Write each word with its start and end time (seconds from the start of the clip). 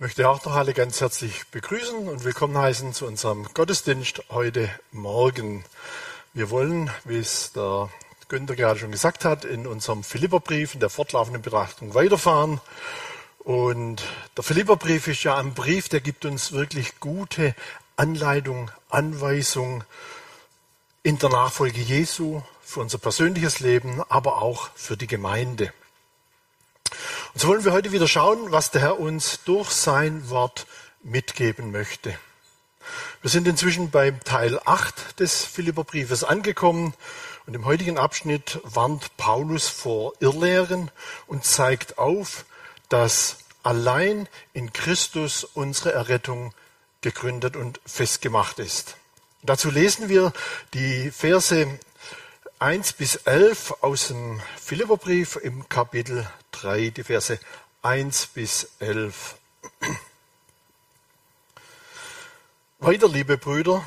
möchte 0.00 0.30
auch 0.30 0.42
noch 0.46 0.54
alle 0.54 0.72
ganz 0.72 1.02
herzlich 1.02 1.46
begrüßen 1.48 2.08
und 2.08 2.24
willkommen 2.24 2.56
heißen 2.56 2.94
zu 2.94 3.06
unserem 3.06 3.46
Gottesdienst 3.52 4.22
heute 4.30 4.70
Morgen. 4.92 5.62
Wir 6.32 6.48
wollen, 6.48 6.90
wie 7.04 7.18
es 7.18 7.52
der 7.52 7.90
Günther 8.28 8.56
gerade 8.56 8.80
schon 8.80 8.92
gesagt 8.92 9.26
hat, 9.26 9.44
in 9.44 9.66
unserem 9.66 10.02
Philipperbrief 10.02 10.72
in 10.72 10.80
der 10.80 10.88
fortlaufenden 10.88 11.42
Betrachtung 11.42 11.92
weiterfahren. 11.92 12.62
Und 13.40 14.02
der 14.38 14.42
Philipperbrief 14.42 15.06
ist 15.06 15.22
ja 15.22 15.36
ein 15.36 15.52
Brief, 15.52 15.90
der 15.90 16.00
gibt 16.00 16.24
uns 16.24 16.52
wirklich 16.52 16.98
gute 16.98 17.54
Anleitung, 17.96 18.70
Anweisung 18.88 19.84
in 21.02 21.18
der 21.18 21.28
Nachfolge 21.28 21.82
Jesu 21.82 22.40
für 22.62 22.80
unser 22.80 22.96
persönliches 22.96 23.60
Leben, 23.60 24.02
aber 24.08 24.40
auch 24.40 24.70
für 24.74 24.96
die 24.96 25.08
Gemeinde. 25.08 25.74
Und 27.32 27.40
so 27.40 27.48
wollen 27.48 27.64
wir 27.64 27.72
heute 27.72 27.92
wieder 27.92 28.08
schauen, 28.08 28.50
was 28.50 28.72
der 28.72 28.80
Herr 28.80 28.98
uns 28.98 29.44
durch 29.44 29.70
sein 29.70 30.30
Wort 30.30 30.66
mitgeben 31.04 31.70
möchte. 31.70 32.18
Wir 33.22 33.30
sind 33.30 33.46
inzwischen 33.46 33.90
beim 33.90 34.18
Teil 34.24 34.58
8 34.64 35.20
des 35.20 35.44
Philipperbriefes 35.44 36.24
angekommen 36.24 36.92
und 37.46 37.54
im 37.54 37.66
heutigen 37.66 37.98
Abschnitt 37.98 38.58
warnt 38.64 39.16
Paulus 39.16 39.68
vor 39.68 40.12
Irrlehren 40.18 40.90
und 41.28 41.44
zeigt 41.44 41.98
auf, 41.98 42.44
dass 42.88 43.38
allein 43.62 44.28
in 44.52 44.72
Christus 44.72 45.44
unsere 45.44 45.92
Errettung 45.92 46.52
gegründet 47.00 47.54
und 47.54 47.80
festgemacht 47.86 48.58
ist. 48.58 48.96
dazu 49.42 49.70
lesen 49.70 50.08
wir 50.08 50.32
die 50.74 51.12
Verse 51.12 51.78
1 52.62 52.92
bis 52.92 53.16
11 53.16 53.76
aus 53.80 54.08
dem 54.08 54.38
Philipperbrief 54.60 55.36
im 55.36 55.66
Kapitel 55.70 56.28
3, 56.50 56.90
die 56.90 57.04
Verse 57.04 57.40
1 57.80 58.26
bis 58.34 58.72
11. 58.80 59.36
Weiter, 62.78 63.08
liebe 63.08 63.38
Brüder, 63.38 63.82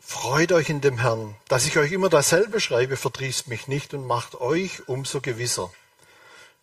freut 0.00 0.50
euch 0.50 0.70
in 0.70 0.80
dem 0.80 0.98
Herrn. 0.98 1.36
Dass 1.46 1.66
ich 1.66 1.78
euch 1.78 1.92
immer 1.92 2.08
dasselbe 2.08 2.58
schreibe, 2.58 2.96
verdrießt 2.96 3.46
mich 3.46 3.68
nicht 3.68 3.94
und 3.94 4.04
macht 4.04 4.40
euch 4.40 4.88
umso 4.88 5.20
gewisser. 5.20 5.70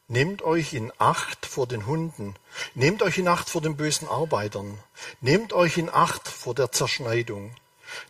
Nehmt 0.09 0.41
euch 0.41 0.73
in 0.73 0.91
Acht 0.97 1.45
vor 1.45 1.65
den 1.65 1.85
Hunden, 1.85 2.35
nehmt 2.75 3.01
euch 3.01 3.17
in 3.17 3.29
Acht 3.29 3.49
vor 3.49 3.61
den 3.61 3.77
bösen 3.77 4.09
Arbeitern, 4.09 4.79
nehmt 5.21 5.53
euch 5.53 5.77
in 5.77 5.89
Acht 5.89 6.27
vor 6.27 6.55
der 6.55 6.73
Zerschneidung. 6.73 7.55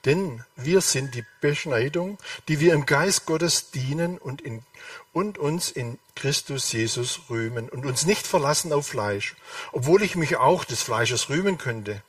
Denn 0.06 0.44
wir 0.56 0.82
sind 0.82 1.16
die 1.16 1.26
Beschneidung, 1.42 2.18
die 2.48 2.60
wir 2.60 2.74
im 2.74 2.86
Geist 2.86 3.26
Gottes 3.26 3.72
dienen 3.72 4.18
und, 4.18 4.42
in, 4.42 4.64
und 5.12 5.38
uns 5.38 5.72
in 5.72 6.00
Christus 6.16 6.72
Jesus 6.72 7.22
rühmen 7.30 7.70
und 7.70 7.86
uns 7.86 8.06
nicht 8.06 8.28
verlassen 8.28 8.74
auf 8.74 8.88
Fleisch, 8.88 9.36
obwohl 9.72 10.04
ich 10.04 10.16
mich 10.16 10.38
auch 10.38 10.64
des 10.64 10.82
Fleisches 10.82 11.30
rühmen 11.30 11.58
könnte. 11.58 12.02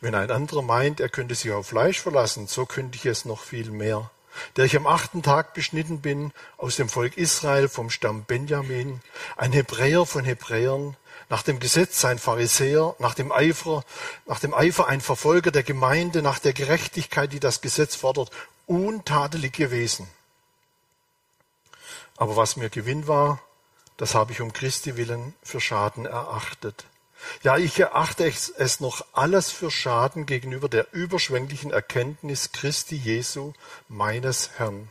Wenn 0.00 0.14
ein 0.14 0.30
anderer 0.30 0.62
meint, 0.62 1.00
er 1.00 1.08
könnte 1.08 1.34
sich 1.34 1.50
auf 1.52 1.68
Fleisch 1.68 2.00
verlassen, 2.00 2.46
so 2.46 2.66
könnte 2.66 2.96
ich 2.96 3.06
es 3.06 3.24
noch 3.24 3.42
viel 3.42 3.70
mehr. 3.70 4.10
Der 4.56 4.64
ich 4.64 4.76
am 4.76 4.86
achten 4.86 5.22
Tag 5.22 5.54
beschnitten 5.54 6.00
bin, 6.00 6.32
aus 6.56 6.76
dem 6.76 6.88
Volk 6.88 7.16
Israel, 7.16 7.68
vom 7.68 7.90
Stamm 7.90 8.24
Benjamin, 8.24 9.00
ein 9.36 9.52
Hebräer 9.52 10.06
von 10.06 10.24
Hebräern, 10.24 10.96
nach 11.28 11.42
dem 11.42 11.58
Gesetz 11.58 12.04
ein 12.04 12.18
Pharisäer, 12.18 12.94
nach 12.98 13.14
dem 13.14 13.32
Eifer, 13.32 13.84
nach 14.26 14.40
dem 14.40 14.54
Eifer 14.54 14.86
ein 14.88 15.00
Verfolger 15.00 15.50
der 15.50 15.62
Gemeinde, 15.62 16.22
nach 16.22 16.38
der 16.38 16.52
Gerechtigkeit, 16.52 17.32
die 17.32 17.40
das 17.40 17.60
Gesetz 17.60 17.96
fordert, 17.96 18.30
untadelig 18.66 19.52
gewesen. 19.52 20.08
Aber 22.16 22.36
was 22.36 22.56
mir 22.56 22.70
Gewinn 22.70 23.08
war, 23.08 23.40
das 23.96 24.14
habe 24.14 24.32
ich 24.32 24.40
um 24.40 24.52
Christi 24.52 24.96
willen 24.96 25.34
für 25.42 25.60
Schaden 25.60 26.06
erachtet. 26.06 26.84
Ja, 27.42 27.56
ich 27.56 27.78
erachte 27.78 28.26
es 28.26 28.80
noch 28.80 29.04
alles 29.12 29.50
für 29.50 29.70
Schaden 29.70 30.26
gegenüber 30.26 30.68
der 30.68 30.92
überschwänglichen 30.92 31.70
Erkenntnis 31.70 32.52
Christi 32.52 32.96
Jesu, 32.96 33.52
meines 33.88 34.50
Herrn. 34.56 34.88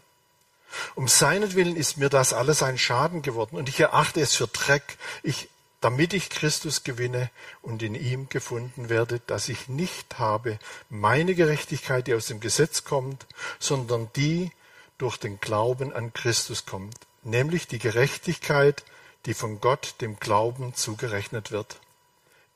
Um 0.95 1.08
seinetwillen 1.08 1.76
ist 1.76 1.98
mir 1.98 2.10
das 2.10 2.33
alles 2.33 2.64
ein 2.64 2.77
Schaden 2.77 3.22
geworden 3.22 3.58
und 3.58 3.70
ich 3.70 3.80
erachte 3.80 4.22
es 4.22 4.36
für 4.36 4.48
Dreck. 4.48 4.98
Ich 5.22 5.49
damit 5.83 6.14
ich 6.14 6.30
Christus 6.30 6.86
gewinne 6.86 7.30
und 7.61 7.83
in 7.83 7.93
ihm 7.93 8.30
gefunden 8.30 8.88
werde, 8.88 9.20
dass 9.27 9.49
ich 9.49 9.67
nicht 9.67 10.17
habe 10.17 10.58
meine 10.89 11.36
Gerechtigkeit, 11.36 12.08
die 12.08 12.14
aus 12.14 12.27
dem 12.27 12.39
Gesetz 12.39 12.86
kommt, 12.86 13.26
sondern 13.60 14.10
die 14.16 14.52
durch 14.98 15.17
den 15.17 15.42
Glauben 15.42 15.92
an 15.92 16.14
Christus 16.14 16.66
kommt, 16.66 16.95
nämlich 17.23 17.67
die 17.67 17.80
Gerechtigkeit, 17.80 18.86
die 19.26 19.33
von 19.33 19.60
Gott 19.60 19.95
dem 19.99 20.20
Glauben 20.22 20.73
zugerechnet 20.73 21.52
wird. 21.52 21.76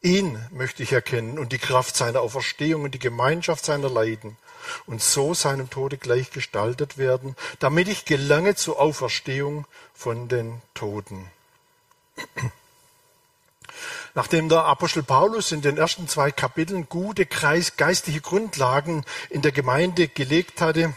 Ihn 0.02 0.40
möchte 0.52 0.84
ich 0.84 0.94
erkennen 0.94 1.40
und 1.40 1.52
die 1.52 1.58
Kraft 1.58 1.96
seiner 1.96 2.22
Auferstehung 2.22 2.84
und 2.84 2.94
die 2.94 3.00
Gemeinschaft 3.00 3.66
seiner 3.66 3.90
Leiden 3.90 4.38
und 4.86 5.02
so 5.02 5.34
seinem 5.34 5.70
Tode 5.70 5.98
gleichgestaltet 5.98 6.98
werden, 6.98 7.36
damit 7.60 7.88
ich 7.88 8.06
gelange 8.06 8.56
zur 8.56 8.80
Auferstehung 8.80 9.66
von 9.94 10.28
den 10.28 10.62
Toten. 10.74 11.32
Nachdem 14.14 14.50
der 14.50 14.66
Apostel 14.66 15.04
Paulus 15.04 15.52
in 15.52 15.62
den 15.62 15.78
ersten 15.78 16.08
zwei 16.08 16.32
Kapiteln 16.32 16.90
gute 16.90 17.26
geistliche 17.26 18.22
Grundlagen 18.22 19.06
in 19.30 19.42
der 19.42 19.52
Gemeinde 19.52 20.08
gelegt 20.08 20.62
hatte, 20.62 20.94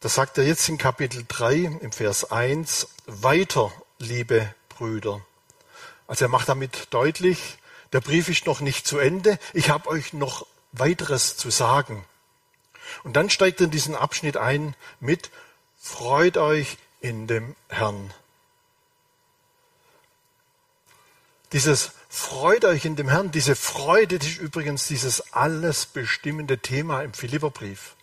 das 0.00 0.14
sagt 0.14 0.38
er 0.38 0.44
jetzt 0.44 0.68
in 0.68 0.78
Kapitel 0.78 1.24
3 1.26 1.78
im 1.80 1.90
Vers 1.90 2.30
1 2.30 2.88
weiter, 3.06 3.72
liebe 3.98 4.54
Brüder. 4.68 5.22
Also 6.06 6.26
er 6.26 6.28
macht 6.28 6.48
damit 6.48 6.88
deutlich, 6.90 7.58
der 7.92 8.00
Brief 8.00 8.28
ist 8.28 8.46
noch 8.46 8.60
nicht 8.60 8.86
zu 8.86 8.98
Ende, 8.98 9.38
ich 9.52 9.70
habe 9.70 9.88
euch 9.88 10.12
noch 10.12 10.46
weiteres 10.72 11.36
zu 11.36 11.50
sagen. 11.50 12.04
Und 13.02 13.14
dann 13.14 13.30
steigt 13.30 13.60
er 13.60 13.66
in 13.66 13.70
diesen 13.70 13.94
Abschnitt 13.94 14.36
ein 14.36 14.74
mit 15.00 15.30
Freut 15.78 16.36
euch 16.36 16.78
in 17.00 17.26
dem 17.26 17.54
Herrn. 17.68 18.12
Dieses 21.52 21.92
Freut 22.08 22.64
euch 22.64 22.84
in 22.84 22.94
dem 22.94 23.08
Herrn, 23.08 23.32
diese 23.32 23.56
Freude, 23.56 24.20
das 24.20 24.28
ist 24.28 24.38
übrigens 24.38 24.86
dieses 24.86 25.32
alles 25.32 25.84
bestimmende 25.84 26.58
Thema 26.58 27.02
im 27.02 27.12
Philipperbrief. 27.12 27.96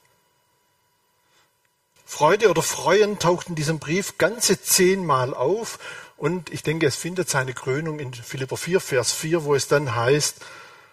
Freude 2.12 2.50
oder 2.50 2.62
Freuen 2.62 3.20
taucht 3.20 3.48
in 3.48 3.56
diesem 3.56 3.80
Brief 3.80 4.18
ganze 4.18 4.62
zehnmal 4.62 5.34
auf 5.34 5.80
und 6.18 6.52
ich 6.52 6.62
denke, 6.62 6.86
es 6.86 6.98
findet 6.98 7.30
seine 7.30 7.54
Krönung 7.54 8.00
in 8.00 8.14
Philipper 8.14 8.58
4, 8.58 8.82
Vers 8.82 9.14
4, 9.14 9.46
wo 9.46 9.56
es 9.56 9.70
dann 9.70 9.96
heißt, 9.96 10.36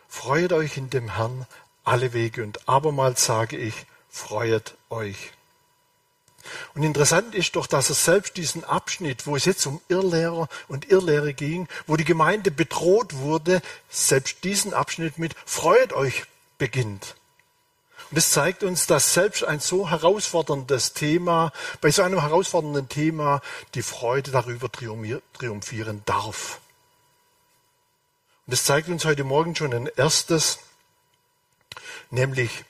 Freut 0.08 0.52
euch 0.52 0.76
in 0.76 0.90
dem 0.90 1.16
Herrn 1.16 1.44
alle 1.82 2.12
Wege 2.12 2.44
und 2.44 2.68
abermals 2.68 3.24
sage 3.24 3.56
ich, 3.56 3.74
freuet 4.08 4.76
euch. 4.90 5.32
Und 6.76 6.84
interessant 6.84 7.34
ist 7.34 7.56
doch, 7.56 7.66
dass 7.66 7.88
er 7.88 7.96
selbst 7.96 8.36
diesen 8.36 8.62
Abschnitt, 8.62 9.26
wo 9.26 9.34
es 9.34 9.44
jetzt 9.44 9.66
um 9.66 9.80
Irrlehrer 9.88 10.48
und 10.68 10.88
Irrlehre 10.88 11.34
ging, 11.34 11.66
wo 11.88 11.96
die 11.96 12.04
Gemeinde 12.04 12.52
bedroht 12.52 13.16
wurde, 13.16 13.60
selbst 13.90 14.44
diesen 14.44 14.72
Abschnitt 14.72 15.18
mit 15.18 15.34
Freut 15.44 15.92
euch 15.92 16.26
beginnt. 16.58 17.16
Und 18.10 18.16
das 18.16 18.30
zeigt 18.30 18.62
uns, 18.62 18.86
dass 18.86 19.12
selbst 19.12 19.44
ein 19.44 19.60
so 19.60 19.90
herausforderndes 19.90 20.94
Thema, 20.94 21.52
bei 21.80 21.90
so 21.90 22.02
einem 22.02 22.20
herausfordernden 22.20 22.88
Thema, 22.88 23.42
die 23.74 23.82
Freude 23.82 24.30
darüber 24.30 24.70
triumphieren 24.72 26.02
darf. 26.06 26.60
Und 28.46 28.52
das 28.52 28.64
zeigt 28.64 28.88
uns 28.88 29.04
heute 29.04 29.24
Morgen 29.24 29.54
schon 29.54 29.74
ein 29.74 29.90
erstes, 29.94 30.58
nämlich 32.10 32.64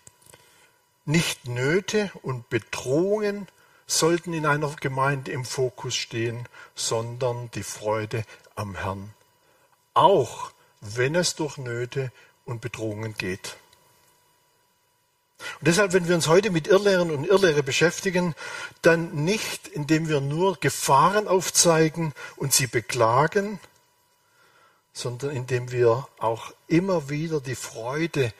nicht 1.04 1.46
Nöte 1.46 2.10
und 2.22 2.50
Bedrohungen 2.50 3.46
sollten 3.86 4.34
in 4.34 4.44
einer 4.44 4.74
Gemeinde 4.80 5.30
im 5.30 5.44
Fokus 5.44 5.94
stehen, 5.94 6.46
sondern 6.74 7.50
die 7.52 7.62
Freude 7.62 8.24
am 8.56 8.74
Herrn. 8.74 9.14
Auch 9.94 10.50
wenn 10.80 11.14
es 11.14 11.36
durch 11.36 11.58
Nöte 11.58 12.10
und 12.44 12.60
Bedrohungen 12.60 13.14
geht. 13.14 13.56
Und 15.38 15.68
deshalb, 15.68 15.92
wenn 15.92 16.08
wir 16.08 16.14
uns 16.14 16.26
heute 16.26 16.50
mit 16.50 16.66
Irrlehren 16.66 17.10
und 17.10 17.24
Irrlehre 17.24 17.62
beschäftigen, 17.62 18.34
dann 18.82 19.24
nicht, 19.24 19.68
indem 19.68 20.08
wir 20.08 20.20
nur 20.20 20.56
Gefahren 20.58 21.28
aufzeigen 21.28 22.12
und 22.36 22.52
sie 22.52 22.66
beklagen, 22.66 23.60
sondern 24.92 25.30
indem 25.30 25.70
wir 25.70 26.08
auch 26.18 26.52
immer 26.66 27.08
wieder 27.08 27.40
die 27.40 27.54
Freude 27.54 28.32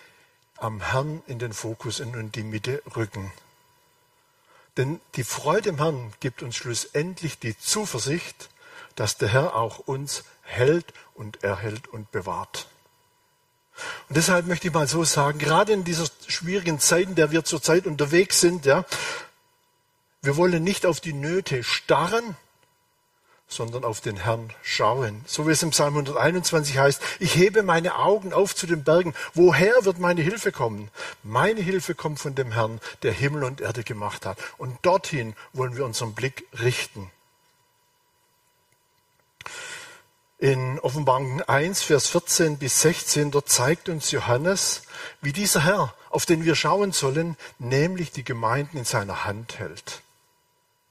am 0.56 0.80
Herrn 0.80 1.22
in 1.28 1.38
den 1.38 1.52
Fokus 1.52 2.00
und 2.00 2.14
in 2.14 2.32
die 2.32 2.42
Mitte 2.42 2.82
rücken. 2.96 3.32
Denn 4.76 5.00
die 5.14 5.24
Freude 5.24 5.70
im 5.70 5.78
Herrn 5.78 6.12
gibt 6.20 6.42
uns 6.42 6.56
schlussendlich 6.56 7.38
die 7.38 7.56
Zuversicht, 7.58 8.48
dass 8.96 9.16
der 9.16 9.28
Herr 9.28 9.54
auch 9.54 9.78
uns 9.78 10.24
hält 10.42 10.92
und 11.14 11.44
erhält 11.44 11.86
und 11.88 12.10
bewahrt. 12.10 12.68
Und 14.08 14.16
deshalb 14.16 14.46
möchte 14.46 14.68
ich 14.68 14.74
mal 14.74 14.86
so 14.86 15.04
sagen, 15.04 15.38
gerade 15.38 15.72
in 15.72 15.84
dieser 15.84 16.06
schwierigen 16.26 16.78
Zeit, 16.78 17.08
in 17.08 17.14
der 17.14 17.30
wir 17.30 17.44
zurzeit 17.44 17.86
unterwegs 17.86 18.40
sind, 18.40 18.66
ja, 18.66 18.84
wir 20.22 20.36
wollen 20.36 20.64
nicht 20.64 20.84
auf 20.86 21.00
die 21.00 21.12
Nöte 21.12 21.62
starren, 21.62 22.36
sondern 23.48 23.84
auf 23.84 24.00
den 24.00 24.16
Herrn 24.16 24.52
schauen. 24.62 25.22
So 25.26 25.48
wie 25.48 25.52
es 25.52 25.62
im 25.62 25.70
Psalm 25.70 25.94
121 25.94 26.78
heißt, 26.78 27.02
ich 27.18 27.34
hebe 27.34 27.62
meine 27.62 27.96
Augen 27.96 28.32
auf 28.32 28.54
zu 28.54 28.66
den 28.66 28.84
Bergen. 28.84 29.14
Woher 29.32 29.84
wird 29.84 29.98
meine 29.98 30.20
Hilfe 30.20 30.52
kommen? 30.52 30.90
Meine 31.22 31.60
Hilfe 31.60 31.94
kommt 31.94 32.20
von 32.20 32.34
dem 32.34 32.52
Herrn, 32.52 32.80
der 33.02 33.12
Himmel 33.12 33.44
und 33.44 33.60
Erde 33.60 33.84
gemacht 33.84 34.26
hat. 34.26 34.38
Und 34.58 34.76
dorthin 34.82 35.34
wollen 35.54 35.76
wir 35.76 35.86
unseren 35.86 36.14
Blick 36.14 36.46
richten. 36.60 37.10
In 40.40 40.78
Offenbarung 40.78 41.42
1, 41.42 41.82
Vers 41.82 42.06
14 42.06 42.58
bis 42.58 42.82
16, 42.82 43.32
dort 43.32 43.48
zeigt 43.48 43.88
uns 43.88 44.12
Johannes, 44.12 44.82
wie 45.20 45.32
dieser 45.32 45.64
Herr, 45.64 45.94
auf 46.10 46.26
den 46.26 46.44
wir 46.44 46.54
schauen 46.54 46.92
sollen, 46.92 47.36
nämlich 47.58 48.12
die 48.12 48.22
Gemeinden 48.22 48.78
in 48.78 48.84
seiner 48.84 49.24
Hand 49.24 49.58
hält. 49.58 50.00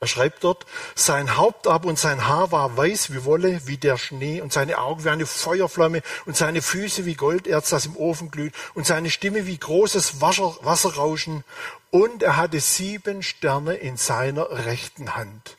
Er 0.02 0.08
schreibt 0.08 0.44
dort, 0.44 0.66
sein 0.96 1.38
Haupt 1.38 1.66
aber 1.66 1.88
und 1.88 1.98
sein 1.98 2.28
Haar 2.28 2.52
war 2.52 2.76
weiß 2.76 3.14
wie 3.14 3.24
Wolle, 3.24 3.62
wie 3.66 3.78
der 3.78 3.98
Schnee, 3.98 4.42
und 4.42 4.52
seine 4.52 4.80
Augen 4.80 5.06
wie 5.06 5.10
eine 5.10 5.26
Feuerflamme, 5.26 6.04
und 6.26 6.36
seine 6.36 6.62
Füße 6.62 7.06
wie 7.06 7.16
Golderz, 7.16 7.70
das 7.70 7.86
im 7.86 7.96
Ofen 7.96 8.30
glüht, 8.30 8.54
und 8.74 8.86
seine 8.86 9.10
Stimme 9.10 9.48
wie 9.48 9.58
großes 9.58 10.20
Wasser, 10.20 10.58
Wasserrauschen, 10.62 11.46
und 11.90 12.22
er 12.22 12.36
hatte 12.36 12.60
sieben 12.60 13.24
Sterne 13.24 13.76
in 13.76 13.96
seiner 13.96 14.50
rechten 14.66 15.16
Hand. 15.16 15.57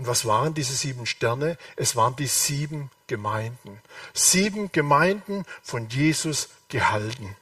Und 0.00 0.06
was 0.06 0.24
waren 0.24 0.54
diese 0.54 0.72
sieben 0.72 1.04
Sterne? 1.04 1.58
Es 1.76 1.94
waren 1.94 2.16
die 2.16 2.26
sieben 2.26 2.90
Gemeinden. 3.06 3.82
Sieben 4.14 4.72
Gemeinden 4.72 5.44
von 5.62 5.90
Jesus 5.90 6.48
gehalten. 6.70 7.36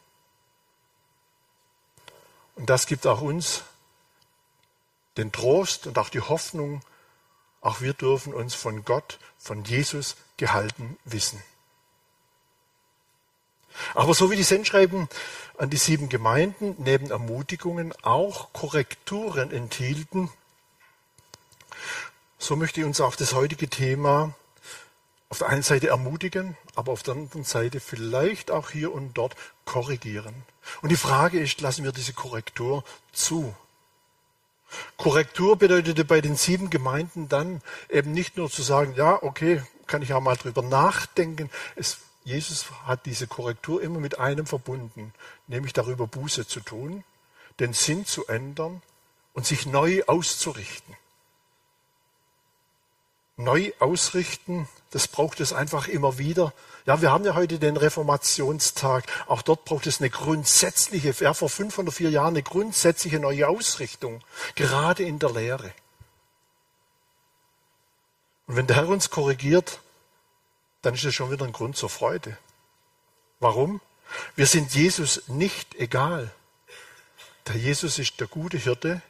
Und 2.57 2.69
das 2.69 2.87
gibt 2.87 3.07
auch 3.07 3.21
uns 3.21 3.63
den 5.17 5.31
Trost 5.31 5.87
und 5.87 5.99
auch 5.99 6.09
die 6.09 6.21
Hoffnung, 6.21 6.81
auch 7.61 7.81
wir 7.81 7.93
dürfen 7.93 8.35
uns 8.35 8.57
von 8.57 8.85
Gott, 8.85 9.21
von 9.39 9.63
Jesus 9.63 10.17
gehalten 10.37 10.99
wissen. 11.05 11.41
Aber 13.95 14.15
so 14.15 14.33
wie 14.33 14.37
die 14.37 14.43
Sendschreiben 14.43 15.09
an 15.59 15.71
die 15.71 15.77
sieben 15.77 16.09
Gemeinden 16.09 16.75
neben 16.79 17.13
Ermutigungen 17.13 17.95
auch 18.03 18.53
Korrekturen 18.53 19.53
enthielten, 19.53 20.29
so 22.39 22.57
möchte 22.57 22.81
ich 22.81 22.87
uns 22.87 23.01
auch 23.01 23.17
das 23.17 23.35
heutige 23.35 23.69
Thema 23.69 24.35
auf 25.29 25.39
der 25.39 25.49
einen 25.49 25.63
Seite 25.63 25.89
ermutigen, 25.89 26.57
aber 26.75 26.93
auf 26.93 27.03
der 27.03 27.15
anderen 27.15 27.45
Seite 27.45 27.81
vielleicht 27.81 28.51
auch 28.51 28.71
hier 28.71 28.93
und 28.93 29.15
dort 29.15 29.37
korrigieren. 29.65 30.35
Und 30.81 30.91
die 30.91 30.97
Frage 30.97 31.39
ist, 31.39 31.61
lassen 31.61 31.85
wir 31.85 31.93
diese 31.93 32.15
Korrektur 32.15 32.85
zu? 33.13 33.55
Korrektur 34.97 35.57
bedeutete 35.57 36.05
bei 36.05 36.21
den 36.21 36.37
sieben 36.37 36.71
Gemeinden 36.71 37.29
dann 37.29 37.61
eben 37.89 38.13
nicht 38.13 38.37
nur 38.37 38.51
zu 38.51 38.63
sagen, 38.63 38.95
ja, 38.97 39.23
okay, 39.23 39.63
kann 39.87 40.03
ich 40.03 40.13
auch 40.13 40.21
mal 40.21 40.37
drüber 40.37 40.63
nachdenken. 40.63 41.51
Es, 41.77 41.99
Jesus 42.25 42.67
hat 42.85 43.07
diese 43.07 43.27
Korrektur 43.27 43.83
immer 43.83 43.99
mit 43.99 44.19
einem 44.19 44.47
verbunden, 44.47 45.13
nämlich 45.47 45.73
darüber 45.73 46.07
Buße 46.07 46.47
zu 46.47 46.61
tun, 46.61 47.05
den 47.61 47.73
Sinn 47.73 48.07
zu 48.07 48.27
ändern 48.27 48.83
und 49.33 49.47
sich 49.47 49.67
neu 49.67 50.03
auszurichten. 50.07 50.95
Neu 53.39 53.73
ausrichten, 53.79 54.69
das 54.91 55.09
braucht 55.09 55.41
es 55.41 55.53
einfach 55.53 55.89
immer 55.89 56.19
wieder, 56.19 56.53
ja, 56.89 57.03
wir 57.03 57.13
haben 57.13 57.27
ja 57.27 57.35
heute 57.35 57.59
den 57.59 57.77
Reformationstag. 57.77 59.05
Auch 59.27 59.43
dort 59.43 59.67
braucht 59.67 59.87
es 59.87 60.01
eine 60.01 60.09
grundsätzliche, 60.09 61.15
ja, 61.23 61.35
vor 61.35 61.51
504 61.51 62.09
Jahren 62.09 62.29
eine 62.29 62.43
grundsätzliche 62.43 63.21
neue 63.21 63.47
Ausrichtung, 63.47 64.23
gerade 64.55 65.03
in 65.03 65.19
der 65.19 65.31
Lehre. 65.31 65.71
Und 68.47 68.57
wenn 68.57 68.67
der 68.67 68.77
Herr 68.77 68.89
uns 68.89 69.11
korrigiert, 69.11 69.81
dann 70.81 70.95
ist 70.95 71.05
es 71.05 71.15
schon 71.15 71.31
wieder 71.31 71.45
ein 71.45 71.53
Grund 71.53 71.77
zur 71.77 71.91
Freude. 71.91 72.39
Warum? 73.39 73.83
Wir 74.35 74.47
sind 74.47 74.75
Jesus 74.75 75.25
nicht 75.29 75.75
egal. 75.75 76.33
Der 77.49 77.57
Jesus 77.57 77.99
ist 77.99 78.19
der 78.19 78.29
gute 78.29 78.57
Hirte, 78.57 79.03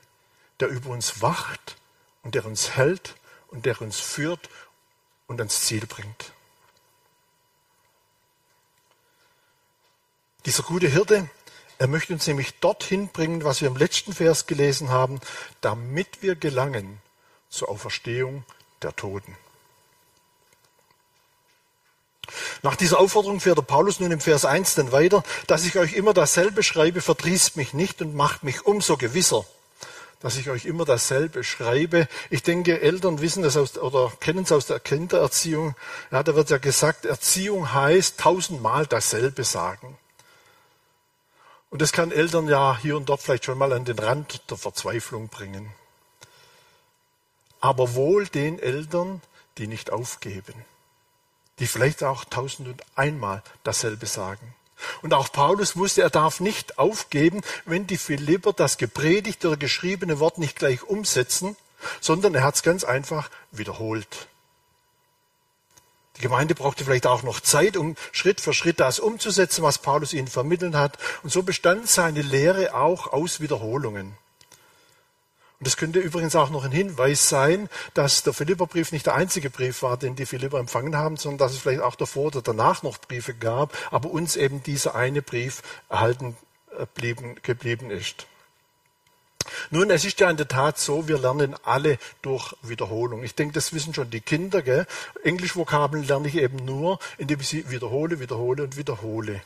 der 0.58 0.66
über 0.66 0.90
uns 0.90 1.22
wacht 1.22 1.76
und 2.24 2.34
der 2.34 2.44
uns 2.44 2.70
hält 2.74 3.14
und 3.48 3.66
der 3.66 3.80
uns 3.80 3.98
führt 3.98 4.48
und 5.26 5.40
ans 5.40 5.62
Ziel 5.62 5.86
bringt. 5.86 6.32
Dieser 10.46 10.62
gute 10.62 10.88
Hirte, 10.88 11.28
er 11.78 11.86
möchte 11.86 12.12
uns 12.12 12.26
nämlich 12.26 12.58
dorthin 12.60 13.08
bringen, 13.08 13.44
was 13.44 13.60
wir 13.60 13.68
im 13.68 13.76
letzten 13.76 14.12
Vers 14.12 14.46
gelesen 14.46 14.88
haben, 14.88 15.20
damit 15.60 16.22
wir 16.22 16.34
gelangen 16.34 17.00
zur 17.50 17.68
Auferstehung 17.68 18.44
der 18.82 18.94
Toten. 18.96 19.36
Nach 22.62 22.76
dieser 22.76 22.98
Aufforderung 22.98 23.40
fährt 23.40 23.58
der 23.58 23.62
Paulus 23.62 24.00
nun 24.00 24.10
im 24.10 24.20
Vers 24.20 24.44
1 24.44 24.74
dann 24.74 24.92
weiter, 24.92 25.22
dass 25.46 25.64
ich 25.64 25.78
euch 25.78 25.94
immer 25.94 26.12
dasselbe 26.12 26.62
schreibe, 26.62 27.00
verdrießt 27.00 27.56
mich 27.56 27.72
nicht 27.72 28.02
und 28.02 28.14
macht 28.14 28.42
mich 28.42 28.66
umso 28.66 28.96
gewisser, 28.96 29.46
dass 30.20 30.36
ich 30.36 30.50
euch 30.50 30.64
immer 30.64 30.84
dasselbe 30.84 31.44
schreibe. 31.44 32.08
Ich 32.30 32.42
denke, 32.42 32.80
Eltern 32.80 33.20
wissen 33.20 33.42
das 33.42 33.56
aus, 33.56 33.78
oder 33.78 34.12
kennen 34.20 34.44
es 34.44 34.52
aus 34.52 34.66
der 34.66 34.80
Kindererziehung. 34.80 35.76
Ja, 36.10 36.22
da 36.22 36.34
wird 36.34 36.50
ja 36.50 36.58
gesagt, 36.58 37.04
Erziehung 37.04 37.72
heißt 37.72 38.18
tausendmal 38.18 38.86
dasselbe 38.86 39.44
sagen. 39.44 39.96
Und 41.70 41.82
das 41.82 41.92
kann 41.92 42.10
Eltern 42.10 42.48
ja 42.48 42.78
hier 42.80 42.96
und 42.96 43.08
dort 43.08 43.20
vielleicht 43.20 43.44
schon 43.44 43.58
mal 43.58 43.72
an 43.72 43.84
den 43.84 43.98
Rand 43.98 44.50
der 44.50 44.56
Verzweiflung 44.56 45.28
bringen. 45.28 45.72
Aber 47.60 47.94
wohl 47.94 48.26
den 48.26 48.58
Eltern, 48.58 49.20
die 49.58 49.66
nicht 49.66 49.90
aufgeben, 49.90 50.54
die 51.58 51.66
vielleicht 51.66 52.02
auch 52.02 52.24
tausend 52.24 52.68
und 52.68 52.82
einmal 52.96 53.42
dasselbe 53.64 54.06
sagen. 54.06 54.54
Und 55.02 55.14
auch 55.14 55.32
Paulus 55.32 55.76
wusste, 55.76 56.02
er 56.02 56.10
darf 56.10 56.40
nicht 56.40 56.78
aufgeben, 56.78 57.42
wenn 57.64 57.86
die 57.86 57.96
Philipper 57.96 58.52
das 58.52 58.78
gepredigte 58.78 59.48
oder 59.48 59.56
geschriebene 59.56 60.18
Wort 60.20 60.38
nicht 60.38 60.58
gleich 60.58 60.82
umsetzen, 60.82 61.56
sondern 62.00 62.34
er 62.34 62.44
hat 62.44 62.56
es 62.56 62.62
ganz 62.62 62.84
einfach 62.84 63.30
wiederholt. 63.50 64.28
Die 66.18 66.22
Gemeinde 66.22 66.56
brauchte 66.56 66.84
vielleicht 66.84 67.06
auch 67.06 67.22
noch 67.22 67.40
Zeit, 67.40 67.76
um 67.76 67.94
Schritt 68.10 68.40
für 68.40 68.52
Schritt 68.52 68.80
das 68.80 68.98
umzusetzen, 68.98 69.62
was 69.62 69.78
Paulus 69.78 70.12
ihnen 70.12 70.26
vermittelt 70.26 70.74
hat. 70.74 70.98
Und 71.22 71.30
so 71.30 71.44
bestand 71.44 71.88
seine 71.88 72.22
Lehre 72.22 72.74
auch 72.74 73.12
aus 73.12 73.40
Wiederholungen. 73.40 74.16
Und 75.60 75.66
es 75.66 75.76
könnte 75.76 75.98
übrigens 75.98 76.36
auch 76.36 76.50
noch 76.50 76.64
ein 76.64 76.70
Hinweis 76.70 77.28
sein, 77.28 77.68
dass 77.94 78.22
der 78.22 78.32
Philipperbrief 78.32 78.92
nicht 78.92 79.06
der 79.06 79.14
einzige 79.14 79.50
Brief 79.50 79.82
war, 79.82 79.96
den 79.96 80.14
die 80.14 80.26
Philipper 80.26 80.58
empfangen 80.58 80.96
haben, 80.96 81.16
sondern 81.16 81.38
dass 81.38 81.52
es 81.52 81.58
vielleicht 81.58 81.80
auch 81.80 81.96
davor 81.96 82.26
oder 82.26 82.42
danach 82.42 82.84
noch 82.84 82.98
Briefe 82.98 83.34
gab, 83.34 83.76
aber 83.90 84.10
uns 84.10 84.36
eben 84.36 84.62
dieser 84.62 84.94
eine 84.94 85.20
Brief 85.20 85.62
erhalten 85.88 86.36
äh, 86.78 87.14
geblieben 87.42 87.90
ist. 87.90 88.26
Nun, 89.70 89.90
es 89.90 90.04
ist 90.04 90.20
ja 90.20 90.30
in 90.30 90.36
der 90.36 90.46
Tat 90.46 90.78
so, 90.78 91.08
wir 91.08 91.18
lernen 91.18 91.56
alle 91.64 91.98
durch 92.22 92.54
Wiederholung. 92.62 93.24
Ich 93.24 93.34
denke, 93.34 93.54
das 93.54 93.72
wissen 93.72 93.94
schon 93.94 94.10
die 94.10 94.20
Kinder. 94.20 94.62
Gell? 94.62 94.86
Englischvokabeln 95.24 96.04
lerne 96.06 96.28
ich 96.28 96.36
eben 96.36 96.64
nur, 96.64 96.98
indem 97.16 97.40
ich 97.40 97.48
sie 97.48 97.70
wiederhole, 97.70 98.20
wiederhole 98.20 98.62
und 98.62 98.76
wiederhole. 98.76 99.40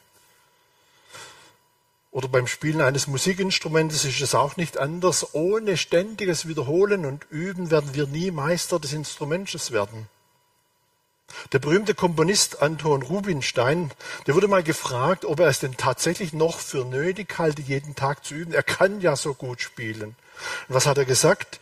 Oder 2.13 2.29
beim 2.29 2.47
Spielen 2.47 2.83
eines 2.83 3.07
Musikinstrumentes 3.07 4.05
ist 4.05 4.21
es 4.21 4.35
auch 4.35 4.59
nicht 4.59 4.77
anders. 4.77 5.35
Ohne 5.35 5.79
ständiges 5.79 6.47
Wiederholen 6.47 7.07
und 7.07 7.27
Üben 7.31 7.71
werden 7.71 7.95
wir 7.95 8.07
nie 8.07 8.31
Meister 8.31 8.79
des 8.79 8.93
Instrumentes 8.93 9.73
werden. 9.73 10.09
Der 11.53 11.59
berühmte 11.59 11.95
Komponist 11.95 12.61
Anton 12.61 13.01
Rubinstein, 13.01 13.91
der 14.27 14.35
wurde 14.35 14.47
mal 14.47 14.63
gefragt, 14.63 15.25
ob 15.25 15.41
er 15.41 15.47
es 15.47 15.61
denn 15.61 15.79
tatsächlich 15.79 16.35
noch 16.35 16.59
für 16.59 16.85
nötig 16.85 17.39
halte, 17.39 17.63
jeden 17.63 17.95
Tag 17.95 18.27
zu 18.27 18.35
üben. 18.35 18.53
Er 18.53 18.63
kann 18.63 19.01
ja 19.01 19.17
so 19.17 19.33
gut 19.33 19.63
spielen. 19.63 20.15
Und 20.69 20.75
was 20.75 20.85
hat 20.85 20.99
er 20.99 21.07
gesagt? 21.07 21.61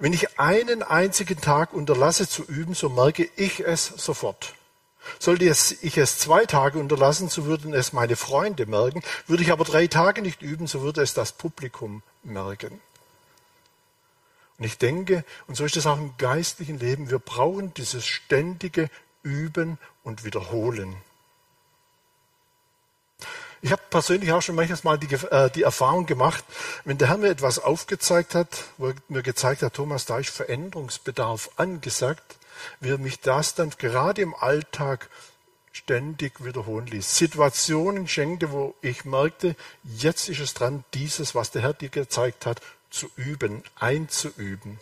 Wenn 0.00 0.12
ich 0.12 0.40
einen 0.40 0.82
einzigen 0.82 1.40
Tag 1.40 1.72
unterlasse 1.72 2.28
zu 2.28 2.42
üben, 2.42 2.74
so 2.74 2.88
merke 2.88 3.30
ich 3.36 3.60
es 3.60 3.86
sofort. 3.86 4.54
Sollte 5.18 5.44
ich 5.44 5.96
es 5.96 6.18
zwei 6.18 6.46
Tage 6.46 6.78
unterlassen, 6.78 7.28
so 7.28 7.44
würden 7.46 7.74
es 7.74 7.92
meine 7.92 8.16
Freunde 8.16 8.66
merken. 8.66 9.02
Würde 9.26 9.42
ich 9.42 9.52
aber 9.52 9.64
drei 9.64 9.86
Tage 9.86 10.22
nicht 10.22 10.42
üben, 10.42 10.66
so 10.66 10.82
würde 10.82 11.02
es 11.02 11.14
das 11.14 11.32
Publikum 11.32 12.02
merken. 12.22 12.80
Und 14.58 14.64
ich 14.64 14.78
denke, 14.78 15.24
und 15.46 15.56
so 15.56 15.64
ist 15.64 15.76
es 15.76 15.86
auch 15.86 15.98
im 15.98 16.16
geistlichen 16.16 16.78
Leben, 16.78 17.10
wir 17.10 17.18
brauchen 17.18 17.74
dieses 17.74 18.06
ständige 18.06 18.88
Üben 19.22 19.78
und 20.04 20.24
Wiederholen. 20.24 20.96
Ich 23.64 23.72
habe 23.72 23.80
persönlich 23.88 24.30
auch 24.30 24.42
schon 24.42 24.56
manchmal 24.56 24.78
mal 24.82 24.98
die, 24.98 25.14
äh, 25.14 25.50
die, 25.50 25.62
Erfahrung 25.62 26.04
gemacht, 26.04 26.44
wenn 26.84 26.98
der 26.98 27.08
Herr 27.08 27.16
mir 27.16 27.30
etwas 27.30 27.58
aufgezeigt 27.58 28.34
hat, 28.34 28.64
wo 28.76 28.88
er 28.88 28.94
mir 29.08 29.22
gezeigt 29.22 29.62
hat, 29.62 29.72
Thomas, 29.72 30.04
da 30.04 30.18
ist 30.18 30.28
Veränderungsbedarf 30.28 31.48
angesagt, 31.56 32.36
wie 32.80 32.96
mich 32.98 33.20
das 33.20 33.54
dann 33.54 33.70
gerade 33.70 34.22
im 34.22 34.34
Alltag 34.34 35.08
ständig 35.72 36.44
wiederholen 36.44 36.86
ließ. 36.86 37.18
Situationen 37.18 38.06
schenkte, 38.06 38.52
wo 38.52 38.74
ich 38.80 39.04
merkte, 39.04 39.56
jetzt 39.82 40.28
ist 40.28 40.40
es 40.40 40.54
dran, 40.54 40.84
dieses, 40.94 41.34
was 41.34 41.50
der 41.50 41.62
Herr 41.62 41.74
dir 41.74 41.88
gezeigt 41.88 42.46
hat, 42.46 42.60
zu 42.90 43.10
üben, 43.16 43.64
einzuüben. 43.76 44.78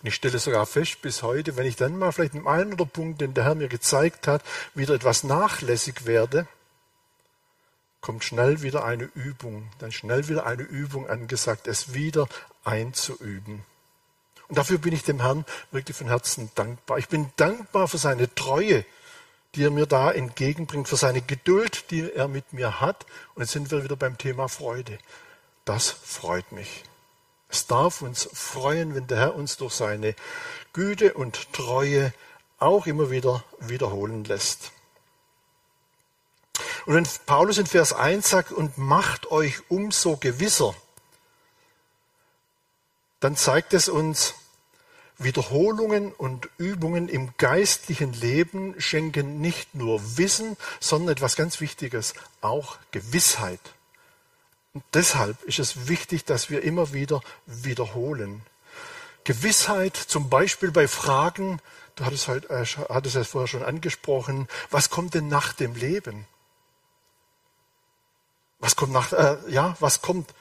Und 0.00 0.06
ich 0.06 0.14
stelle 0.14 0.38
sogar 0.38 0.66
fest 0.66 1.02
bis 1.02 1.22
heute, 1.22 1.56
wenn 1.56 1.66
ich 1.66 1.76
dann 1.76 1.98
mal 1.98 2.10
vielleicht 2.10 2.34
im 2.34 2.48
einen 2.48 2.72
oder 2.72 2.86
Punkt, 2.86 3.20
den 3.20 3.34
der 3.34 3.44
Herr 3.44 3.54
mir 3.54 3.68
gezeigt 3.68 4.26
hat, 4.26 4.42
wieder 4.74 4.94
etwas 4.94 5.24
nachlässig 5.24 6.06
werde, 6.06 6.48
kommt 8.00 8.24
schnell 8.24 8.62
wieder 8.62 8.84
eine 8.84 9.04
Übung, 9.04 9.68
dann 9.78 9.92
schnell 9.92 10.28
wieder 10.28 10.46
eine 10.46 10.62
Übung 10.62 11.08
angesagt, 11.08 11.68
es 11.68 11.94
wieder 11.94 12.28
einzuüben. 12.64 13.62
Und 14.50 14.58
dafür 14.58 14.78
bin 14.78 14.92
ich 14.92 15.04
dem 15.04 15.20
Herrn 15.20 15.46
wirklich 15.70 15.96
von 15.96 16.08
Herzen 16.08 16.50
dankbar. 16.56 16.98
Ich 16.98 17.08
bin 17.08 17.30
dankbar 17.36 17.86
für 17.86 17.98
seine 17.98 18.34
Treue, 18.34 18.84
die 19.54 19.62
er 19.62 19.70
mir 19.70 19.86
da 19.86 20.10
entgegenbringt, 20.10 20.88
für 20.88 20.96
seine 20.96 21.22
Geduld, 21.22 21.90
die 21.92 22.12
er 22.12 22.26
mit 22.26 22.52
mir 22.52 22.80
hat. 22.80 23.06
Und 23.34 23.42
jetzt 23.42 23.52
sind 23.52 23.70
wir 23.70 23.84
wieder 23.84 23.94
beim 23.94 24.18
Thema 24.18 24.48
Freude. 24.48 24.98
Das 25.64 25.88
freut 25.88 26.50
mich. 26.50 26.82
Es 27.48 27.68
darf 27.68 28.02
uns 28.02 28.28
freuen, 28.32 28.96
wenn 28.96 29.06
der 29.06 29.18
Herr 29.18 29.34
uns 29.36 29.56
durch 29.56 29.74
seine 29.74 30.16
Güte 30.72 31.14
und 31.14 31.52
Treue 31.52 32.12
auch 32.58 32.86
immer 32.86 33.12
wieder 33.12 33.44
wiederholen 33.60 34.24
lässt. 34.24 34.72
Und 36.86 36.94
wenn 36.94 37.08
Paulus 37.24 37.58
in 37.58 37.66
Vers 37.66 37.92
1 37.92 38.28
sagt, 38.28 38.50
und 38.50 38.78
macht 38.78 39.30
euch 39.30 39.62
umso 39.70 40.16
gewisser, 40.16 40.74
dann 43.20 43.36
zeigt 43.36 43.74
es 43.74 43.88
uns, 43.88 44.34
Wiederholungen 45.22 46.12
und 46.12 46.48
Übungen 46.56 47.08
im 47.08 47.36
geistlichen 47.36 48.12
Leben 48.14 48.74
schenken 48.80 49.40
nicht 49.40 49.74
nur 49.74 50.16
Wissen, 50.16 50.56
sondern 50.80 51.12
etwas 51.12 51.36
ganz 51.36 51.60
Wichtiges, 51.60 52.14
auch 52.40 52.78
Gewissheit. 52.90 53.60
Und 54.72 54.82
deshalb 54.94 55.42
ist 55.42 55.58
es 55.58 55.88
wichtig, 55.88 56.24
dass 56.24 56.48
wir 56.48 56.62
immer 56.62 56.92
wieder 56.92 57.20
wiederholen. 57.46 58.42
Gewissheit 59.24 59.96
zum 59.96 60.30
Beispiel 60.30 60.70
bei 60.70 60.88
Fragen, 60.88 61.60
du 61.96 62.04
hattest, 62.06 62.28
heute, 62.28 62.48
äh, 62.48 62.64
hattest 62.88 63.16
es 63.16 63.28
vorher 63.28 63.48
schon 63.48 63.62
angesprochen, 63.62 64.48
was 64.70 64.88
kommt 64.88 65.14
denn 65.14 65.28
nach 65.28 65.52
dem 65.52 65.74
Leben? 65.74 66.26
Was 68.58 68.76
kommt 68.76 68.92
nach, 68.92 69.12
äh, 69.12 69.36
ja, 69.48 69.76
was 69.80 70.00
kommt 70.00 70.32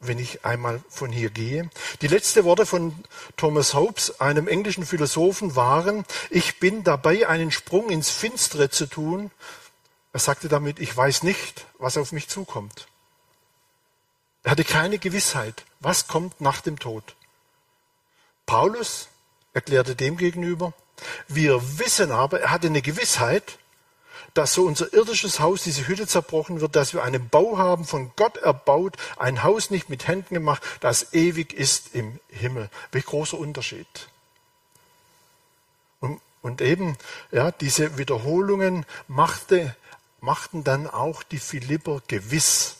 wenn 0.00 0.18
ich 0.18 0.44
einmal 0.44 0.82
von 0.88 1.12
hier 1.12 1.30
gehe. 1.30 1.70
Die 2.00 2.08
letzten 2.08 2.44
Worte 2.44 2.64
von 2.66 3.04
Thomas 3.36 3.74
Hobbes, 3.74 4.20
einem 4.20 4.48
englischen 4.48 4.86
Philosophen, 4.86 5.54
waren, 5.56 6.04
ich 6.30 6.58
bin 6.58 6.82
dabei, 6.82 7.28
einen 7.28 7.50
Sprung 7.50 7.90
ins 7.90 8.10
Finstere 8.10 8.70
zu 8.70 8.86
tun. 8.86 9.30
Er 10.12 10.20
sagte 10.20 10.48
damit, 10.48 10.80
ich 10.80 10.96
weiß 10.96 11.22
nicht, 11.22 11.66
was 11.78 11.98
auf 11.98 12.12
mich 12.12 12.28
zukommt. 12.28 12.88
Er 14.42 14.52
hatte 14.52 14.64
keine 14.64 14.98
Gewissheit, 14.98 15.64
was 15.80 16.08
kommt 16.08 16.40
nach 16.40 16.62
dem 16.62 16.78
Tod. 16.78 17.14
Paulus 18.46 19.08
erklärte 19.52 19.94
dem 19.94 20.16
gegenüber, 20.16 20.72
wir 21.28 21.78
wissen 21.78 22.10
aber, 22.10 22.40
er 22.40 22.50
hatte 22.50 22.68
eine 22.68 22.82
Gewissheit, 22.82 23.58
dass 24.34 24.54
so 24.54 24.64
unser 24.64 24.92
irdisches 24.92 25.40
Haus, 25.40 25.62
diese 25.62 25.86
Hütte 25.88 26.06
zerbrochen 26.06 26.60
wird, 26.60 26.76
dass 26.76 26.94
wir 26.94 27.02
einen 27.02 27.28
Bau 27.28 27.58
haben, 27.58 27.84
von 27.84 28.12
Gott 28.16 28.36
erbaut, 28.38 28.96
ein 29.16 29.42
Haus 29.42 29.70
nicht 29.70 29.88
mit 29.88 30.06
Händen 30.06 30.34
gemacht, 30.34 30.62
das 30.80 31.12
ewig 31.12 31.52
ist 31.52 31.94
im 31.94 32.18
Himmel. 32.28 32.70
Welch 32.92 33.06
großer 33.06 33.38
Unterschied. 33.38 33.86
Und, 36.00 36.20
und 36.42 36.60
eben, 36.60 36.96
ja, 37.32 37.50
diese 37.50 37.98
Wiederholungen 37.98 38.86
machte, 39.08 39.76
machten 40.20 40.64
dann 40.64 40.86
auch 40.86 41.22
die 41.22 41.38
Philipper 41.38 42.02
gewiss. 42.06 42.76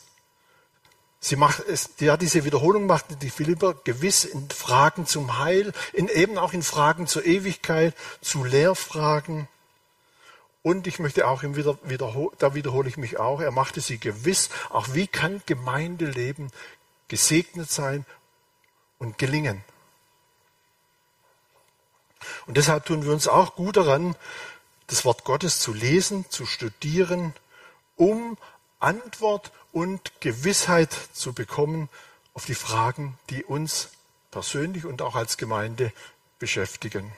Sie 1.19 1.35
macht 1.35 1.59
es, 1.67 1.91
ja, 1.99 2.17
diese 2.17 2.45
Wiederholung 2.45 2.87
machten 2.87 3.19
die 3.19 3.29
Philipper 3.29 3.75
gewiss 3.83 4.25
in 4.25 4.49
Fragen 4.49 5.05
zum 5.05 5.37
Heil, 5.37 5.71
in 5.93 6.07
eben 6.07 6.37
auch 6.39 6.53
in 6.53 6.63
Fragen 6.63 7.05
zur 7.05 7.25
Ewigkeit, 7.25 7.95
zu 8.21 8.43
Lehrfragen. 8.43 9.47
Und 10.63 10.85
ich 10.85 10.99
möchte 10.99 11.27
auch 11.27 11.43
im 11.43 11.55
wieder, 11.55 11.77
wiederhol, 11.83 12.31
da 12.37 12.53
wiederhole 12.53 12.87
ich 12.87 12.97
mich 12.97 13.19
auch, 13.19 13.41
er 13.41 13.51
machte 13.51 13.81
sie 13.81 13.97
gewiss, 13.97 14.49
auch 14.69 14.93
wie 14.93 15.07
kann 15.07 15.41
Gemeindeleben 15.45 16.51
gesegnet 17.07 17.71
sein 17.71 18.05
und 18.99 19.17
gelingen. 19.17 19.63
Und 22.45 22.57
deshalb 22.57 22.85
tun 22.85 23.03
wir 23.03 23.11
uns 23.11 23.27
auch 23.27 23.55
gut 23.55 23.77
daran, 23.77 24.15
das 24.87 25.05
Wort 25.05 25.23
Gottes 25.23 25.59
zu 25.59 25.73
lesen, 25.73 26.29
zu 26.29 26.45
studieren, 26.45 27.33
um 27.95 28.37
Antwort 28.79 29.51
und 29.71 30.19
Gewissheit 30.21 30.95
zu 31.13 31.33
bekommen 31.33 31.89
auf 32.33 32.45
die 32.45 32.55
Fragen, 32.55 33.17
die 33.29 33.43
uns 33.43 33.89
persönlich 34.31 34.85
und 34.85 35.01
auch 35.01 35.15
als 35.15 35.37
Gemeinde 35.37 35.91
beschäftigen. 36.39 37.11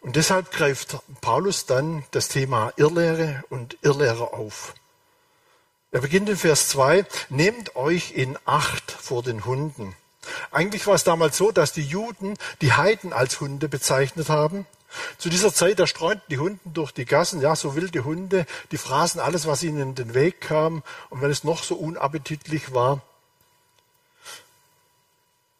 Und 0.00 0.16
deshalb 0.16 0.52
greift 0.52 0.98
Paulus 1.20 1.66
dann 1.66 2.04
das 2.12 2.28
Thema 2.28 2.72
Irrlehre 2.76 3.44
und 3.50 3.76
Irrlehrer 3.82 4.32
auf. 4.32 4.74
Er 5.90 6.00
beginnt 6.00 6.28
in 6.28 6.36
Vers 6.36 6.68
2, 6.68 7.06
nehmt 7.30 7.74
euch 7.74 8.12
in 8.12 8.38
Acht 8.44 8.90
vor 8.90 9.22
den 9.22 9.44
Hunden. 9.44 9.96
Eigentlich 10.50 10.86
war 10.86 10.94
es 10.94 11.04
damals 11.04 11.36
so, 11.36 11.50
dass 11.50 11.72
die 11.72 11.82
Juden 11.82 12.34
die 12.60 12.74
Heiden 12.74 13.12
als 13.12 13.40
Hunde 13.40 13.68
bezeichnet 13.68 14.28
haben. 14.28 14.66
Zu 15.18 15.28
dieser 15.28 15.52
Zeit, 15.52 15.78
da 15.78 15.86
streunten 15.86 16.24
die 16.30 16.38
Hunden 16.38 16.72
durch 16.72 16.92
die 16.92 17.04
Gassen, 17.04 17.40
ja, 17.40 17.56
so 17.56 17.74
wilde 17.74 18.04
Hunde, 18.04 18.46
die 18.70 18.78
fraßen 18.78 19.20
alles, 19.20 19.46
was 19.46 19.62
ihnen 19.62 19.80
in 19.80 19.94
den 19.94 20.14
Weg 20.14 20.40
kam, 20.40 20.82
und 21.10 21.20
wenn 21.20 21.30
es 21.30 21.44
noch 21.44 21.62
so 21.62 21.74
unappetitlich 21.74 22.72
war. 22.72 23.02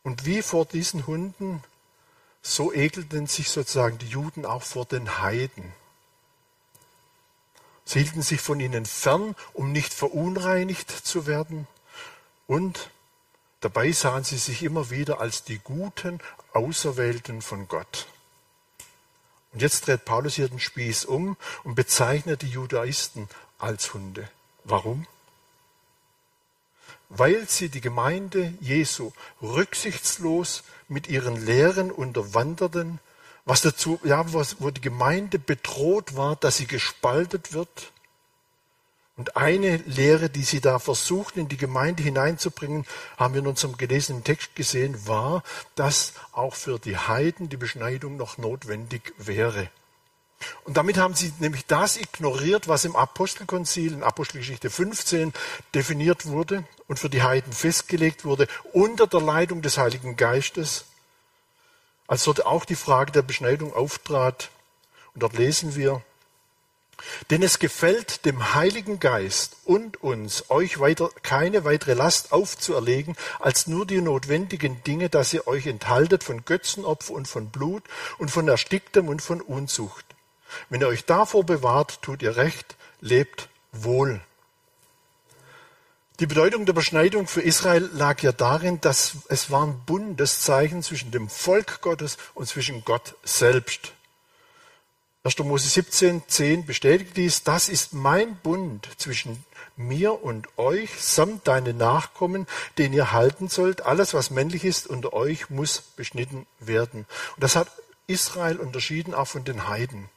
Und 0.03 0.25
wie 0.25 0.43
vor 0.43 0.65
diesen 0.65 1.07
Hunden 1.07 1.63
so 2.43 2.73
ekelten 2.73 3.27
sich 3.27 3.51
sozusagen 3.51 3.99
die 3.99 4.09
Juden 4.09 4.47
auch 4.47 4.63
vor 4.63 4.85
den 4.85 5.19
Heiden. 5.21 5.73
Sie 7.85 8.01
hielten 8.01 8.23
sich 8.23 8.41
von 8.41 8.61
ihnen 8.61 8.85
fern, 8.85 9.35
um 9.55 9.73
nicht 9.73 9.95
verunreinigt 9.95 10.91
zu 10.91 11.27
werden. 11.27 11.67
Und 12.47 12.91
dabei 13.61 13.93
sahen 13.93 14.25
sie 14.25 14.37
sich 14.37 14.63
immer 14.63 14.91
wieder 14.91 15.21
als 15.21 15.45
die 15.45 15.59
guten 15.59 16.21
Auserwählten 16.53 17.41
von 17.41 17.67
Gott. 17.67 18.07
Und 19.53 19.63
jetzt 19.63 19.87
dreht 19.87 20.05
Paulus 20.05 20.35
hier 20.35 20.49
den 20.49 20.61
Spieß 20.61 21.07
um 21.07 21.37
und 21.65 21.75
bezeichnet 21.75 22.43
die 22.43 22.51
Judaisten 22.51 23.29
als 23.59 23.95
Hunde. 23.95 24.29
Warum? 24.65 25.07
Weil 27.09 27.49
sie 27.49 27.69
die 27.69 27.81
Gemeinde 27.81 28.53
Jesu 28.61 29.13
rücksichtslos 29.41 30.63
mit 30.89 31.09
ihren 31.09 31.37
Lehren 31.37 31.91
unterwanderten, 31.91 33.01
was 33.45 33.63
dazu, 33.63 33.99
ja, 34.05 34.33
was, 34.35 34.61
wo 34.61 34.71
die 34.71 34.81
Gemeinde 34.81 35.39
bedroht 35.39 36.17
war, 36.17 36.37
dass 36.37 36.59
sie 36.59 36.67
gespaltet 36.67 37.55
wird. 37.55 37.93
Und 39.17 39.37
eine 39.37 39.79
Lehre, 39.79 40.31
die 40.31 40.45
sie 40.45 40.61
da 40.61 40.79
versuchten, 40.79 41.41
in 41.41 41.49
die 41.49 41.57
Gemeinde 41.57 42.03
hineinzubringen, 42.03 42.87
haben 43.17 43.35
wir 43.35 43.41
in 43.41 43.49
unserem 43.49 43.77
gelesenen 43.77 44.23
Text 44.23 44.55
gesehen, 44.55 45.09
war, 45.09 45.43
dass 45.75 46.13
auch 46.31 46.55
für 46.55 46.79
die 46.79 46.97
Heiden 46.97 47.49
die 47.49 47.57
Beschneidung 47.57 48.17
noch 48.17 48.39
notwendig 48.39 49.15
wäre. 49.19 49.71
Und 50.65 50.77
damit 50.77 50.99
haben 50.99 51.15
sie 51.15 51.33
nämlich 51.41 51.67
das 51.67 51.97
ignoriert, 51.97 52.69
was 52.69 52.85
im 52.85 52.95
Apostelkonzil 52.95 53.93
in 53.93 54.03
Apostelgeschichte 54.03 54.71
15 54.71 55.33
definiert 55.75 56.27
wurde 56.27 56.65
und 56.87 56.99
für 56.99 57.11
die 57.11 57.23
Heiden 57.23 57.53
festgelegt 57.53 58.25
wurde, 58.25 58.47
unter 58.73 59.07
der 59.07 59.21
Leitung 59.21 59.63
des 59.63 59.79
Heiligen 59.79 60.17
Geistes. 60.17 60.85
Als 62.07 62.25
dort 62.25 62.47
auch 62.47 62.65
die 62.65 62.77
Frage 62.77 63.13
der 63.13 63.23
Beschneidung 63.23 63.75
auftrat. 63.75 64.51
Und 65.15 65.23
dort 65.23 65.37
lesen 65.37 65.75
wir, 65.75 66.03
denn 67.31 67.43
es 67.43 67.59
gefällt 67.59 68.25
dem 68.25 68.55
Heiligen 68.55 68.99
Geist 68.99 69.57
und 69.65 70.03
uns, 70.03 70.51
euch 70.51 70.81
weiter, 70.81 71.11
keine 71.23 71.65
weitere 71.65 71.95
Last 71.95 72.33
aufzuerlegen, 72.33 73.17
als 73.39 73.67
nur 73.67 73.87
die 73.87 74.01
notwendigen 74.01 74.83
Dinge, 74.83 75.09
dass 75.09 75.33
ihr 75.33 75.47
euch 75.47 75.67
enthaltet 75.67 76.25
von 76.25 76.45
Götzenopfer 76.45 77.13
und 77.13 77.29
von 77.29 77.51
Blut 77.51 77.85
und 78.19 78.31
von 78.31 78.49
Ersticktem 78.49 79.09
und 79.09 79.23
von 79.23 79.41
Unzucht. 79.41 80.08
Wenn 80.69 80.81
ihr 80.81 80.89
euch 80.89 81.05
davor 81.05 81.45
bewahrt, 81.45 82.03
tut 82.03 82.23
ihr 82.23 82.37
recht, 82.37 82.77
lebt 83.01 83.49
wohl. 83.73 84.21
Die 86.21 86.27
Bedeutung 86.27 86.67
der 86.67 86.73
Beschneidung 86.73 87.29
für 87.29 87.43
Israel 87.43 87.89
lag 87.93 88.21
ja 88.23 88.33
darin, 88.33 88.81
dass 88.81 89.19
es 89.29 89.53
war 89.53 89.65
ein 89.65 89.81
Bundeszeichen 89.87 90.83
zwischen 90.83 91.13
dem 91.13 91.29
Volk 91.29 91.81
Gottes 91.81 92.19
und 92.35 92.49
zwischen 92.49 92.85
Gott 92.85 93.15
selbst. 93.23 93.93
1. 95.23 95.39
Mose 95.39 95.69
17, 95.69 96.23
10 96.27 96.67
bestätigt 96.67 97.17
dies, 97.17 97.45
das 97.45 97.69
ist 97.69 97.93
mein 97.93 98.35
Bund 98.37 98.89
zwischen 98.97 99.45
mir 99.77 100.25
und 100.25 100.49
euch 100.59 101.01
samt 101.01 101.47
deine 101.47 101.73
Nachkommen, 101.73 102.47
den 102.79 102.93
ihr 102.93 103.13
halten 103.13 103.49
sollt. 103.49 103.83
Alles, 103.83 104.13
was 104.13 104.31
männlich 104.31 104.65
ist 104.65 104.89
unter 104.89 105.13
euch, 105.13 105.51
muss 105.51 105.81
beschnitten 105.81 106.47
werden. 106.59 107.07
Und 107.37 107.45
das 107.45 107.55
hat 107.55 107.71
Israel 108.09 108.57
unterschieden 108.57 109.15
auch 109.15 109.29
von 109.29 109.45
den 109.45 109.69
Heiden. 109.69 110.09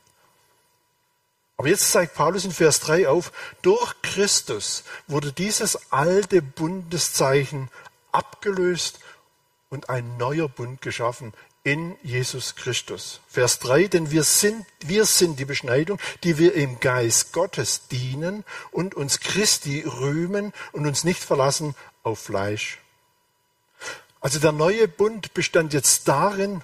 Aber 1.62 1.70
jetzt 1.70 1.92
zeigt 1.92 2.16
Paulus 2.16 2.44
in 2.44 2.52
Vers 2.52 2.80
3 2.80 3.08
auf, 3.08 3.32
durch 3.62 3.94
Christus 4.02 4.84
wurde 5.06 5.32
dieses 5.32 5.92
alte 5.92 6.42
Bundeszeichen 6.42 7.70
abgelöst 8.12 8.98
und 9.70 9.88
ein 9.88 10.18
neuer 10.18 10.50
Bund 10.50 10.82
geschaffen 10.82 11.34
in 11.64 11.96
Jesus 12.02 12.56
Christus. 12.56 13.20
Vers 13.28 13.60
3, 13.60 13.90
denn 13.90 14.10
wir 14.10 14.24
sind, 14.24 14.66
wir 14.80 15.06
sind 15.06 15.38
die 15.38 15.46
Beschneidung, 15.46 16.00
die 16.24 16.40
wir 16.40 16.56
im 16.56 16.80
Geist 16.80 17.32
Gottes 17.32 17.88
dienen 17.90 18.44
und 18.72 18.96
uns 18.96 19.20
Christi 19.20 19.82
rühmen 19.86 20.54
und 20.72 20.88
uns 20.88 21.04
nicht 21.04 21.24
verlassen 21.24 21.76
auf 22.02 22.18
Fleisch. 22.18 22.80
Also 24.20 24.40
der 24.40 24.52
neue 24.52 24.88
Bund 24.88 25.36
bestand 25.36 25.74
jetzt 25.74 26.08
darin, 26.08 26.64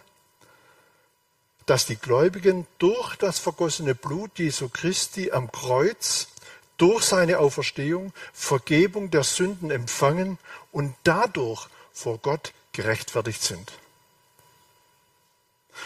dass 1.67 1.85
die 1.85 1.97
Gläubigen 1.97 2.65
durch 2.79 3.15
das 3.17 3.37
vergossene 3.37 3.93
Blut 3.93 4.39
Jesu 4.39 4.69
Christi 4.69 5.31
am 5.31 5.51
Kreuz, 5.51 6.29
durch 6.77 7.03
seine 7.03 7.39
Auferstehung 7.39 8.13
Vergebung 8.33 9.11
der 9.11 9.23
Sünden 9.23 9.69
empfangen 9.69 10.39
und 10.71 10.95
dadurch 11.03 11.67
vor 11.91 12.19
Gott 12.19 12.53
gerechtfertigt 12.71 13.43
sind. 13.43 13.73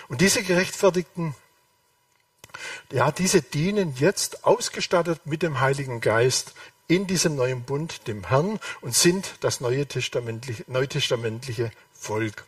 Und 0.07 0.21
diese 0.21 0.43
Gerechtfertigten, 0.43 1.35
ja, 2.91 3.11
diese 3.11 3.41
dienen 3.41 3.95
jetzt 3.97 4.43
ausgestattet 4.45 5.25
mit 5.25 5.41
dem 5.41 5.61
Heiligen 5.61 5.99
Geist 5.99 6.53
in 6.87 7.07
diesem 7.07 7.35
neuen 7.35 7.63
Bund 7.63 8.07
dem 8.07 8.27
Herrn 8.27 8.59
und 8.81 8.93
sind 8.93 9.35
das 9.39 9.61
neue 9.61 9.87
Testamentliche, 9.87 10.63
neutestamentliche 10.67 11.71
Volk. 11.93 12.45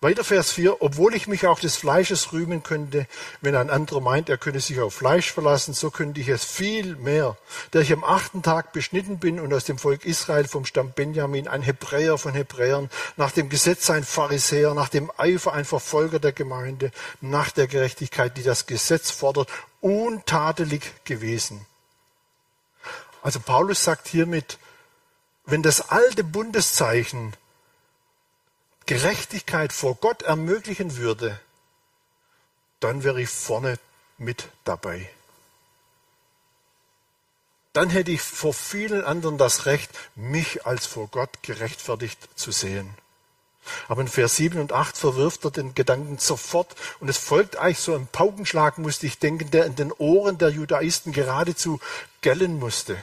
Weiter 0.00 0.22
Vers 0.22 0.52
4, 0.52 0.80
obwohl 0.80 1.12
ich 1.16 1.26
mich 1.26 1.48
auch 1.48 1.58
des 1.58 1.74
Fleisches 1.74 2.32
rühmen 2.32 2.62
könnte, 2.62 3.08
wenn 3.40 3.56
ein 3.56 3.68
anderer 3.68 4.00
meint, 4.00 4.28
er 4.28 4.38
könne 4.38 4.60
sich 4.60 4.78
auf 4.78 4.94
Fleisch 4.94 5.32
verlassen, 5.32 5.74
so 5.74 5.90
könnte 5.90 6.20
ich 6.20 6.28
es 6.28 6.44
viel 6.44 6.94
mehr, 6.94 7.36
da 7.72 7.80
ich 7.80 7.92
am 7.92 8.04
achten 8.04 8.44
Tag 8.44 8.72
beschnitten 8.72 9.18
bin 9.18 9.40
und 9.40 9.52
aus 9.52 9.64
dem 9.64 9.76
Volk 9.76 10.04
Israel 10.04 10.46
vom 10.46 10.64
Stamm 10.64 10.92
Benjamin 10.92 11.48
ein 11.48 11.62
Hebräer 11.62 12.16
von 12.16 12.32
Hebräern, 12.32 12.90
nach 13.16 13.32
dem 13.32 13.48
Gesetz 13.48 13.90
ein 13.90 14.04
Pharisäer, 14.04 14.72
nach 14.72 14.88
dem 14.88 15.10
Eifer 15.16 15.52
ein 15.52 15.64
Verfolger 15.64 16.20
der 16.20 16.32
Gemeinde, 16.32 16.92
nach 17.20 17.50
der 17.50 17.66
Gerechtigkeit, 17.66 18.36
die 18.36 18.44
das 18.44 18.66
Gesetz 18.66 19.10
fordert, 19.10 19.48
untadelig 19.80 20.82
gewesen. 21.06 21.66
Also 23.20 23.40
Paulus 23.40 23.82
sagt 23.82 24.06
hiermit, 24.06 24.58
wenn 25.44 25.64
das 25.64 25.90
alte 25.90 26.22
Bundeszeichen 26.22 27.32
Gerechtigkeit 28.88 29.74
vor 29.74 29.96
Gott 29.96 30.22
ermöglichen 30.22 30.96
würde, 30.96 31.38
dann 32.80 33.04
wäre 33.04 33.20
ich 33.20 33.28
vorne 33.28 33.78
mit 34.16 34.48
dabei. 34.64 35.10
Dann 37.74 37.90
hätte 37.90 38.12
ich 38.12 38.22
vor 38.22 38.54
vielen 38.54 39.04
anderen 39.04 39.36
das 39.36 39.66
Recht, 39.66 39.90
mich 40.14 40.64
als 40.64 40.86
vor 40.86 41.08
Gott 41.08 41.42
gerechtfertigt 41.42 42.30
zu 42.34 42.50
sehen. 42.50 42.94
Aber 43.88 44.00
in 44.00 44.08
Vers 44.08 44.36
7 44.36 44.58
und 44.58 44.72
8 44.72 44.96
verwirft 44.96 45.44
er 45.44 45.50
den 45.50 45.74
Gedanken 45.74 46.16
sofort 46.16 46.74
und 46.98 47.10
es 47.10 47.18
folgt 47.18 47.56
eigentlich 47.56 47.80
so 47.80 47.94
ein 47.94 48.06
Paukenschlag, 48.06 48.78
musste 48.78 49.06
ich 49.06 49.18
denken, 49.18 49.50
der 49.50 49.66
in 49.66 49.76
den 49.76 49.92
Ohren 49.92 50.38
der 50.38 50.48
Judaisten 50.48 51.12
geradezu 51.12 51.78
gellen 52.22 52.58
musste. 52.58 52.96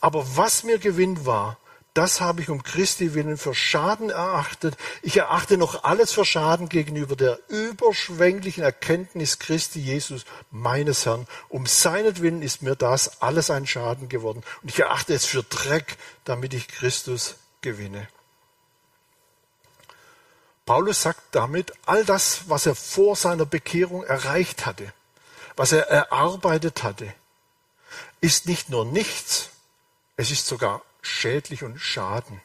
Aber 0.00 0.36
was 0.36 0.64
mir 0.64 0.80
Gewinn 0.80 1.24
war, 1.24 1.58
das 1.96 2.20
habe 2.20 2.42
ich 2.42 2.50
um 2.50 2.62
Christi 2.62 3.14
willen 3.14 3.38
für 3.38 3.54
Schaden 3.54 4.10
erachtet. 4.10 4.76
Ich 5.00 5.16
erachte 5.16 5.56
noch 5.56 5.84
alles 5.84 6.12
für 6.12 6.26
Schaden 6.26 6.68
gegenüber 6.68 7.16
der 7.16 7.38
überschwänglichen 7.48 8.62
Erkenntnis 8.62 9.38
Christi 9.38 9.80
Jesus, 9.80 10.26
meines 10.50 11.06
Herrn. 11.06 11.26
Um 11.48 11.64
seinetwillen 11.64 12.42
ist 12.42 12.60
mir 12.60 12.76
das 12.76 13.22
alles 13.22 13.50
ein 13.50 13.66
Schaden 13.66 14.10
geworden. 14.10 14.42
Und 14.62 14.68
ich 14.68 14.78
erachte 14.78 15.14
es 15.14 15.24
für 15.24 15.42
Dreck, 15.42 15.96
damit 16.24 16.52
ich 16.52 16.68
Christus 16.68 17.36
gewinne. 17.62 18.08
Paulus 20.66 21.00
sagt 21.00 21.22
damit, 21.30 21.72
all 21.86 22.04
das, 22.04 22.42
was 22.48 22.66
er 22.66 22.74
vor 22.74 23.16
seiner 23.16 23.46
Bekehrung 23.46 24.04
erreicht 24.04 24.66
hatte, 24.66 24.92
was 25.56 25.72
er 25.72 25.88
erarbeitet 25.88 26.82
hatte, 26.82 27.10
ist 28.20 28.46
nicht 28.46 28.68
nur 28.68 28.84
nichts, 28.84 29.48
es 30.16 30.30
ist 30.30 30.46
sogar 30.46 30.82
schädlich 31.06 31.62
und 31.62 31.78
schaden. 31.78 32.40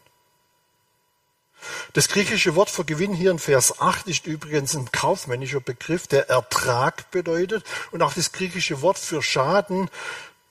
Das 1.93 2.07
griechische 2.07 2.55
Wort 2.55 2.69
für 2.69 2.85
Gewinn 2.85 3.13
hier 3.13 3.31
in 3.31 3.39
Vers 3.39 3.79
8 3.79 4.07
ist 4.07 4.25
übrigens 4.25 4.75
ein 4.75 4.91
kaufmännischer 4.91 5.59
Begriff, 5.59 6.07
der 6.07 6.29
Ertrag 6.29 7.11
bedeutet. 7.11 7.63
Und 7.91 8.01
auch 8.01 8.13
das 8.13 8.31
griechische 8.31 8.81
Wort 8.81 8.97
für 8.97 9.21
Schaden 9.21 9.89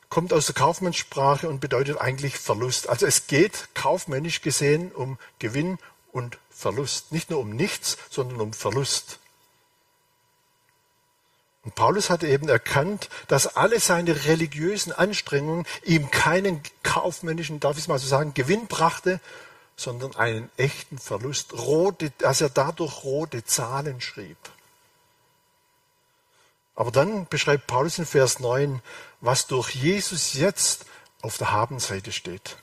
kommt 0.08 0.32
aus 0.32 0.46
der 0.46 0.54
Kaufmannssprache 0.54 1.48
und 1.48 1.60
bedeutet 1.60 2.00
eigentlich 2.00 2.36
Verlust. 2.36 2.88
Also 2.88 3.06
es 3.06 3.26
geht 3.26 3.68
kaufmännisch 3.74 4.42
gesehen 4.42 4.92
um 4.92 5.18
Gewinn 5.38 5.78
und 6.12 6.38
Verlust. 6.50 7.12
Nicht 7.12 7.30
nur 7.30 7.40
um 7.40 7.50
nichts, 7.50 7.96
sondern 8.10 8.40
um 8.40 8.52
Verlust. 8.52 9.18
Und 11.62 11.74
Paulus 11.74 12.08
hatte 12.08 12.26
eben 12.26 12.48
erkannt, 12.48 13.10
dass 13.28 13.56
alle 13.56 13.80
seine 13.80 14.24
religiösen 14.24 14.92
Anstrengungen 14.92 15.66
ihm 15.84 16.10
keinen 16.10 16.62
kaufmännischen, 16.82 17.60
darf 17.60 17.76
ich 17.76 17.84
es 17.84 17.88
mal 17.88 17.98
so 17.98 18.06
sagen, 18.06 18.32
Gewinn 18.32 18.66
brachte, 18.66 19.20
sondern 19.76 20.16
einen 20.16 20.50
echten 20.56 20.98
Verlust, 20.98 21.52
rote, 21.52 22.10
dass 22.18 22.40
er 22.40 22.50
dadurch 22.50 23.04
rote 23.04 23.44
Zahlen 23.44 24.00
schrieb. 24.00 24.38
Aber 26.74 26.90
dann 26.90 27.26
beschreibt 27.26 27.66
Paulus 27.66 27.98
in 27.98 28.06
Vers 28.06 28.40
9, 28.40 28.80
was 29.20 29.46
durch 29.46 29.74
Jesus 29.74 30.34
jetzt 30.34 30.86
auf 31.20 31.36
der 31.36 31.52
Habenseite 31.52 32.12
steht 32.12 32.56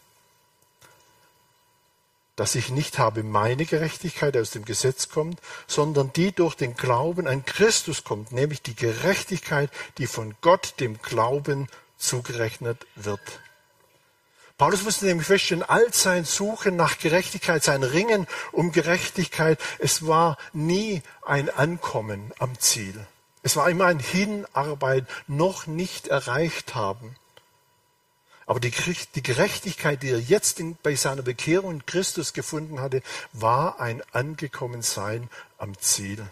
dass 2.38 2.56
ich 2.56 2.70
nicht 2.70 3.00
habe 3.00 3.24
meine 3.24 3.66
Gerechtigkeit 3.66 4.38
aus 4.38 4.52
dem 4.52 4.64
Gesetz 4.64 5.10
kommt, 5.10 5.42
sondern 5.66 6.14
die 6.14 6.32
durch 6.32 6.56
den 6.56 6.78
Glauben 6.78 7.28
an 7.28 7.44
Christus 7.44 8.06
kommt, 8.06 8.32
nämlich 8.32 8.62
die 8.62 8.76
Gerechtigkeit, 8.76 9.70
die 9.98 10.08
von 10.08 10.36
Gott 10.40 10.76
dem 10.80 11.02
Glauben 11.02 11.68
zugerechnet 11.98 12.86
wird. 12.96 13.20
Paulus 14.58 14.84
musste 14.84 15.06
nämlich 15.06 15.28
feststellen, 15.28 15.64
all 15.64 15.92
sein 15.94 16.26
Suchen 16.26 16.76
nach 16.76 17.00
Gerechtigkeit, 17.00 17.64
sein 17.64 17.84
Ringen 17.84 18.28
um 18.52 18.72
Gerechtigkeit, 18.72 19.60
es 19.80 20.08
war 20.08 20.38
nie 20.54 21.02
ein 21.24 21.50
Ankommen 21.50 22.34
am 22.40 22.58
Ziel. 22.60 23.06
Es 23.44 23.56
war 23.56 23.70
immer 23.70 23.86
ein 23.86 24.00
Hinarbeiten, 24.00 25.08
noch 25.28 25.68
nicht 25.68 26.08
erreicht 26.08 26.76
haben. 26.76 27.16
Aber 28.48 28.62
die, 28.62 28.72
Gerechtigkeit, 28.72 30.02
die 30.02 30.10
er 30.10 30.22
jetzt 30.22 30.62
in, 30.62 30.78
bei 30.82 30.96
seiner 30.96 31.22
Bekehrung 31.22 31.72
in 31.72 31.86
Christus 31.86 32.32
gefunden 32.32 32.80
hatte, 32.80 33.04
war 33.34 33.82
ein 33.82 34.02
Angekommensein 34.14 35.30
am 35.58 35.78
Ziel. 35.80 36.26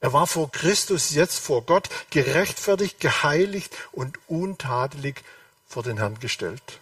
Er 0.00 0.12
war 0.12 0.26
vor 0.26 0.50
Christus 0.50 1.12
jetzt 1.12 1.38
vor 1.38 1.62
Gott 1.62 1.88
gerechtfertigt, 2.10 2.98
geheiligt 2.98 3.76
und 3.92 4.18
untadelig 4.26 5.22
vor 5.68 5.84
den 5.84 5.98
Herrn 5.98 6.18
gestellt. 6.18 6.80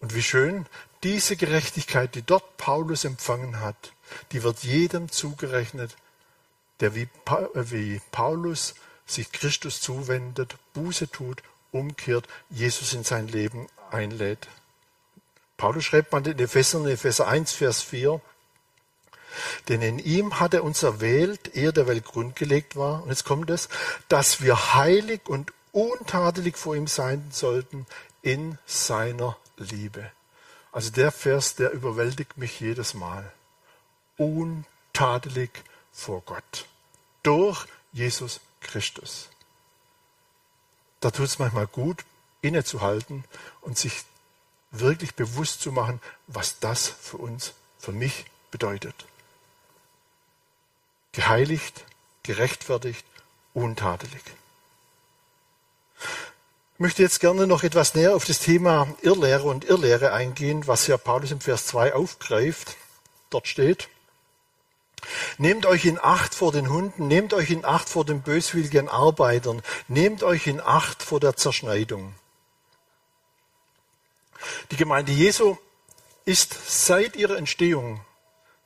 Und 0.00 0.14
wie 0.14 0.22
schön, 0.22 0.66
diese 1.04 1.34
Gerechtigkeit, 1.34 2.14
die 2.14 2.22
dort 2.22 2.58
Paulus 2.58 3.04
empfangen 3.04 3.60
hat, 3.60 3.92
die 4.32 4.42
wird 4.42 4.64
jedem 4.64 5.10
zugerechnet, 5.10 5.96
der 6.80 6.94
wie, 6.94 7.08
wie 7.54 8.02
Paulus 8.10 8.74
sich 9.06 9.32
Christus 9.32 9.80
zuwendet, 9.80 10.56
Buße 10.74 11.10
tut 11.10 11.42
umkehrt, 11.72 12.26
Jesus 12.50 12.92
in 12.92 13.04
sein 13.04 13.28
Leben 13.28 13.68
einlädt. 13.90 14.48
Paulus 15.56 15.84
schreibt 15.84 16.12
man 16.12 16.24
in 16.24 16.38
Epheser, 16.38 16.78
in 16.78 16.86
Epheser 16.86 17.26
1, 17.26 17.52
Vers 17.52 17.82
4, 17.82 18.20
denn 19.68 19.82
in 19.82 19.98
ihm 19.98 20.40
hat 20.40 20.54
er 20.54 20.64
uns 20.64 20.82
erwählt, 20.82 21.54
ehe 21.54 21.72
der 21.72 21.86
Welt 21.86 22.04
grundgelegt 22.04 22.76
war, 22.76 23.02
und 23.02 23.10
jetzt 23.10 23.24
kommt 23.24 23.50
es, 23.50 23.68
dass 24.08 24.40
wir 24.40 24.74
heilig 24.74 25.22
und 25.26 25.52
untadelig 25.72 26.56
vor 26.56 26.74
ihm 26.74 26.86
sein 26.86 27.28
sollten 27.30 27.86
in 28.22 28.58
seiner 28.66 29.36
Liebe. 29.56 30.10
Also 30.72 30.90
der 30.90 31.12
Vers, 31.12 31.54
der 31.56 31.72
überwältigt 31.72 32.36
mich 32.36 32.60
jedes 32.60 32.94
Mal. 32.94 33.30
Untadelig 34.16 35.50
vor 35.92 36.22
Gott. 36.24 36.66
Durch 37.22 37.66
Jesus 37.92 38.40
Christus 38.60 39.28
da 41.00 41.10
tut 41.10 41.26
es 41.26 41.38
manchmal 41.38 41.66
gut, 41.66 42.04
innezuhalten 42.40 43.24
und 43.60 43.78
sich 43.78 44.04
wirklich 44.70 45.14
bewusst 45.14 45.60
zu 45.60 45.72
machen, 45.72 46.00
was 46.26 46.58
das 46.60 46.88
für 46.88 47.16
uns, 47.16 47.54
für 47.78 47.92
mich 47.92 48.26
bedeutet. 48.50 49.06
Geheiligt, 51.12 51.84
gerechtfertigt, 52.22 53.04
untadelig. 53.54 54.22
Ich 56.74 56.80
möchte 56.80 57.02
jetzt 57.02 57.18
gerne 57.18 57.46
noch 57.46 57.64
etwas 57.64 57.94
näher 57.94 58.14
auf 58.14 58.24
das 58.24 58.38
Thema 58.38 58.86
Irrlehre 59.02 59.48
und 59.48 59.64
Irrlehre 59.64 60.12
eingehen, 60.12 60.66
was 60.66 60.86
ja 60.86 60.96
Paulus 60.96 61.32
im 61.32 61.40
Vers 61.40 61.66
2 61.66 61.94
aufgreift. 61.94 62.76
Dort 63.30 63.48
steht, 63.48 63.88
Nehmt 65.38 65.66
euch 65.66 65.84
in 65.84 65.98
Acht 65.98 66.34
vor 66.34 66.52
den 66.52 66.68
Hunden, 66.68 67.08
nehmt 67.08 67.32
euch 67.34 67.50
in 67.50 67.64
Acht 67.64 67.88
vor 67.88 68.04
den 68.04 68.22
böswilligen 68.22 68.88
Arbeitern, 68.88 69.62
nehmt 69.86 70.22
euch 70.22 70.46
in 70.46 70.60
Acht 70.60 71.02
vor 71.02 71.20
der 71.20 71.36
Zerschneidung. 71.36 72.14
Die 74.70 74.76
Gemeinde 74.76 75.12
Jesu 75.12 75.56
ist 76.24 76.86
seit 76.86 77.16
ihrer 77.16 77.36
Entstehung, 77.36 78.00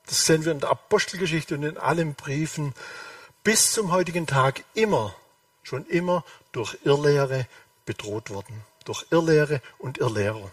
das 0.07 0.27
sehen 0.27 0.45
wir 0.45 0.53
in 0.53 0.61
der 0.61 0.71
Apostelgeschichte 0.71 1.55
und 1.55 1.63
in 1.63 1.79
allen 1.79 2.15
Briefen, 2.15 2.75
bis 3.45 3.73
zum 3.73 3.93
heutigen 3.93 4.27
Tag 4.27 4.65
immer, 4.75 5.15
schon 5.63 5.87
immer 5.87 6.25
durch 6.53 6.77
Irrlehre 6.85 7.47
bedroht 7.85 8.31
worden. 8.31 8.65
Durch 8.85 9.07
Irrlehre 9.11 9.61
und 9.79 9.99
Irrlehrer. 9.99 10.51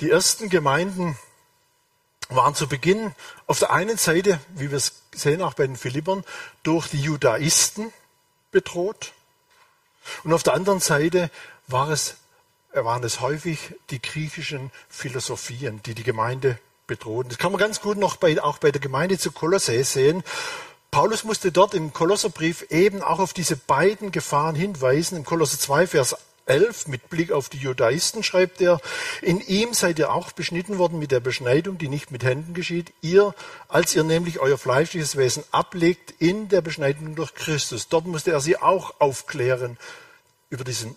Die 0.00 0.10
ersten 0.10 0.50
Gemeinden 0.50 1.18
waren 2.36 2.54
zu 2.54 2.68
Beginn 2.68 3.14
auf 3.46 3.58
der 3.58 3.72
einen 3.72 3.96
Seite, 3.96 4.40
wie 4.54 4.70
wir 4.70 4.78
es 4.78 5.02
sehen 5.14 5.42
auch 5.42 5.54
bei 5.54 5.66
den 5.66 5.76
Philippern, 5.76 6.24
durch 6.62 6.88
die 6.88 7.00
Judaisten 7.00 7.92
bedroht. 8.50 9.12
Und 10.22 10.32
auf 10.32 10.42
der 10.42 10.54
anderen 10.54 10.80
Seite 10.80 11.30
war 11.66 11.90
es, 11.90 12.16
waren 12.72 13.04
es 13.04 13.20
häufig 13.20 13.74
die 13.90 14.02
griechischen 14.02 14.70
Philosophien, 14.88 15.82
die 15.84 15.94
die 15.94 16.02
Gemeinde 16.02 16.58
bedrohen. 16.86 17.28
Das 17.28 17.38
kann 17.38 17.52
man 17.52 17.58
ganz 17.58 17.80
gut 17.80 17.96
noch 17.96 18.16
bei, 18.16 18.42
auch 18.42 18.58
bei 18.58 18.70
der 18.70 18.80
Gemeinde 18.80 19.18
zu 19.18 19.32
Kolossä 19.32 19.82
sehen. 19.84 20.22
Paulus 20.90 21.24
musste 21.24 21.50
dort 21.50 21.74
im 21.74 21.92
Kolosserbrief 21.92 22.62
eben 22.70 23.02
auch 23.02 23.18
auf 23.18 23.32
diese 23.32 23.56
beiden 23.56 24.12
Gefahren 24.12 24.54
hinweisen. 24.54 25.16
Im 25.16 25.24
Kolosser 25.24 25.58
2, 25.58 25.88
Vers 25.88 26.16
11 26.46 26.88
mit 26.88 27.08
Blick 27.08 27.32
auf 27.32 27.48
die 27.48 27.58
Judaisten 27.58 28.22
schreibt 28.22 28.60
er, 28.60 28.80
in 29.22 29.40
ihm 29.40 29.72
seid 29.72 29.98
ihr 29.98 30.12
auch 30.12 30.32
beschnitten 30.32 30.78
worden 30.78 30.98
mit 30.98 31.10
der 31.10 31.20
Beschneidung, 31.20 31.78
die 31.78 31.88
nicht 31.88 32.10
mit 32.10 32.24
Händen 32.24 32.54
geschieht, 32.54 32.92
ihr, 33.00 33.34
als 33.68 33.94
ihr 33.94 34.04
nämlich 34.04 34.40
euer 34.40 34.58
fleischliches 34.58 35.16
Wesen 35.16 35.44
ablegt 35.52 36.14
in 36.18 36.48
der 36.48 36.60
Beschneidung 36.60 37.14
durch 37.14 37.34
Christus. 37.34 37.88
Dort 37.88 38.06
musste 38.06 38.32
er 38.32 38.40
sie 38.40 38.58
auch 38.58 39.00
aufklären 39.00 39.78
über 40.50 40.64
diesen 40.64 40.96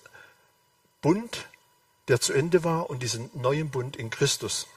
Bund, 1.01 1.47
der 2.07 2.19
zu 2.19 2.33
Ende 2.33 2.63
war 2.63 2.89
und 2.89 3.03
diesen 3.03 3.29
neuen 3.33 3.69
Bund 3.69 3.95
in 3.95 4.09
Christus. 4.09 4.67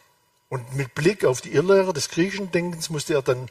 Und 0.49 0.75
mit 0.75 0.95
Blick 0.95 1.25
auf 1.25 1.41
die 1.41 1.53
Irrlehrer 1.53 1.93
des 1.93 2.09
griechischen 2.09 2.51
Denkens 2.51 2.91
musste 2.91 3.15
er 3.15 3.23
dann 3.23 3.49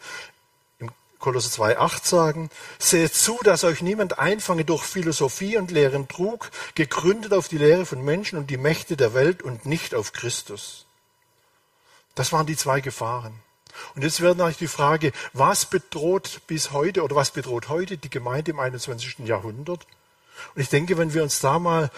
Kolosser 1.19 1.63
2,8 1.63 2.07
sagen, 2.07 2.49
seht 2.79 3.13
zu, 3.13 3.39
dass 3.43 3.63
euch 3.63 3.81
niemand 3.81 4.19
einfange 4.19 4.63
durch 4.63 4.83
Philosophie 4.83 5.57
und 5.57 5.69
leeren 5.69 6.07
Trug, 6.07 6.49
gegründet 6.75 7.33
auf 7.33 7.49
die 7.49 7.57
Lehre 7.57 7.85
von 7.85 8.03
Menschen 8.03 8.39
und 8.39 8.49
die 8.49 8.57
Mächte 8.57 8.95
der 8.95 9.13
Welt 9.13 9.43
und 9.43 9.65
nicht 9.65 9.93
auf 9.93 10.13
Christus. 10.13 10.85
Das 12.15 12.31
waren 12.31 12.45
die 12.45 12.55
zwei 12.55 12.79
Gefahren. 12.81 13.33
Und 13.95 14.03
jetzt 14.03 14.21
wird 14.21 14.37
natürlich 14.37 14.57
die 14.57 14.67
Frage, 14.67 15.11
was 15.33 15.65
bedroht 15.65 16.41
bis 16.47 16.71
heute 16.71 17.03
oder 17.03 17.15
was 17.15 17.31
bedroht 17.31 17.69
heute 17.69 17.97
die 17.97 18.09
Gemeinde 18.09 18.51
im 18.51 18.59
21. 18.59 19.19
Jahrhundert? 19.19 19.85
Und 20.55 20.61
ich 20.61 20.69
denke, 20.69 20.97
wenn 20.97 21.13
wir 21.13 21.23
uns 21.23 21.39
da 21.39 21.59
mal 21.59 21.91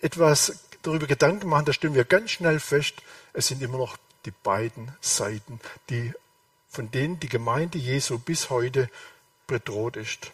etwas 0.00 0.60
darüber 0.82 1.06
Gedanken 1.06 1.48
machen, 1.48 1.66
da 1.66 1.72
stellen 1.72 1.94
wir 1.94 2.04
ganz 2.04 2.30
schnell 2.30 2.60
fest, 2.60 2.94
es 3.32 3.48
sind 3.48 3.62
immer 3.62 3.78
noch 3.78 3.96
die 4.24 4.32
beiden 4.42 4.94
Seiten, 5.00 5.60
die 5.88 6.12
von 6.70 6.90
denen 6.90 7.18
die 7.18 7.28
Gemeinde 7.28 7.78
Jesu 7.78 8.18
bis 8.18 8.48
heute 8.48 8.88
bedroht 9.48 9.96
ist. 9.96 10.30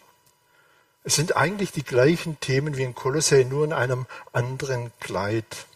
Es 1.03 1.14
sind 1.14 1.37
eigentlich 1.37 1.72
die 1.72 1.85
gleichen 1.85 2.38
Themen 2.40 2.77
wie 2.77 2.83
in 2.83 2.94
Kolossä, 2.94 3.44
nur 3.44 3.64
in 3.64 3.72
einem 3.72 4.07
anderen 4.33 4.92
Kleid. 5.01 5.66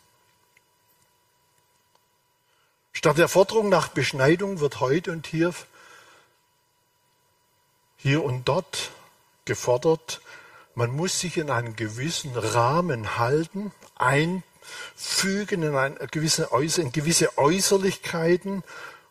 Statt 2.93 3.17
der 3.17 3.29
Forderung 3.29 3.71
nach 3.71 3.89
Beschneidung 3.89 4.61
wird 4.61 4.81
heute 4.81 5.13
und 5.13 5.27
hier, 5.27 5.55
hier 7.97 8.23
und 8.23 8.47
dort 8.47 8.91
gefordert, 9.47 10.21
man 10.75 10.91
muss 10.91 11.21
sich 11.21 11.39
in 11.39 11.51
einen 11.51 11.77
gewissen 11.77 12.37
Rahmen 12.37 13.17
halten, 13.17 13.73
einfügen 13.95 15.63
in, 15.63 15.75
eine 15.75 16.07
gewisse, 16.09 16.51
in 16.77 16.93
gewisse 16.93 17.39
Äußerlichkeiten 17.39 18.63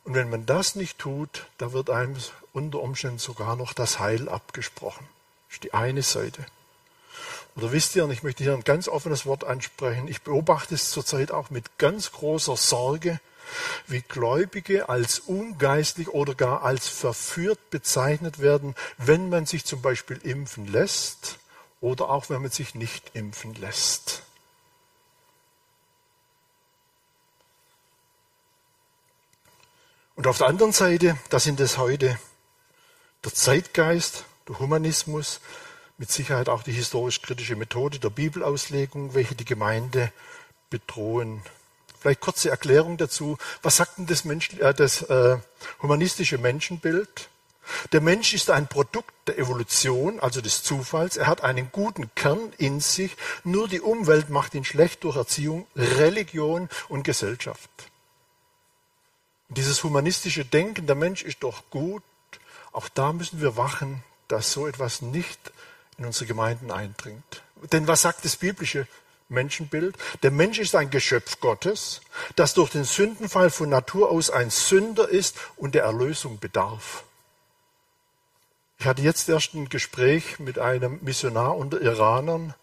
und 0.10 0.16
wenn 0.16 0.32
man 0.32 0.48
das 0.48 0.74
nicht 0.74 0.98
tut, 0.98 1.46
da 1.60 1.72
wird 1.72 1.92
einem 1.92 2.16
unter 2.52 2.80
Umständen 2.80 3.20
sogar 3.20 3.56
noch 3.56 3.74
das 3.74 4.00
Heil 4.00 4.28
abgesprochen. 4.28 5.08
Das 5.48 5.58
ist 5.58 5.64
die 5.66 5.76
eine 5.76 6.02
Seite. 6.02 6.48
Oder 7.56 7.72
wisst 7.72 7.96
ihr, 7.96 8.06
und 8.06 8.10
ich 8.10 8.24
möchte 8.24 8.44
hier 8.44 8.56
ein 8.56 8.64
ganz 8.64 8.88
offenes 8.88 9.28
Wort 9.28 9.44
ansprechen, 9.44 10.08
ich 10.08 10.24
beobachte 10.24 10.74
es 10.74 10.90
zurzeit 10.90 11.30
auch 11.30 11.52
mit 11.52 11.78
ganz 11.78 12.12
großer 12.12 12.58
Sorge, 12.58 13.20
wie 13.86 14.02
Gläubige 14.02 14.90
als 14.90 15.20
ungeistlich 15.20 16.08
oder 16.08 16.34
gar 16.34 16.64
als 16.64 16.88
verführt 16.88 17.70
bezeichnet 17.70 18.40
werden, 18.40 18.74
wenn 18.98 19.30
man 19.30 19.46
sich 19.46 19.64
zum 19.64 19.84
Beispiel 19.84 20.18
impfen 20.24 20.66
lässt 20.66 21.38
oder 21.82 22.10
auch 22.10 22.32
wenn 22.32 22.42
man 22.42 22.50
sich 22.50 22.74
nicht 22.74 23.12
impfen 23.14 23.54
lässt. 23.54 24.24
Und 30.20 30.28
auf 30.28 30.40
der 30.40 30.48
anderen 30.48 30.74
Seite, 30.74 31.18
da 31.30 31.40
sind 31.40 31.62
es 31.62 31.78
heute 31.78 32.20
der 33.24 33.34
Zeitgeist, 33.34 34.26
der 34.50 34.60
Humanismus, 34.60 35.40
mit 35.98 36.12
Sicherheit 36.12 36.50
auch 36.50 36.62
die 36.62 36.74
historisch-kritische 36.74 37.56
Methode 37.56 38.00
der 38.00 38.10
Bibelauslegung, 38.10 39.14
welche 39.14 39.36
die 39.36 39.46
Gemeinde 39.46 40.12
bedrohen. 40.70 41.42
Vielleicht 42.02 42.20
kurze 42.20 42.50
Erklärung 42.50 42.98
dazu. 42.98 43.38
Was 43.62 43.78
sagt 43.78 43.98
denn 43.98 44.08
das, 44.08 44.26
Mensch, 44.26 44.52
äh, 44.56 44.74
das 44.74 45.04
äh, 45.04 45.38
humanistische 45.82 46.38
Menschenbild? 46.38 47.30
Der 47.94 48.02
Mensch 48.02 48.34
ist 48.34 48.50
ein 48.50 48.68
Produkt 48.68 49.14
der 49.26 49.40
Evolution, 49.40 50.20
also 50.20 50.42
des 50.42 50.64
Zufalls. 50.64 51.16
Er 51.16 51.28
hat 51.28 51.46
einen 51.46 51.72
guten 51.72 52.14
Kern 52.16 52.52
in 52.58 52.82
sich. 52.82 53.16
Nur 53.46 53.70
die 53.70 53.80
Umwelt 53.80 54.30
macht 54.30 54.54
ihn 54.54 54.66
schlecht 54.66 55.06
durch 55.06 55.16
Erziehung, 55.16 55.66
Religion 55.78 56.68
und 56.90 57.04
Gesellschaft. 57.04 57.70
Dieses 59.50 59.84
humanistische 59.84 60.46
Denken, 60.46 60.86
der 60.86 60.96
Mensch 60.96 61.24
ist 61.24 61.42
doch 61.42 61.64
gut, 61.72 62.04
auch 62.72 62.88
da 62.88 63.14
müssen 63.14 63.42
wir 63.42 63.58
wachen, 63.58 64.04
dass 64.28 64.52
so 64.52 64.68
etwas 64.68 65.02
nicht 65.02 65.40
in 65.98 66.06
unsere 66.06 66.28
Gemeinden 66.28 66.72
eindringt. 66.72 67.42
Denn 67.72 67.88
was 67.88 68.04
sagt 68.04 68.24
das 68.24 68.38
biblische 68.38 68.88
Menschenbild? 69.28 69.98
Der 70.22 70.30
Mensch 70.32 70.60
ist 70.60 70.76
ein 70.76 70.92
Geschöpf 70.92 71.40
Gottes, 71.40 72.02
das 72.36 72.54
durch 72.54 72.70
den 72.70 72.84
Sündenfall 72.84 73.50
von 73.50 73.70
Natur 73.70 74.12
aus 74.12 74.30
ein 74.30 74.52
Sünder 74.52 75.10
ist 75.10 75.36
und 75.58 75.74
der 75.74 75.84
Erlösung 75.84 76.40
bedarf. 76.40 77.04
Ich 78.78 78.86
hatte 78.86 79.02
jetzt 79.02 79.28
erst 79.28 79.56
ein 79.56 79.68
Gespräch 79.68 80.40
mit 80.40 80.60
einem 80.60 81.00
Missionar 81.02 81.58
unter 81.58 81.82
Iranern, 81.82 82.54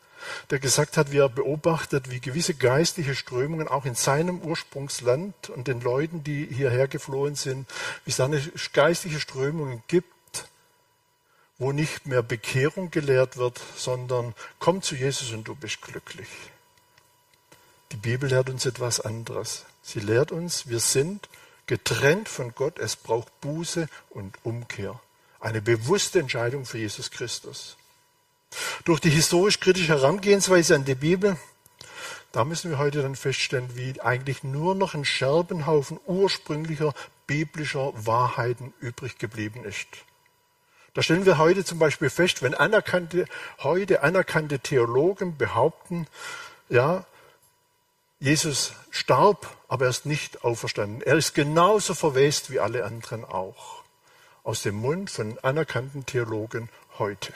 der 0.50 0.58
gesagt 0.58 0.96
hat, 0.96 1.12
wie 1.12 1.18
er 1.18 1.28
beobachtet, 1.28 2.10
wie 2.10 2.20
gewisse 2.20 2.54
geistliche 2.54 3.14
Strömungen 3.14 3.68
auch 3.68 3.84
in 3.84 3.94
seinem 3.94 4.40
Ursprungsland 4.40 5.50
und 5.50 5.68
den 5.68 5.80
Leuten, 5.80 6.24
die 6.24 6.46
hierher 6.46 6.88
geflohen 6.88 7.34
sind, 7.34 7.68
wie 8.04 8.10
es 8.10 8.20
eine 8.20 8.40
geistliche 8.72 9.20
Strömungen 9.20 9.82
gibt, 9.88 10.06
wo 11.58 11.72
nicht 11.72 12.06
mehr 12.06 12.22
Bekehrung 12.22 12.90
gelehrt 12.90 13.36
wird, 13.36 13.60
sondern 13.76 14.34
komm 14.58 14.82
zu 14.82 14.94
Jesus 14.94 15.32
und 15.32 15.44
du 15.44 15.54
bist 15.54 15.80
glücklich. 15.82 16.28
Die 17.92 17.96
Bibel 17.96 18.28
lehrt 18.28 18.50
uns 18.50 18.66
etwas 18.66 19.00
anderes. 19.00 19.64
Sie 19.82 20.00
lehrt 20.00 20.32
uns, 20.32 20.68
wir 20.68 20.80
sind 20.80 21.28
getrennt 21.66 22.28
von 22.28 22.54
Gott, 22.54 22.78
es 22.78 22.96
braucht 22.96 23.40
Buße 23.40 23.88
und 24.10 24.36
Umkehr. 24.44 25.00
Eine 25.40 25.62
bewusste 25.62 26.18
Entscheidung 26.18 26.64
für 26.64 26.78
Jesus 26.78 27.10
Christus. 27.10 27.76
Durch 28.84 29.00
die 29.00 29.10
historisch-kritische 29.10 29.88
Herangehensweise 29.88 30.74
an 30.74 30.84
die 30.84 30.94
Bibel, 30.94 31.36
da 32.32 32.44
müssen 32.44 32.70
wir 32.70 32.78
heute 32.78 33.02
dann 33.02 33.16
feststellen, 33.16 33.68
wie 33.74 34.00
eigentlich 34.00 34.42
nur 34.42 34.74
noch 34.74 34.94
ein 34.94 35.04
Scherbenhaufen 35.04 35.98
ursprünglicher 36.06 36.92
biblischer 37.26 37.92
Wahrheiten 37.94 38.74
übrig 38.80 39.18
geblieben 39.18 39.64
ist. 39.64 39.86
Da 40.94 41.02
stellen 41.02 41.26
wir 41.26 41.38
heute 41.38 41.64
zum 41.64 41.78
Beispiel 41.78 42.08
fest, 42.08 42.42
wenn 42.42 42.54
anerkannte, 42.54 43.26
heute 43.62 44.02
anerkannte 44.02 44.60
Theologen 44.60 45.36
behaupten, 45.36 46.06
ja, 46.68 47.04
Jesus 48.18 48.72
starb, 48.90 49.46
aber 49.68 49.84
er 49.84 49.90
ist 49.90 50.06
nicht 50.06 50.42
auferstanden. 50.42 51.02
Er 51.02 51.16
ist 51.16 51.34
genauso 51.34 51.94
verwest 51.94 52.50
wie 52.50 52.60
alle 52.60 52.84
anderen 52.84 53.24
auch. 53.24 53.82
Aus 54.42 54.62
dem 54.62 54.76
Mund 54.76 55.10
von 55.10 55.38
anerkannten 55.42 56.06
Theologen 56.06 56.70
heute. 56.98 57.34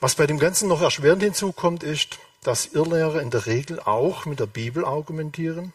Was 0.00 0.14
bei 0.14 0.26
dem 0.26 0.38
Ganzen 0.38 0.68
noch 0.68 0.82
erschwerend 0.82 1.22
hinzukommt, 1.22 1.82
ist, 1.82 2.18
dass 2.42 2.66
Irrlehrer 2.66 3.20
in 3.20 3.30
der 3.30 3.46
Regel 3.46 3.80
auch 3.80 4.24
mit 4.26 4.40
der 4.40 4.46
Bibel 4.46 4.84
argumentieren. 4.84 5.72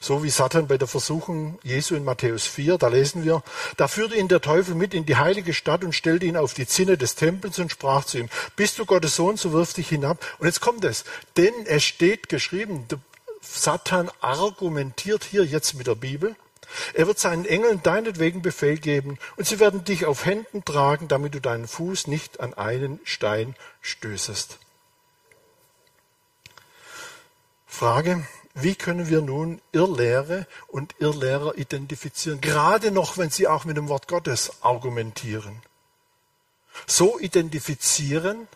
So 0.00 0.24
wie 0.24 0.30
Satan 0.30 0.66
bei 0.66 0.78
der 0.78 0.88
Versuchung 0.88 1.58
Jesu 1.62 1.94
in 1.94 2.04
Matthäus 2.04 2.46
4, 2.46 2.76
da 2.76 2.88
lesen 2.88 3.24
wir, 3.24 3.42
da 3.76 3.86
führte 3.86 4.16
ihn 4.16 4.26
der 4.26 4.40
Teufel 4.40 4.74
mit 4.74 4.94
in 4.94 5.06
die 5.06 5.16
heilige 5.16 5.54
Stadt 5.54 5.84
und 5.84 5.94
stellte 5.94 6.26
ihn 6.26 6.36
auf 6.36 6.54
die 6.54 6.66
Zinne 6.66 6.98
des 6.98 7.14
Tempels 7.14 7.58
und 7.60 7.70
sprach 7.70 8.04
zu 8.04 8.18
ihm, 8.18 8.28
bist 8.56 8.78
du 8.78 8.84
Gottes 8.84 9.14
Sohn, 9.14 9.36
so 9.36 9.52
wirf 9.52 9.72
dich 9.72 9.88
hinab. 9.88 10.18
Und 10.38 10.46
jetzt 10.46 10.60
kommt 10.60 10.84
es, 10.84 11.04
denn 11.36 11.54
es 11.66 11.84
steht 11.84 12.28
geschrieben, 12.28 12.86
Satan 13.40 14.10
argumentiert 14.20 15.24
hier 15.24 15.44
jetzt 15.44 15.74
mit 15.74 15.86
der 15.86 15.94
Bibel, 15.94 16.34
er 16.94 17.06
wird 17.06 17.18
seinen 17.18 17.44
Engeln 17.44 17.82
deinetwegen 17.82 18.42
Befehl 18.42 18.78
geben 18.78 19.18
und 19.36 19.46
sie 19.46 19.60
werden 19.60 19.84
dich 19.84 20.06
auf 20.06 20.24
Händen 20.24 20.64
tragen, 20.64 21.08
damit 21.08 21.34
du 21.34 21.40
deinen 21.40 21.66
Fuß 21.66 22.06
nicht 22.06 22.40
an 22.40 22.54
einen 22.54 23.00
Stein 23.04 23.54
stößest. 23.80 24.58
Frage, 27.66 28.26
wie 28.54 28.74
können 28.74 29.08
wir 29.08 29.22
nun 29.22 29.60
Irrlehre 29.72 30.46
und 30.68 30.94
Irrlehrer 30.98 31.56
identifizieren, 31.56 32.40
gerade 32.40 32.90
noch, 32.90 33.16
wenn 33.16 33.30
sie 33.30 33.46
auch 33.46 33.64
mit 33.64 33.76
dem 33.76 33.88
Wort 33.88 34.08
Gottes 34.08 34.52
argumentieren? 34.60 35.62
So 36.86 37.18
identifizieren, 37.18 38.48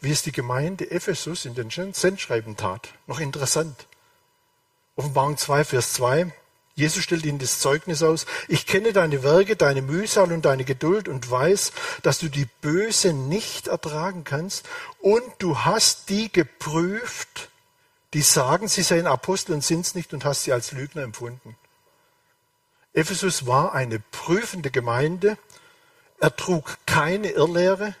wie 0.00 0.12
es 0.12 0.22
die 0.22 0.32
Gemeinde 0.32 0.90
Ephesus 0.90 1.44
in 1.44 1.54
den 1.54 1.70
Sendschreiben 1.70 2.56
tat. 2.56 2.90
Noch 3.06 3.20
interessant. 3.20 3.86
Offenbarung 4.96 5.36
2, 5.36 5.64
Vers 5.64 5.94
2. 5.94 6.32
Jesus 6.74 7.02
stellt 7.02 7.26
ihnen 7.26 7.38
das 7.38 7.58
Zeugnis 7.58 8.02
aus. 8.02 8.26
Ich 8.48 8.66
kenne 8.66 8.92
deine 8.92 9.22
Werke, 9.22 9.56
deine 9.56 9.82
Mühsal 9.82 10.32
und 10.32 10.44
deine 10.44 10.64
Geduld 10.64 11.08
und 11.08 11.30
weiß, 11.30 11.72
dass 12.02 12.18
du 12.18 12.28
die 12.28 12.48
Böse 12.62 13.12
nicht 13.12 13.68
ertragen 13.68 14.24
kannst. 14.24 14.68
Und 15.00 15.24
du 15.38 15.58
hast 15.58 16.08
die 16.08 16.32
geprüft, 16.32 17.50
die 18.14 18.22
sagen, 18.22 18.68
sie 18.68 18.82
seien 18.82 19.06
Apostel 19.06 19.52
und 19.52 19.64
sind 19.64 19.84
es 19.84 19.94
nicht 19.94 20.12
und 20.14 20.24
hast 20.24 20.44
sie 20.44 20.52
als 20.52 20.72
Lügner 20.72 21.02
empfunden. 21.02 21.56
Ephesus 22.92 23.46
war 23.46 23.74
eine 23.74 24.00
prüfende 24.00 24.70
Gemeinde. 24.70 25.38
Er 26.18 26.34
trug 26.34 26.78
keine 26.86 27.30
Irrlehre. 27.30 27.94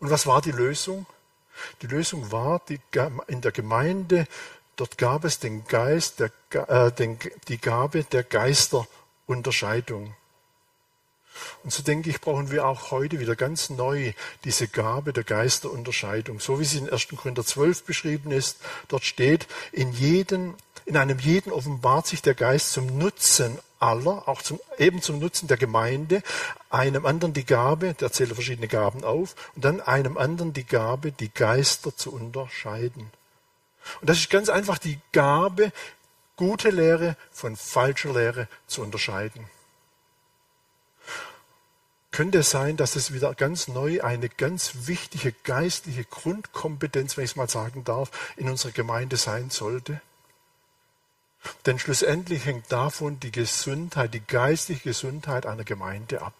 Und 0.00 0.10
was 0.10 0.26
war 0.26 0.40
die 0.40 0.52
Lösung? 0.52 1.06
Die 1.82 1.88
Lösung 1.88 2.30
war 2.30 2.62
die, 2.68 2.80
in 3.26 3.40
der 3.40 3.52
Gemeinde, 3.52 4.26
dort 4.78 4.96
gab 4.96 5.24
es 5.24 5.38
den 5.38 5.66
Geist, 5.66 6.20
der, 6.20 6.30
äh, 6.68 6.90
den, 6.92 7.18
die 7.48 7.58
Gabe 7.58 8.04
der 8.04 8.22
Geisterunterscheidung. 8.22 10.14
Und 11.62 11.72
so 11.72 11.82
denke 11.82 12.10
ich, 12.10 12.20
brauchen 12.20 12.50
wir 12.50 12.66
auch 12.66 12.90
heute 12.90 13.20
wieder 13.20 13.36
ganz 13.36 13.70
neu 13.70 14.12
diese 14.44 14.68
Gabe 14.68 15.12
der 15.12 15.24
Geisterunterscheidung. 15.24 16.40
So 16.40 16.58
wie 16.58 16.64
sie 16.64 16.78
in 16.78 16.90
1. 16.90 17.08
Korinther 17.16 17.44
12 17.44 17.84
beschrieben 17.84 18.32
ist, 18.32 18.58
dort 18.88 19.04
steht, 19.04 19.46
in, 19.72 19.92
jeden, 19.92 20.54
in 20.84 20.96
einem 20.96 21.18
jeden 21.18 21.52
offenbart 21.52 22.06
sich 22.06 22.22
der 22.22 22.34
Geist 22.34 22.72
zum 22.72 22.98
Nutzen 22.98 23.58
aller, 23.78 24.26
auch 24.26 24.42
zum, 24.42 24.58
eben 24.78 25.02
zum 25.02 25.20
Nutzen 25.20 25.46
der 25.46 25.56
Gemeinde, 25.56 26.22
einem 26.70 27.06
anderen 27.06 27.34
die 27.34 27.46
Gabe, 27.46 27.94
der 27.94 28.10
zählt 28.10 28.32
verschiedene 28.32 28.66
Gaben 28.66 29.04
auf, 29.04 29.36
und 29.54 29.64
dann 29.64 29.80
einem 29.80 30.16
anderen 30.16 30.52
die 30.52 30.66
Gabe, 30.66 31.12
die 31.12 31.32
Geister 31.32 31.96
zu 31.96 32.12
unterscheiden. 32.12 33.10
Und 34.00 34.10
das 34.10 34.18
ist 34.18 34.30
ganz 34.30 34.48
einfach 34.48 34.78
die 34.78 34.98
Gabe, 35.12 35.72
gute 36.36 36.70
Lehre 36.70 37.16
von 37.30 37.56
falscher 37.56 38.12
Lehre 38.12 38.48
zu 38.66 38.82
unterscheiden 38.82 39.48
könnte 42.18 42.38
es 42.38 42.50
sein, 42.50 42.76
dass 42.76 42.96
es 42.96 43.12
wieder 43.12 43.32
ganz 43.36 43.68
neu 43.68 44.02
eine 44.02 44.28
ganz 44.28 44.88
wichtige 44.88 45.30
geistliche 45.44 46.02
Grundkompetenz, 46.02 47.16
wenn 47.16 47.22
ich 47.22 47.30
es 47.30 47.36
mal 47.36 47.48
sagen 47.48 47.84
darf, 47.84 48.10
in 48.36 48.48
unserer 48.48 48.72
Gemeinde 48.72 49.16
sein 49.16 49.50
sollte? 49.50 50.00
Denn 51.64 51.78
schlussendlich 51.78 52.44
hängt 52.44 52.72
davon 52.72 53.20
die 53.20 53.30
Gesundheit, 53.30 54.14
die 54.14 54.20
geistliche 54.26 54.82
Gesundheit 54.82 55.46
einer 55.46 55.62
Gemeinde 55.62 56.20
ab. 56.20 56.34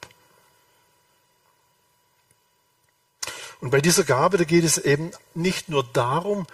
Und 3.61 3.71
bei 3.71 3.81
dieser 3.81 4.03
Gabe, 4.03 4.37
da 4.37 4.43
geht 4.43 4.65
es 4.65 4.79
eben 4.79 5.13
nicht 5.35 5.69
nur 5.69 5.85
darum, 5.85 6.49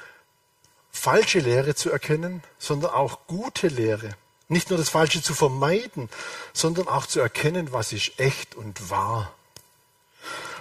falsche 0.94 1.40
Lehre 1.40 1.74
zu 1.74 1.90
erkennen, 1.90 2.42
sondern 2.58 2.92
auch 2.92 3.26
gute 3.26 3.68
Lehre. 3.68 4.10
Nicht 4.48 4.70
nur 4.70 4.78
das 4.78 4.88
Falsche 4.88 5.22
zu 5.22 5.34
vermeiden, 5.34 6.08
sondern 6.52 6.88
auch 6.88 7.06
zu 7.06 7.20
erkennen, 7.20 7.72
was 7.72 7.92
ist 7.92 8.18
echt 8.18 8.54
und 8.54 8.90
wahr. 8.90 9.32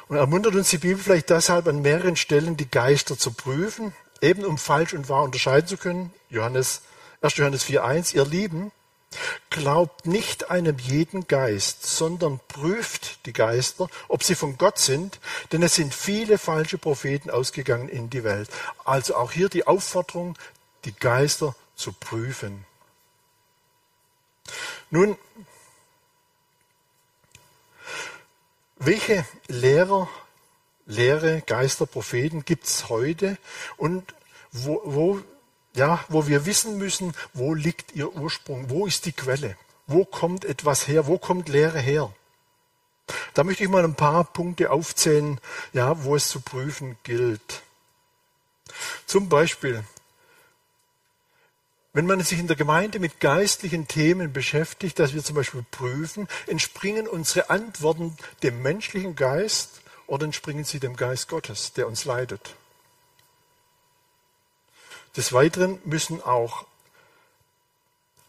Und 0.07 0.17
ermuntert 0.17 0.55
uns 0.55 0.69
die 0.69 0.79
Bibel 0.79 1.01
vielleicht 1.01 1.29
deshalb 1.29 1.67
an 1.67 1.81
mehreren 1.81 2.15
Stellen 2.15 2.57
die 2.57 2.69
Geister 2.69 3.17
zu 3.17 3.31
prüfen, 3.31 3.93
eben 4.21 4.43
um 4.43 4.57
falsch 4.57 4.93
und 4.93 5.07
wahr 5.07 5.23
unterscheiden 5.23 5.67
zu 5.67 5.77
können. 5.77 6.11
Johannes, 6.29 6.81
1. 7.21 7.37
Johannes 7.37 7.65
4.1, 7.65 8.15
ihr 8.15 8.25
Lieben, 8.25 8.71
glaubt 9.49 10.05
nicht 10.05 10.49
einem 10.49 10.77
jeden 10.79 11.27
Geist, 11.27 11.85
sondern 11.85 12.39
prüft 12.47 13.25
die 13.25 13.33
Geister, 13.33 13.87
ob 14.07 14.23
sie 14.23 14.35
von 14.35 14.57
Gott 14.57 14.79
sind, 14.79 15.19
denn 15.51 15.63
es 15.63 15.75
sind 15.75 15.93
viele 15.93 16.37
falsche 16.37 16.77
Propheten 16.77 17.29
ausgegangen 17.29 17.89
in 17.89 18.09
die 18.09 18.23
Welt. 18.23 18.49
Also 18.85 19.15
auch 19.15 19.31
hier 19.31 19.49
die 19.49 19.67
Aufforderung, 19.67 20.37
die 20.85 20.93
Geister 20.93 21.55
zu 21.75 21.93
prüfen. 21.93 22.65
Nun, 24.89 25.17
welche 28.77 29.25
Lehrer, 29.47 30.09
Lehre, 30.85 31.41
Geister, 31.41 31.85
Propheten 31.85 32.43
gibt 32.45 32.65
es 32.65 32.89
heute 32.89 33.37
und 33.77 34.13
wo, 34.51 34.81
wo, 34.83 35.21
ja, 35.75 36.03
wo 36.09 36.27
wir 36.27 36.45
wissen 36.45 36.77
müssen, 36.77 37.13
wo 37.33 37.53
liegt 37.53 37.95
ihr 37.95 38.15
Ursprung, 38.15 38.69
wo 38.69 38.85
ist 38.85 39.05
die 39.05 39.11
Quelle, 39.11 39.57
wo 39.87 40.05
kommt 40.05 40.45
etwas 40.45 40.87
her, 40.87 41.07
wo 41.07 41.17
kommt 41.17 41.49
Lehre 41.49 41.79
her? 41.79 42.13
Da 43.33 43.43
möchte 43.43 43.63
ich 43.63 43.69
mal 43.69 43.83
ein 43.83 43.95
paar 43.95 44.23
Punkte 44.23 44.71
aufzählen, 44.71 45.39
ja, 45.73 46.03
wo 46.03 46.15
es 46.15 46.29
zu 46.29 46.39
prüfen 46.41 46.97
gilt. 47.03 47.61
Zum 49.05 49.29
Beispiel 49.29 49.83
wenn 51.95 52.07
man 52.07 52.21
sich 52.21 52.39
in 52.39 52.47
der 52.47 52.55
Gemeinde 52.55 52.99
mit 52.99 53.19
geistlichen 53.19 53.87
Themen 53.87 54.33
beschäftigt, 54.33 54.97
dass 54.97 55.13
wir 55.13 55.23
zum 55.23 55.35
Beispiel 55.35 55.63
prüfen, 55.69 56.27
entspringen 56.47 57.07
unsere 57.07 57.51
Antworten 57.51 58.17
dem 58.41 58.63
menschlichen 58.63 59.15
Geist 59.15 59.81
oder 60.07 60.25
entspringen 60.25 60.63
sie 60.63 60.79
dem 60.79 60.95
Geist 60.95 61.27
Gottes, 61.27 61.73
der 61.73 61.87
uns 61.87 62.05
leidet. 62.05 62.55
Des 65.15 65.33
Weiteren 65.33 65.79
müssen 65.85 66.21
auch 66.23 66.65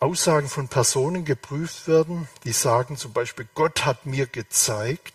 Aussagen 0.00 0.48
von 0.48 0.68
Personen 0.68 1.24
geprüft 1.24 1.88
werden, 1.88 2.28
die 2.44 2.52
sagen 2.52 2.96
zum 2.96 3.12
Beispiel, 3.12 3.48
Gott 3.54 3.84
hat 3.84 4.04
mir 4.04 4.26
gezeigt, 4.26 5.14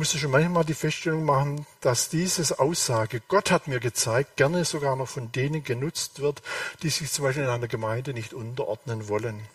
musste 0.00 0.18
schon 0.18 0.30
manchmal 0.30 0.64
die 0.64 0.72
Feststellung 0.72 1.26
machen, 1.26 1.66
dass 1.82 2.08
diese 2.08 2.58
Aussage, 2.58 3.20
Gott 3.28 3.50
hat 3.50 3.68
mir 3.68 3.80
gezeigt, 3.80 4.38
gerne 4.38 4.64
sogar 4.64 4.96
noch 4.96 5.10
von 5.10 5.30
denen 5.30 5.62
genutzt 5.62 6.20
wird, 6.20 6.40
die 6.82 6.88
sich 6.88 7.12
zum 7.12 7.26
Beispiel 7.26 7.44
in 7.44 7.50
einer 7.50 7.68
Gemeinde 7.68 8.14
nicht 8.14 8.32
unterordnen 8.32 9.08
wollen. 9.08 9.46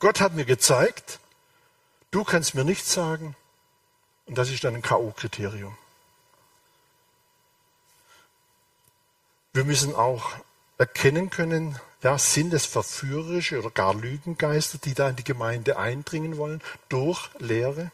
Gott 0.00 0.20
hat 0.20 0.34
mir 0.34 0.44
gezeigt, 0.44 1.20
du 2.10 2.24
kannst 2.24 2.56
mir 2.56 2.64
nichts 2.64 2.92
sagen, 2.92 3.36
und 4.26 4.36
das 4.36 4.50
ist 4.50 4.64
dann 4.64 4.74
ein 4.74 4.82
K.O.-Kriterium. 4.82 5.74
Wir 9.58 9.64
müssen 9.64 9.96
auch 9.96 10.36
erkennen 10.78 11.30
können, 11.30 11.80
ja, 12.04 12.16
sind 12.16 12.54
es 12.54 12.64
verführerische 12.64 13.58
oder 13.58 13.72
gar 13.72 13.92
Lügengeister, 13.92 14.78
die 14.78 14.94
da 14.94 15.08
in 15.08 15.16
die 15.16 15.24
Gemeinde 15.24 15.76
eindringen 15.76 16.36
wollen 16.36 16.62
durch 16.88 17.28
Lehre? 17.40 17.90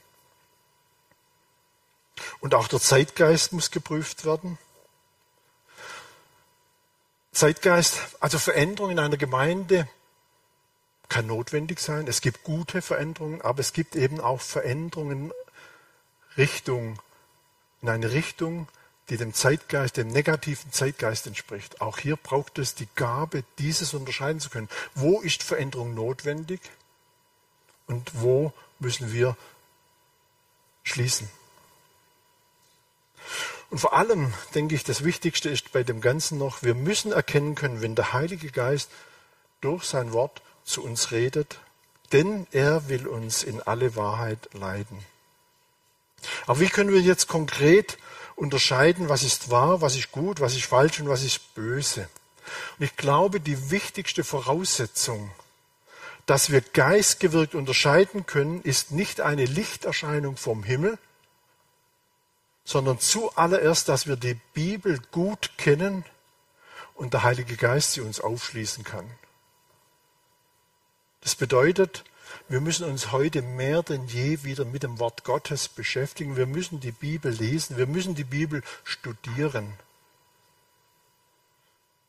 Und 2.40 2.54
auch 2.54 2.68
der 2.68 2.80
Zeitgeist 2.80 3.54
muss 3.54 3.70
geprüft 3.70 4.26
werden. 4.26 4.58
Zeitgeist, 7.32 7.98
also 8.20 8.38
Veränderung 8.38 8.90
in 8.90 8.98
einer 8.98 9.16
Gemeinde 9.16 9.88
kann 11.08 11.26
notwendig 11.28 11.80
sein. 11.80 12.06
Es 12.08 12.20
gibt 12.20 12.44
gute 12.44 12.82
Veränderungen, 12.82 13.40
aber 13.40 13.60
es 13.60 13.72
gibt 13.72 13.96
eben 13.96 14.20
auch 14.20 14.42
Veränderungen 14.42 15.32
Richtung, 16.36 17.00
in 17.80 17.88
eine 17.88 18.12
Richtung, 18.12 18.68
die 19.10 19.16
dem 19.16 19.34
Zeitgeist, 19.34 19.96
dem 19.96 20.08
negativen 20.08 20.72
Zeitgeist 20.72 21.26
entspricht. 21.26 21.80
Auch 21.80 21.98
hier 21.98 22.16
braucht 22.16 22.58
es 22.58 22.74
die 22.74 22.88
Gabe, 22.94 23.44
dieses 23.58 23.94
unterscheiden 23.94 24.40
zu 24.40 24.50
können. 24.50 24.68
Wo 24.94 25.20
ist 25.20 25.42
Veränderung 25.42 25.94
notwendig 25.94 26.60
und 27.86 28.10
wo 28.14 28.52
müssen 28.78 29.12
wir 29.12 29.36
schließen? 30.84 31.28
Und 33.70 33.78
vor 33.78 33.94
allem, 33.94 34.32
denke 34.54 34.74
ich, 34.74 34.84
das 34.84 35.04
Wichtigste 35.04 35.48
ist 35.48 35.72
bei 35.72 35.82
dem 35.82 36.00
Ganzen 36.00 36.38
noch, 36.38 36.62
wir 36.62 36.74
müssen 36.74 37.12
erkennen 37.12 37.54
können, 37.54 37.82
wenn 37.82 37.94
der 37.94 38.12
Heilige 38.12 38.50
Geist 38.50 38.90
durch 39.60 39.84
sein 39.84 40.12
Wort 40.12 40.42
zu 40.64 40.82
uns 40.82 41.10
redet, 41.10 41.58
denn 42.12 42.46
er 42.52 42.88
will 42.88 43.06
uns 43.06 43.42
in 43.42 43.60
alle 43.60 43.96
Wahrheit 43.96 44.48
leiten. 44.52 44.98
Aber 46.46 46.60
wie 46.60 46.68
können 46.68 46.92
wir 46.92 47.00
jetzt 47.00 47.28
konkret 47.28 47.98
unterscheiden, 48.36 49.08
was 49.08 49.22
ist 49.22 49.50
wahr, 49.50 49.80
was 49.80 49.96
ist 49.96 50.12
gut, 50.12 50.40
was 50.40 50.54
ist 50.54 50.66
falsch 50.66 51.00
und 51.00 51.08
was 51.08 51.22
ist 51.22 51.54
böse? 51.54 52.08
Und 52.78 52.84
ich 52.84 52.96
glaube, 52.96 53.40
die 53.40 53.70
wichtigste 53.70 54.24
Voraussetzung, 54.24 55.30
dass 56.26 56.50
wir 56.50 56.60
geistgewirkt 56.60 57.54
unterscheiden 57.54 58.26
können, 58.26 58.62
ist 58.62 58.90
nicht 58.90 59.20
eine 59.20 59.44
Lichterscheinung 59.44 60.36
vom 60.36 60.62
Himmel, 60.62 60.98
sondern 62.64 62.98
zuallererst, 62.98 63.88
dass 63.88 64.06
wir 64.06 64.16
die 64.16 64.40
Bibel 64.54 65.00
gut 65.10 65.52
kennen 65.58 66.04
und 66.94 67.12
der 67.12 67.22
Heilige 67.22 67.56
Geist 67.56 67.92
sie 67.92 68.00
uns 68.00 68.20
aufschließen 68.20 68.84
kann. 68.84 69.10
Das 71.20 71.34
bedeutet, 71.34 72.04
wir 72.48 72.60
müssen 72.60 72.84
uns 72.84 73.10
heute 73.10 73.40
mehr 73.42 73.82
denn 73.82 74.06
je 74.06 74.44
wieder 74.44 74.64
mit 74.64 74.82
dem 74.82 74.98
Wort 74.98 75.24
Gottes 75.24 75.68
beschäftigen. 75.68 76.36
Wir 76.36 76.46
müssen 76.46 76.80
die 76.80 76.92
Bibel 76.92 77.32
lesen. 77.32 77.76
Wir 77.76 77.86
müssen 77.86 78.14
die 78.14 78.24
Bibel 78.24 78.62
studieren. 78.84 79.72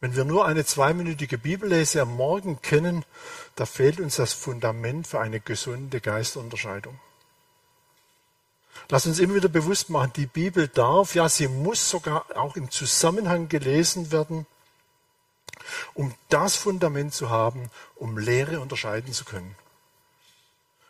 Wenn 0.02 0.16
wir 0.16 0.26
nur 0.26 0.46
eine 0.46 0.66
zweiminütige 0.66 1.38
Bibellese 1.38 2.02
am 2.02 2.16
Morgen 2.16 2.62
kennen, 2.62 3.06
da 3.56 3.66
fehlt 3.66 4.00
uns 4.00 4.18
das 4.18 4.34
Fundament 4.34 5.08
für 5.08 5.20
eine 5.20 5.40
gesunde 5.40 6.02
Geistunterscheidung. 6.02 7.00
Lass 8.90 9.08
uns 9.08 9.20
immer 9.20 9.36
wieder 9.36 9.50
bewusst 9.50 9.90
machen, 9.90 10.12
die 10.16 10.28
Bibel 10.28 10.68
darf, 10.68 11.16
ja, 11.16 11.30
sie 11.30 11.48
muss 11.48 11.90
sogar 11.90 12.26
auch 12.36 12.56
im 12.56 12.70
Zusammenhang 12.70 13.48
gelesen 13.48 14.12
werden, 14.12 14.46
um 15.94 16.14
das 16.30 16.56
Fundament 16.56 17.14
zu 17.14 17.30
haben, 17.30 17.72
um 17.96 18.18
Lehre 18.18 18.60
unterscheiden 18.60 19.14
zu 19.14 19.24
können. 19.24 19.56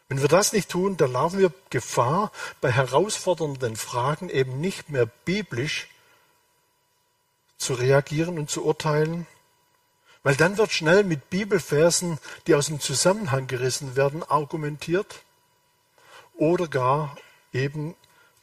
Wenn 0.07 0.21
wir 0.21 0.27
das 0.27 0.53
nicht 0.53 0.69
tun, 0.69 0.97
dann 0.97 1.13
laufen 1.13 1.39
wir 1.39 1.51
Gefahr, 1.69 2.31
bei 2.61 2.71
herausfordernden 2.71 3.75
Fragen 3.75 4.29
eben 4.29 4.61
nicht 4.61 4.89
mehr 4.89 5.07
biblisch 5.07 5.87
zu 7.57 7.73
reagieren 7.73 8.37
und 8.37 8.49
zu 8.49 8.63
urteilen, 8.63 9.25
weil 10.21 10.35
dann 10.35 10.57
wird 10.57 10.71
schnell 10.71 11.03
mit 11.03 11.29
Bibelversen, 11.29 12.19
die 12.45 12.55
aus 12.55 12.67
dem 12.67 12.79
Zusammenhang 12.79 13.47
gerissen 13.47 13.95
werden, 13.95 14.23
argumentiert 14.23 15.23
oder 16.35 16.67
gar 16.67 17.15
eben 17.53 17.95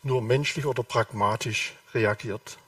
nur 0.03 0.23
menschlich 0.23 0.67
oder 0.67 0.83
pragmatisch 0.83 1.75
reagiert. 1.95 2.59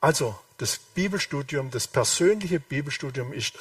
Also 0.00 0.38
das 0.58 0.78
Bibelstudium, 0.78 1.70
das 1.70 1.86
persönliche 1.86 2.60
Bibelstudium 2.60 3.32
ist 3.32 3.58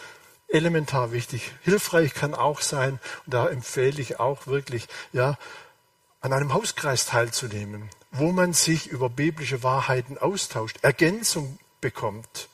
elementar 0.51 1.11
wichtig. 1.11 1.51
Hilfreich 1.61 2.13
kann 2.13 2.33
auch 2.33 2.61
sein, 2.61 2.99
und 3.25 3.33
da 3.33 3.47
empfehle 3.47 4.01
ich 4.01 4.19
auch 4.19 4.47
wirklich, 4.47 4.87
ja, 5.13 5.37
an 6.21 6.33
einem 6.33 6.53
Hauskreis 6.53 7.05
teilzunehmen, 7.07 7.89
wo 8.11 8.31
man 8.31 8.53
sich 8.53 8.87
über 8.87 9.09
biblische 9.09 9.63
Wahrheiten 9.63 10.17
austauscht, 10.17 10.77
Ergänzung 10.83 11.57
bekommt. 11.81 12.47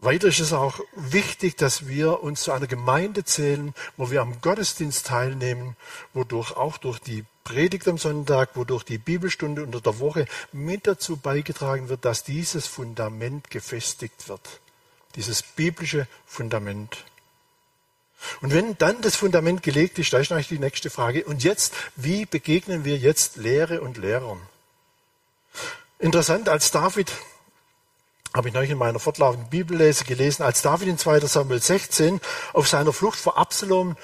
Weiter 0.00 0.28
ist 0.28 0.38
es 0.38 0.52
auch 0.52 0.78
wichtig, 0.94 1.56
dass 1.56 1.88
wir 1.88 2.22
uns 2.22 2.42
zu 2.42 2.52
einer 2.52 2.68
Gemeinde 2.68 3.24
zählen, 3.24 3.74
wo 3.96 4.12
wir 4.12 4.22
am 4.22 4.40
Gottesdienst 4.40 5.08
teilnehmen, 5.08 5.76
wodurch 6.14 6.52
auch 6.52 6.78
durch 6.78 7.00
die 7.00 7.24
Predigt 7.42 7.88
am 7.88 7.98
Sonntag, 7.98 8.50
wodurch 8.54 8.84
die 8.84 8.98
Bibelstunde 8.98 9.64
unter 9.64 9.80
der 9.80 9.98
Woche 9.98 10.26
mit 10.52 10.86
dazu 10.86 11.16
beigetragen 11.16 11.88
wird, 11.88 12.04
dass 12.04 12.22
dieses 12.22 12.68
Fundament 12.68 13.50
gefestigt 13.50 14.28
wird. 14.28 14.60
Dieses 15.14 15.42
biblische 15.42 16.06
Fundament. 16.26 17.04
Und 18.40 18.52
wenn 18.52 18.76
dann 18.78 19.00
das 19.00 19.16
Fundament 19.16 19.62
gelegt 19.62 19.98
ist, 19.98 20.12
da 20.12 20.18
ist 20.18 20.32
eigentlich 20.32 20.48
die 20.48 20.58
nächste 20.58 20.90
Frage. 20.90 21.24
Und 21.24 21.44
jetzt, 21.44 21.74
wie 21.96 22.26
begegnen 22.26 22.84
wir 22.84 22.96
jetzt 22.96 23.36
Lehre 23.36 23.80
und 23.80 23.96
Lehrern? 23.96 24.40
Interessant, 25.98 26.48
als 26.48 26.70
David 26.70 27.12
habe 28.34 28.48
ich 28.48 28.54
neulich 28.54 28.70
in 28.70 28.78
meiner 28.78 28.98
fortlaufenden 28.98 29.48
Bibellese 29.50 30.04
gelesen, 30.04 30.42
als 30.42 30.62
David 30.62 30.88
in 30.88 30.98
2 30.98 31.20
Samuel 31.20 31.62
16 31.62 32.20
auf 32.52 32.68
seiner 32.68 32.92
Flucht 32.92 33.18
vor 33.18 33.38
Absalom 33.38 33.96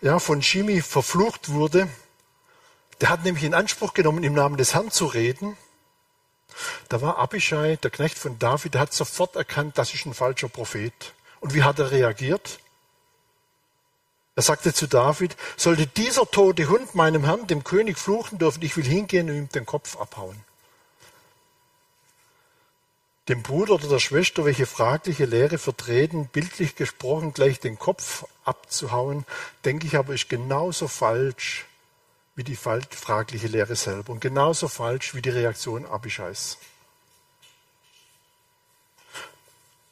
ja, 0.00 0.18
von 0.18 0.42
Shimi 0.42 0.82
verflucht 0.82 1.48
wurde. 1.48 1.88
Der 3.00 3.10
hat 3.10 3.24
nämlich 3.24 3.44
in 3.44 3.54
Anspruch 3.54 3.92
genommen, 3.92 4.22
im 4.22 4.34
Namen 4.34 4.56
des 4.56 4.74
Herrn 4.74 4.90
zu 4.90 5.06
reden. 5.06 5.56
Da 6.88 7.00
war 7.02 7.18
Abishai, 7.18 7.76
der 7.76 7.90
Knecht 7.90 8.18
von 8.18 8.38
David, 8.38 8.74
der 8.74 8.82
hat 8.82 8.92
sofort 8.92 9.36
erkannt, 9.36 9.78
das 9.78 9.94
ist 9.94 10.06
ein 10.06 10.14
falscher 10.14 10.48
Prophet. 10.48 11.14
Und 11.40 11.54
wie 11.54 11.62
hat 11.62 11.78
er 11.78 11.90
reagiert? 11.90 12.58
Er 14.34 14.42
sagte 14.42 14.74
zu 14.74 14.86
David, 14.86 15.36
sollte 15.56 15.86
dieser 15.86 16.30
tote 16.30 16.68
Hund 16.68 16.94
meinem 16.94 17.24
Herrn, 17.24 17.46
dem 17.46 17.64
König, 17.64 17.98
fluchen 17.98 18.38
dürfen, 18.38 18.62
ich 18.62 18.76
will 18.76 18.84
hingehen 18.84 19.30
und 19.30 19.36
ihm 19.36 19.48
den 19.48 19.66
Kopf 19.66 19.96
abhauen 19.96 20.44
dem 23.28 23.42
Bruder 23.42 23.74
oder 23.74 23.88
der 23.88 23.98
Schwester, 23.98 24.44
welche 24.44 24.66
fragliche 24.66 25.24
Lehre 25.24 25.58
vertreten, 25.58 26.28
bildlich 26.28 26.76
gesprochen 26.76 27.32
gleich 27.32 27.58
den 27.58 27.78
Kopf 27.78 28.24
abzuhauen, 28.44 29.24
denke 29.64 29.86
ich 29.86 29.96
aber, 29.96 30.14
ist 30.14 30.28
genauso 30.28 30.86
falsch 30.86 31.66
wie 32.36 32.44
die 32.44 32.56
fragliche 32.56 33.48
Lehre 33.48 33.74
selber 33.74 34.12
und 34.12 34.20
genauso 34.20 34.68
falsch 34.68 35.14
wie 35.14 35.22
die 35.22 35.30
Reaktion 35.30 35.86
Abishais. 35.86 36.58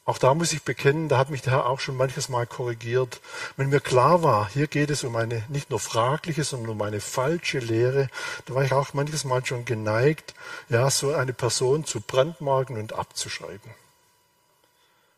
Auch 0.07 0.19
da 0.19 0.35
muss 0.35 0.53
ich 0.53 0.61
bekennen, 0.61 1.09
da 1.09 1.17
hat 1.17 1.31
mich 1.31 1.41
der 1.41 1.53
Herr 1.53 1.65
auch 1.65 1.79
schon 1.79 1.97
manches 1.97 2.29
Mal 2.29 2.45
korrigiert. 2.45 3.21
Wenn 3.57 3.69
mir 3.69 3.79
klar 3.79 4.21
war, 4.21 4.47
hier 4.47 4.67
geht 4.67 4.91
es 4.91 5.03
um 5.03 5.15
eine 5.15 5.43
nicht 5.49 5.71
nur 5.71 5.79
fragliche, 5.79 6.43
sondern 6.43 6.69
um 6.69 6.81
eine 6.83 7.01
falsche 7.01 7.57
Lehre, 7.57 8.09
da 8.45 8.53
war 8.53 8.63
ich 8.63 8.71
auch 8.71 8.93
manches 8.93 9.23
Mal 9.23 9.43
schon 9.43 9.65
geneigt, 9.65 10.35
ja, 10.69 10.91
so 10.91 11.15
eine 11.15 11.33
Person 11.33 11.85
zu 11.85 12.01
brandmarken 12.01 12.77
und 12.77 12.93
abzuschreiben. 12.93 13.71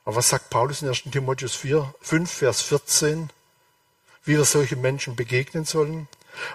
Aber 0.06 0.16
was 0.16 0.30
sagt 0.30 0.50
Paulus 0.50 0.82
in 0.82 0.88
1. 0.88 1.04
Timotheus 1.12 1.56
4, 1.56 1.94
5, 2.00 2.32
Vers 2.32 2.62
14? 2.62 3.30
Wie 4.24 4.38
wir 4.38 4.46
solchen 4.46 4.80
Menschen 4.80 5.18
begegnen 5.18 5.66
sollen? 5.66 6.08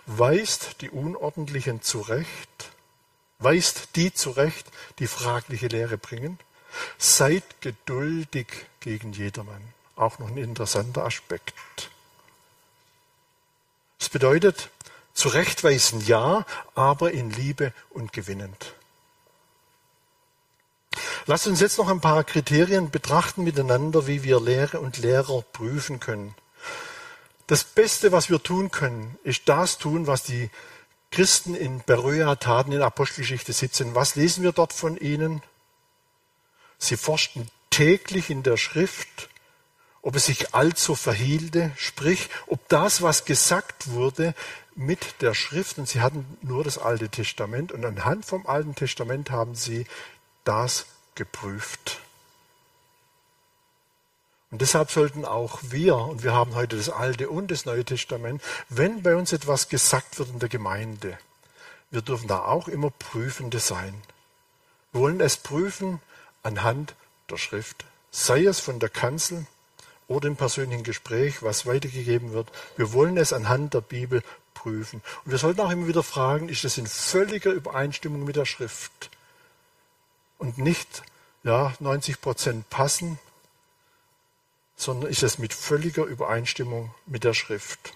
Weist 0.06 0.80
die 0.80 0.90
Unordentlichen 0.90 1.82
zurecht, 1.82 2.72
weist 3.38 3.96
die 3.96 4.12
zurecht, 4.12 4.66
die 4.98 5.06
fragliche 5.06 5.68
Lehre 5.68 5.98
bringen 5.98 6.38
Seid 6.98 7.60
geduldig 7.60 8.46
gegen 8.80 9.12
jedermann. 9.12 9.62
Auch 9.96 10.18
noch 10.18 10.28
ein 10.28 10.38
interessanter 10.38 11.04
Aspekt. 11.04 11.54
Das 13.98 14.08
bedeutet, 14.08 14.70
zurechtweisen 15.14 16.00
ja, 16.06 16.44
aber 16.74 17.12
in 17.12 17.30
Liebe 17.30 17.72
und 17.90 18.12
gewinnend. 18.12 18.74
Lasst 21.26 21.46
uns 21.46 21.60
jetzt 21.60 21.78
noch 21.78 21.88
ein 21.88 22.00
paar 22.00 22.24
Kriterien 22.24 22.90
betrachten 22.90 23.44
miteinander, 23.44 24.06
wie 24.06 24.24
wir 24.24 24.40
Lehre 24.40 24.80
und 24.80 24.98
Lehrer 24.98 25.42
prüfen 25.52 26.00
können. 26.00 26.34
Das 27.46 27.64
Beste, 27.64 28.12
was 28.12 28.30
wir 28.30 28.42
tun 28.42 28.70
können, 28.70 29.18
ist 29.24 29.48
das 29.48 29.78
tun, 29.78 30.06
was 30.06 30.22
die 30.22 30.50
Christen 31.10 31.54
in 31.54 31.82
Beröa 31.84 32.36
taten 32.36 32.72
in 32.72 32.82
Apostelgeschichte 32.82 33.52
17. 33.52 33.94
Was 33.94 34.14
lesen 34.14 34.42
wir 34.42 34.52
dort 34.52 34.72
von 34.72 34.96
ihnen? 34.96 35.42
Sie 36.78 36.96
forschten 36.96 37.48
täglich 37.70 38.30
in 38.30 38.42
der 38.42 38.56
Schrift, 38.56 39.28
ob 40.00 40.16
es 40.16 40.26
sich 40.26 40.54
also 40.54 40.94
verhielte, 40.94 41.72
sprich, 41.76 42.28
ob 42.46 42.66
das, 42.68 43.02
was 43.02 43.24
gesagt 43.24 43.90
wurde, 43.90 44.34
mit 44.74 45.20
der 45.20 45.34
Schrift, 45.34 45.78
und 45.78 45.88
sie 45.88 46.00
hatten 46.00 46.24
nur 46.40 46.64
das 46.64 46.78
Alte 46.78 47.08
Testament, 47.08 47.72
und 47.72 47.84
anhand 47.84 48.24
vom 48.24 48.46
Alten 48.46 48.74
Testament 48.74 49.30
haben 49.30 49.54
sie 49.54 49.86
das 50.44 50.86
geprüft. 51.14 52.00
Und 54.52 54.60
deshalb 54.60 54.90
sollten 54.90 55.24
auch 55.24 55.60
wir, 55.62 55.96
und 55.96 56.22
wir 56.22 56.34
haben 56.34 56.54
heute 56.54 56.76
das 56.76 56.90
Alte 56.90 57.30
und 57.30 57.50
das 57.50 57.64
Neue 57.64 57.86
Testament, 57.86 58.42
wenn 58.68 59.02
bei 59.02 59.16
uns 59.16 59.32
etwas 59.32 59.70
gesagt 59.70 60.18
wird 60.18 60.28
in 60.28 60.40
der 60.40 60.50
Gemeinde, 60.50 61.18
wir 61.90 62.02
dürfen 62.02 62.28
da 62.28 62.44
auch 62.44 62.68
immer 62.68 62.90
Prüfende 62.90 63.58
sein. 63.60 63.94
Wir 64.92 65.00
wollen 65.00 65.22
es 65.22 65.38
prüfen, 65.38 66.02
anhand 66.42 66.94
der 67.30 67.38
Schrift, 67.38 67.86
sei 68.10 68.44
es 68.44 68.60
von 68.60 68.78
der 68.78 68.90
Kanzel 68.90 69.46
oder 70.06 70.28
im 70.28 70.36
persönlichen 70.36 70.84
Gespräch, 70.84 71.42
was 71.42 71.64
weitergegeben 71.64 72.32
wird. 72.32 72.52
Wir 72.76 72.92
wollen 72.92 73.16
es 73.16 73.32
anhand 73.32 73.72
der 73.72 73.80
Bibel 73.80 74.22
prüfen. 74.52 75.00
Und 75.24 75.30
wir 75.30 75.38
sollten 75.38 75.62
auch 75.62 75.70
immer 75.70 75.86
wieder 75.86 76.02
fragen, 76.02 76.50
ist 76.50 76.66
es 76.66 76.76
in 76.76 76.86
völliger 76.86 77.52
Übereinstimmung 77.52 78.22
mit 78.24 78.36
der 78.36 78.44
Schrift? 78.44 79.08
Und 80.36 80.58
nicht, 80.58 81.04
ja, 81.42 81.72
90 81.80 82.20
Prozent 82.20 82.68
passen, 82.68 83.18
sondern 84.82 85.10
ist 85.10 85.22
es 85.22 85.38
mit 85.38 85.54
völliger 85.54 86.04
Übereinstimmung 86.04 86.94
mit 87.06 87.24
der 87.24 87.34
Schrift. 87.34 87.92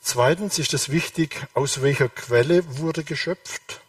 Zweitens 0.00 0.58
ist 0.58 0.74
es 0.74 0.88
wichtig, 0.88 1.46
aus 1.54 1.80
welcher 1.80 2.08
Quelle 2.08 2.78
wurde 2.78 3.04
geschöpft. 3.04 3.80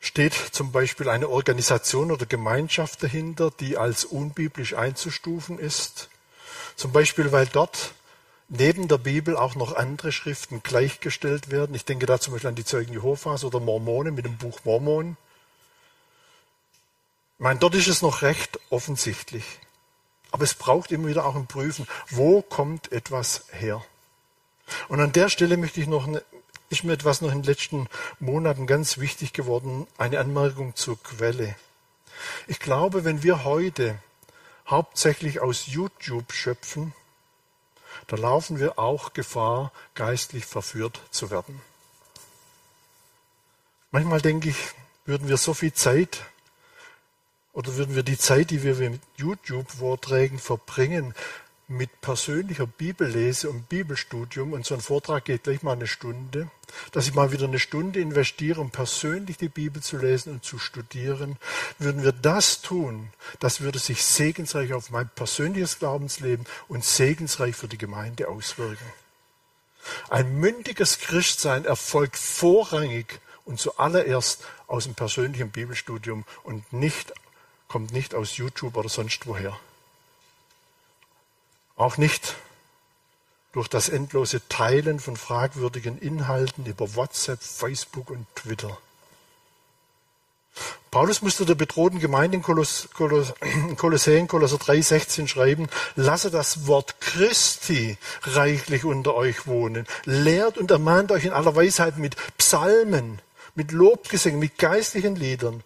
Steht 0.00 0.32
zum 0.32 0.72
Beispiel 0.72 1.10
eine 1.10 1.28
Organisation 1.28 2.10
oder 2.10 2.24
Gemeinschaft 2.24 3.02
dahinter, 3.02 3.50
die 3.60 3.76
als 3.76 4.06
unbiblisch 4.06 4.74
einzustufen 4.74 5.58
ist? 5.58 6.08
Zum 6.74 6.90
Beispiel, 6.92 7.32
weil 7.32 7.46
dort 7.46 7.92
neben 8.48 8.88
der 8.88 8.96
Bibel 8.96 9.36
auch 9.36 9.54
noch 9.54 9.76
andere 9.76 10.10
Schriften 10.10 10.62
gleichgestellt 10.62 11.50
werden. 11.50 11.74
Ich 11.74 11.84
denke 11.84 12.06
da 12.06 12.18
zum 12.18 12.32
Beispiel 12.32 12.48
an 12.48 12.54
die 12.54 12.64
Zeugen 12.64 12.94
Jehovas 12.94 13.44
oder 13.44 13.60
Mormonen 13.60 14.14
mit 14.14 14.24
dem 14.24 14.38
Buch 14.38 14.60
Mormon. 14.64 15.18
Ich 17.40 17.42
meine, 17.42 17.58
dort 17.58 17.74
ist 17.74 17.88
es 17.88 18.02
noch 18.02 18.20
recht 18.20 18.60
offensichtlich. 18.68 19.46
Aber 20.30 20.44
es 20.44 20.52
braucht 20.52 20.92
immer 20.92 21.08
wieder 21.08 21.24
auch 21.24 21.36
ein 21.36 21.46
Prüfen, 21.46 21.88
wo 22.10 22.42
kommt 22.42 22.92
etwas 22.92 23.44
her? 23.50 23.82
Und 24.88 25.00
an 25.00 25.12
der 25.12 25.30
Stelle 25.30 25.56
möchte 25.56 25.80
ich 25.80 25.86
noch 25.86 26.06
ist 26.68 26.84
mir 26.84 26.92
etwas 26.92 27.22
noch 27.22 27.32
in 27.32 27.40
den 27.40 27.44
letzten 27.44 27.88
Monaten 28.18 28.66
ganz 28.66 28.98
wichtig 28.98 29.32
geworden, 29.32 29.86
eine 29.96 30.20
Anmerkung 30.20 30.76
zur 30.76 31.02
Quelle. 31.02 31.56
Ich 32.46 32.60
glaube, 32.60 33.04
wenn 33.04 33.22
wir 33.22 33.42
heute 33.42 33.98
hauptsächlich 34.68 35.40
aus 35.40 35.66
YouTube 35.66 36.34
schöpfen, 36.34 36.92
da 38.06 38.16
laufen 38.16 38.60
wir 38.60 38.78
auch 38.78 39.14
Gefahr, 39.14 39.72
geistlich 39.94 40.44
verführt 40.44 41.00
zu 41.10 41.30
werden. 41.30 41.62
Manchmal 43.92 44.20
denke 44.20 44.50
ich, 44.50 44.58
würden 45.06 45.26
wir 45.26 45.38
so 45.38 45.54
viel 45.54 45.72
Zeit 45.72 46.20
oder 47.60 47.76
würden 47.76 47.94
wir 47.94 48.02
die 48.02 48.16
Zeit, 48.16 48.50
die 48.50 48.62
wir 48.62 48.74
mit 48.88 49.02
YouTube-Vorträgen 49.18 50.38
verbringen, 50.38 51.14
mit 51.68 52.00
persönlicher 52.00 52.66
Bibellese 52.66 53.50
und 53.50 53.68
Bibelstudium, 53.68 54.54
und 54.54 54.64
so 54.64 54.74
ein 54.74 54.80
Vortrag 54.80 55.26
geht 55.26 55.42
gleich 55.42 55.62
mal 55.62 55.72
eine 55.72 55.86
Stunde, 55.86 56.50
dass 56.92 57.06
ich 57.06 57.14
mal 57.14 57.32
wieder 57.32 57.44
eine 57.44 57.58
Stunde 57.58 58.00
investiere, 58.00 58.62
um 58.62 58.70
persönlich 58.70 59.36
die 59.36 59.50
Bibel 59.50 59.82
zu 59.82 59.98
lesen 59.98 60.32
und 60.32 60.44
zu 60.44 60.58
studieren, 60.58 61.36
würden 61.78 62.02
wir 62.02 62.12
das 62.12 62.62
tun, 62.62 63.10
das 63.40 63.60
würde 63.60 63.78
sich 63.78 64.06
segensreich 64.06 64.72
auf 64.72 64.88
mein 64.88 65.10
persönliches 65.10 65.78
Glaubensleben 65.78 66.46
und 66.66 66.82
segensreich 66.82 67.54
für 67.56 67.68
die 67.68 67.78
Gemeinde 67.78 68.28
auswirken. 68.28 68.90
Ein 70.08 70.40
mündiges 70.40 70.98
Christsein 70.98 71.66
erfolgt 71.66 72.16
vorrangig 72.16 73.20
und 73.44 73.60
zuallererst 73.60 74.44
aus 74.66 74.84
dem 74.84 74.94
persönlichen 74.94 75.50
Bibelstudium 75.50 76.24
und 76.42 76.72
nicht, 76.72 77.12
kommt 77.70 77.92
nicht 77.92 78.16
aus 78.16 78.36
YouTube 78.36 78.76
oder 78.76 78.88
sonst 78.88 79.28
woher. 79.28 79.56
Auch 81.76 81.96
nicht 81.98 82.34
durch 83.52 83.68
das 83.68 83.88
endlose 83.88 84.46
Teilen 84.48 84.98
von 84.98 85.16
fragwürdigen 85.16 85.96
Inhalten 85.96 86.66
über 86.66 86.96
WhatsApp, 86.96 87.40
Facebook 87.40 88.10
und 88.10 88.26
Twitter. 88.34 88.76
Paulus 90.90 91.22
musste 91.22 91.46
der 91.46 91.54
bedrohten 91.54 92.00
Gemeinde 92.00 92.38
in 92.38 92.42
Koloss, 92.42 92.88
Koloss, 92.94 93.34
Kolossäen, 93.76 94.26
Kolosser 94.26 94.56
3,16 94.56 95.28
schreiben, 95.28 95.68
lasse 95.94 96.32
das 96.32 96.66
Wort 96.66 97.00
Christi 97.00 97.96
reichlich 98.22 98.84
unter 98.84 99.14
euch 99.14 99.46
wohnen. 99.46 99.86
Lehrt 100.04 100.58
und 100.58 100.72
ermahnt 100.72 101.12
euch 101.12 101.24
in 101.24 101.32
aller 101.32 101.54
Weisheit 101.54 101.98
mit 101.98 102.16
Psalmen, 102.36 103.22
mit 103.54 103.70
Lobgesängen, 103.70 104.40
mit 104.40 104.58
geistlichen 104.58 105.14
Liedern 105.14 105.62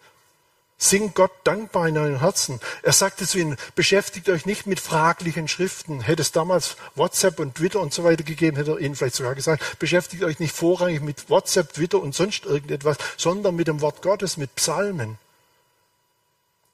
Singt 0.76 1.14
Gott 1.14 1.30
dankbar 1.44 1.88
in 1.88 1.96
euren 1.96 2.20
Herzen. 2.20 2.60
Er 2.82 2.92
sagte 2.92 3.26
zu 3.26 3.38
ihnen, 3.38 3.56
beschäftigt 3.74 4.28
euch 4.28 4.44
nicht 4.44 4.66
mit 4.66 4.80
fraglichen 4.80 5.48
Schriften. 5.48 6.00
Hätte 6.00 6.22
es 6.22 6.32
damals 6.32 6.76
WhatsApp 6.94 7.38
und 7.38 7.54
Twitter 7.54 7.80
und 7.80 7.94
so 7.94 8.04
weiter 8.04 8.24
gegeben, 8.24 8.56
hätte 8.56 8.72
er 8.72 8.78
ihnen 8.78 8.96
vielleicht 8.96 9.14
sogar 9.14 9.34
gesagt, 9.34 9.78
beschäftigt 9.78 10.24
euch 10.24 10.40
nicht 10.40 10.54
vorrangig 10.54 11.00
mit 11.00 11.30
WhatsApp, 11.30 11.72
Twitter 11.72 12.02
und 12.02 12.14
sonst 12.14 12.44
irgendetwas, 12.44 12.96
sondern 13.16 13.54
mit 13.54 13.68
dem 13.68 13.80
Wort 13.80 14.02
Gottes, 14.02 14.36
mit 14.36 14.54
Psalmen. 14.56 15.18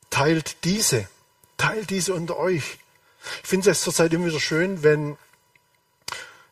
Teilt 0.09 0.65
diese, 0.65 1.07
teilt 1.57 1.91
diese 1.91 2.15
unter 2.15 2.39
euch. 2.39 2.79
Ich 3.43 3.49
finde 3.49 3.71
es 3.71 3.83
zurzeit 3.83 4.13
immer 4.13 4.27
wieder 4.27 4.41
schön, 4.41 4.83
wenn 4.83 5.19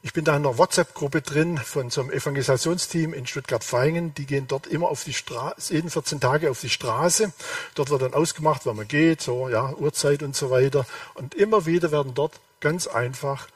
ich 0.02 0.12
bin 0.12 0.24
da 0.24 0.36
in 0.36 0.46
einer 0.46 0.58
WhatsApp-Gruppe 0.58 1.22
drin 1.22 1.58
von 1.58 1.90
so 1.90 2.00
einem 2.00 2.10
Evangelisationsteam 2.10 3.12
in 3.12 3.26
Stuttgart-Vaihingen. 3.26 4.14
Die 4.14 4.26
gehen 4.26 4.46
dort 4.46 4.66
immer 4.66 4.88
auf 4.88 5.02
die 5.02 5.12
Straße, 5.12 5.74
jeden 5.74 5.90
14 5.90 6.20
Tage 6.20 6.50
auf 6.50 6.60
die 6.60 6.70
Straße. 6.70 7.32
Dort 7.74 7.90
wird 7.90 8.02
dann 8.02 8.14
ausgemacht, 8.14 8.64
wann 8.64 8.76
man 8.76 8.86
geht, 8.86 9.20
so, 9.20 9.48
ja, 9.48 9.72
Uhrzeit 9.74 10.22
und 10.22 10.36
so 10.36 10.50
weiter. 10.50 10.86
Und 11.14 11.34
immer 11.34 11.66
wieder 11.66 11.90
werden 11.90 12.14
dort 12.14 12.38
ganz 12.60 12.86
einfach 12.86 13.48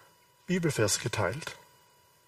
Bibelverse 0.46 1.00
geteilt. 1.00 1.56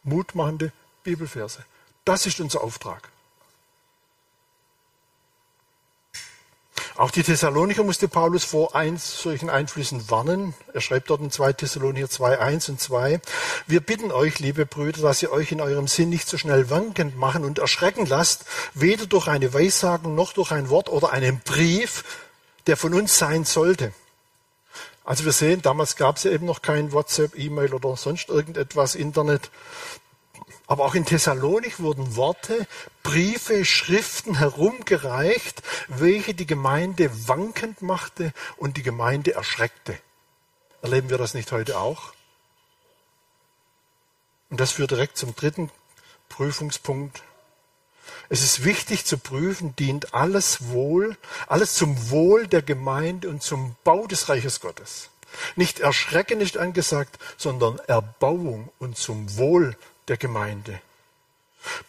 Mutmachende 0.05 0.71
Bibelverse. 1.03 1.65
Das 2.05 2.27
ist 2.27 2.39
unser 2.41 2.63
Auftrag. 2.63 3.09
Auch 6.97 7.11
die 7.11 7.25
Thessalonicher 7.25 7.83
musste 7.83 8.07
Paulus 8.07 8.45
vor 8.45 8.77
eins, 8.77 9.21
solchen 9.21 9.51
Einflüssen 9.51 10.09
warnen. 10.11 10.55
Er 10.73 10.81
schreibt 10.81 11.11
dort 11.11 11.23
in 11.23 11.33
2 11.33 11.55
Thessalonicher 11.55 12.09
2, 12.09 12.39
1 12.39 12.69
und 12.69 12.81
2. 12.81 13.21
Wir 13.67 13.81
bitten 13.81 14.13
euch, 14.13 14.39
liebe 14.39 14.65
Brüder, 14.65 15.03
dass 15.03 15.21
ihr 15.21 15.33
euch 15.33 15.51
in 15.51 15.61
eurem 15.61 15.89
Sinn 15.89 16.09
nicht 16.09 16.29
so 16.29 16.39
schnell 16.39 16.71
wankend 16.71 17.19
machen 17.19 17.45
und 17.45 17.59
erschrecken 17.59 18.07
lasst, 18.07 18.45
weder 18.75 19.07
durch 19.07 19.27
eine 19.27 19.53
Weissagung 19.53 20.15
noch 20.15 20.35
durch 20.35 20.53
ein 20.53 20.69
Wort 20.69 20.89
oder 20.89 21.11
einen 21.11 21.41
Brief, 21.41 22.05
der 22.69 22.77
von 22.77 22.95
uns 22.95 23.19
sein 23.19 23.45
sollte. 23.45 23.93
Also 25.03 25.25
wir 25.25 25.33
sehen, 25.33 25.63
damals 25.63 25.97
gab 25.97 26.19
es 26.19 26.23
ja 26.23 26.31
eben 26.31 26.47
noch 26.47 26.63
kein 26.63 26.93
WhatsApp, 26.93 27.37
E-Mail 27.37 27.75
oder 27.75 27.97
sonst 27.97 28.29
irgendetwas, 28.29 28.95
Internet. 28.95 29.51
Aber 30.75 30.87
auch 30.87 30.97
in 30.97 31.05
Thessalonik 31.05 31.79
wurden 31.79 32.17
Worte, 32.17 32.67
Briefe, 33.05 33.65
Schriften 33.65 34.39
herumgereicht, 34.39 35.63
welche 35.87 36.35
die 36.35 36.49
Gemeinde 36.49 37.29
wankend 37.29 37.81
machte 37.81 38.33
und 38.57 38.77
die 38.77 38.83
Gemeinde 38.83 39.35
erschreckte. 39.35 39.97
Erleben 40.83 41.11
wir 41.11 41.17
das 41.17 41.33
nicht 41.33 41.53
heute 41.53 41.79
auch? 41.79 42.13
Und 44.51 44.59
das 44.59 44.73
führt 44.73 44.91
direkt 44.91 45.17
zum 45.17 45.37
dritten 45.37 45.71
Prüfungspunkt. 46.29 47.23
Es 48.29 48.43
ist 48.43 48.65
wichtig 48.65 49.05
zu 49.05 49.17
prüfen, 49.17 49.77
dient 49.77 50.13
alles 50.13 50.71
Wohl, 50.71 51.17
alles 51.47 51.75
zum 51.77 52.11
Wohl 52.11 52.49
der 52.49 52.63
Gemeinde 52.63 53.29
und 53.29 53.45
zum 53.45 53.77
Bau 53.85 54.09
des 54.09 54.29
Reiches 54.29 54.59
Gottes. 54.59 55.11
Nicht 55.55 55.79
Erschrecken 55.79 56.41
ist 56.41 56.59
angesagt, 56.59 57.17
sondern 57.37 57.79
Erbauung 57.87 58.71
und 58.81 58.99
zum 58.99 59.37
Wohl 59.37 59.77
der 60.09 60.17
Gemeinde. 60.17 60.81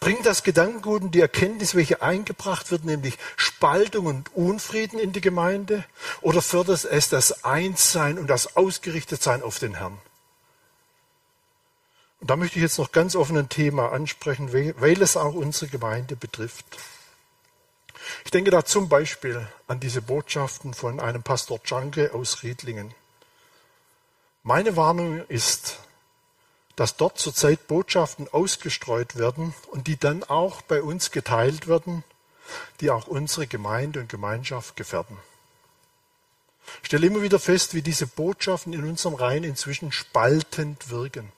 Bringt 0.00 0.24
das 0.24 0.42
Gedankengut 0.42 1.02
und 1.02 1.10
die 1.14 1.20
Erkenntnis, 1.20 1.74
welche 1.74 2.00
eingebracht 2.00 2.70
wird, 2.70 2.84
nämlich 2.84 3.18
Spaltung 3.36 4.06
und 4.06 4.34
Unfrieden 4.34 4.98
in 4.98 5.12
die 5.12 5.20
Gemeinde? 5.20 5.84
Oder 6.22 6.40
fördert 6.40 6.84
es 6.84 7.08
das 7.08 7.44
Einssein 7.44 8.18
und 8.18 8.28
das 8.28 8.56
Ausgerichtetsein 8.56 9.42
auf 9.42 9.58
den 9.58 9.74
Herrn? 9.74 9.98
Und 12.20 12.30
da 12.30 12.36
möchte 12.36 12.56
ich 12.56 12.62
jetzt 12.62 12.78
noch 12.78 12.92
ganz 12.92 13.14
offen 13.14 13.36
ein 13.36 13.50
Thema 13.50 13.92
ansprechen, 13.92 14.52
weil 14.52 15.02
es 15.02 15.16
auch 15.16 15.34
unsere 15.34 15.68
Gemeinde 15.68 16.16
betrifft. 16.16 16.64
Ich 18.24 18.30
denke 18.30 18.50
da 18.50 18.64
zum 18.64 18.88
Beispiel 18.88 19.46
an 19.66 19.80
diese 19.80 20.00
Botschaften 20.00 20.74
von 20.74 21.00
einem 21.00 21.22
Pastor 21.22 21.60
Janke 21.64 22.14
aus 22.14 22.42
Riedlingen. 22.42 22.94
Meine 24.42 24.76
Warnung 24.76 25.26
ist, 25.28 25.80
dass 26.76 26.96
dort 26.96 27.18
zurzeit 27.18 27.66
Botschaften 27.66 28.28
ausgestreut 28.30 29.16
werden 29.16 29.54
und 29.70 29.86
die 29.86 29.98
dann 29.98 30.22
auch 30.24 30.60
bei 30.62 30.82
uns 30.82 31.10
geteilt 31.10 31.66
werden, 31.66 32.04
die 32.80 32.90
auch 32.90 33.06
unsere 33.06 33.46
Gemeinde 33.46 34.00
und 34.00 34.08
Gemeinschaft 34.08 34.76
gefährden. 34.76 35.16
Ich 36.82 36.86
stelle 36.86 37.06
immer 37.06 37.22
wieder 37.22 37.38
fest, 37.38 37.74
wie 37.74 37.82
diese 37.82 38.06
Botschaften 38.06 38.72
in 38.72 38.84
unserem 38.84 39.14
Reihen 39.14 39.44
inzwischen 39.44 39.90
spaltend 39.90 40.90
wirken. 40.90 41.32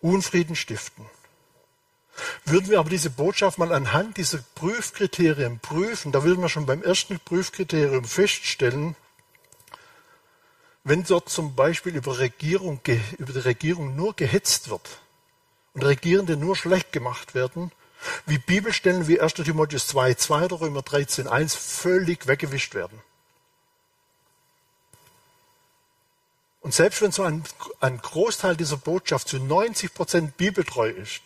Unfrieden 0.00 0.56
stiften. 0.56 1.04
Würden 2.44 2.70
wir 2.70 2.78
aber 2.78 2.90
diese 2.90 3.10
Botschaft 3.10 3.58
mal 3.58 3.72
anhand 3.72 4.16
dieser 4.16 4.38
Prüfkriterien 4.54 5.60
prüfen, 5.60 6.12
da 6.12 6.24
würden 6.24 6.40
wir 6.40 6.48
schon 6.48 6.66
beim 6.66 6.82
ersten 6.82 7.20
Prüfkriterium 7.20 8.04
feststellen, 8.04 8.96
wenn 10.88 11.04
dort 11.04 11.28
zum 11.28 11.54
Beispiel 11.54 11.96
über, 11.96 12.18
Regierung, 12.18 12.80
über 13.18 13.32
die 13.32 13.38
Regierung 13.40 13.94
nur 13.94 14.14
gehetzt 14.14 14.70
wird 14.70 15.00
und 15.74 15.84
Regierende 15.84 16.36
nur 16.36 16.56
schlecht 16.56 16.92
gemacht 16.92 17.34
werden, 17.34 17.72
wie 18.26 18.38
Bibelstellen 18.38 19.06
wie 19.06 19.20
1. 19.20 19.34
Timotheus 19.34 19.86
2, 19.88 20.14
2 20.14 20.44
oder 20.46 20.60
Römer 20.60 20.82
13, 20.82 21.28
1 21.28 21.54
völlig 21.54 22.26
weggewischt 22.26 22.74
werden. 22.74 23.00
Und 26.60 26.74
selbst 26.74 27.02
wenn 27.02 27.12
so 27.12 27.22
ein, 27.22 27.44
ein 27.80 27.98
Großteil 27.98 28.56
dieser 28.56 28.76
Botschaft 28.76 29.28
zu 29.28 29.38
90 29.38 29.94
Prozent 29.94 30.36
bibeltreu 30.36 30.88
ist, 30.88 31.22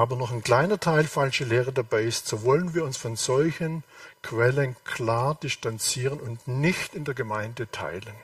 aber 0.00 0.16
noch 0.16 0.32
ein 0.32 0.42
kleiner 0.42 0.80
Teil 0.80 1.04
falsche 1.04 1.44
Lehre 1.44 1.74
dabei 1.74 2.04
ist, 2.04 2.26
so 2.26 2.42
wollen 2.42 2.72
wir 2.72 2.84
uns 2.84 2.96
von 2.96 3.16
solchen 3.16 3.84
Quellen 4.22 4.74
klar 4.82 5.34
distanzieren 5.34 6.18
und 6.18 6.48
nicht 6.48 6.94
in 6.94 7.04
der 7.04 7.12
Gemeinde 7.12 7.70
teilen. 7.70 8.14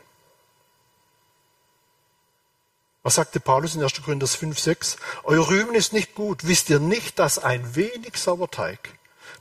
Was 3.03 3.16
sagte 3.16 3.41
Paulus 3.41 3.74
in 3.74 3.83
1. 3.83 4.03
Korinther 4.03 4.27
5, 4.27 4.59
6? 4.59 4.97
Euer 5.24 5.47
Rühmen 5.49 5.74
ist 5.74 5.93
nicht 5.93 6.14
gut. 6.14 6.47
Wisst 6.47 6.70
ihr 6.70 6.81
nicht, 6.81 7.18
dass 7.18 7.39
ein 7.39 7.77
wenig 7.77 8.16
Sauerteig 8.16 8.89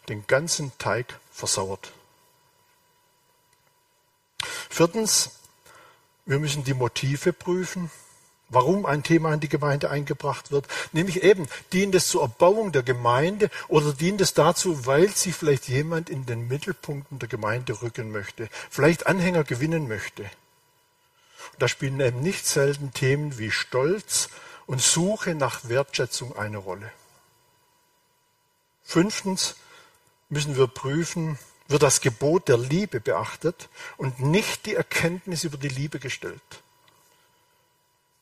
den 0.09 0.27
ganzen 0.27 0.77
Teig 0.77 1.17
versauert? 1.31 1.93
Viertens, 4.69 5.31
wir 6.25 6.39
müssen 6.39 6.65
die 6.65 6.73
Motive 6.73 7.31
prüfen 7.31 7.89
warum 8.49 8.85
ein 8.85 9.03
Thema 9.03 9.33
in 9.33 9.39
die 9.39 9.49
Gemeinde 9.49 9.89
eingebracht 9.89 10.51
wird. 10.51 10.67
Nämlich 10.91 11.23
eben, 11.23 11.47
dient 11.73 11.95
es 11.95 12.07
zur 12.07 12.21
Erbauung 12.21 12.71
der 12.71 12.83
Gemeinde 12.83 13.49
oder 13.67 13.93
dient 13.93 14.21
es 14.21 14.33
dazu, 14.33 14.85
weil 14.85 15.09
sich 15.09 15.35
vielleicht 15.35 15.67
jemand 15.67 16.09
in 16.09 16.25
den 16.25 16.47
Mittelpunkten 16.47 17.19
der 17.19 17.29
Gemeinde 17.29 17.81
rücken 17.81 18.11
möchte, 18.11 18.49
vielleicht 18.69 19.07
Anhänger 19.07 19.43
gewinnen 19.43 19.87
möchte. 19.87 20.23
Und 20.23 21.61
da 21.61 21.67
spielen 21.67 21.99
eben 21.99 22.21
nicht 22.21 22.45
selten 22.45 22.93
Themen 22.93 23.37
wie 23.37 23.51
Stolz 23.51 24.29
und 24.65 24.81
Suche 24.81 25.35
nach 25.35 25.69
Wertschätzung 25.69 26.37
eine 26.37 26.57
Rolle. 26.57 26.91
Fünftens 28.83 29.55
müssen 30.29 30.57
wir 30.57 30.67
prüfen, 30.67 31.39
wird 31.67 31.81
das 31.81 32.01
Gebot 32.01 32.47
der 32.47 32.57
Liebe 32.57 32.99
beachtet 32.99 33.69
und 33.97 34.19
nicht 34.19 34.65
die 34.65 34.75
Erkenntnis 34.75 35.43
über 35.43 35.57
die 35.57 35.69
Liebe 35.69 35.99
gestellt. 35.99 36.41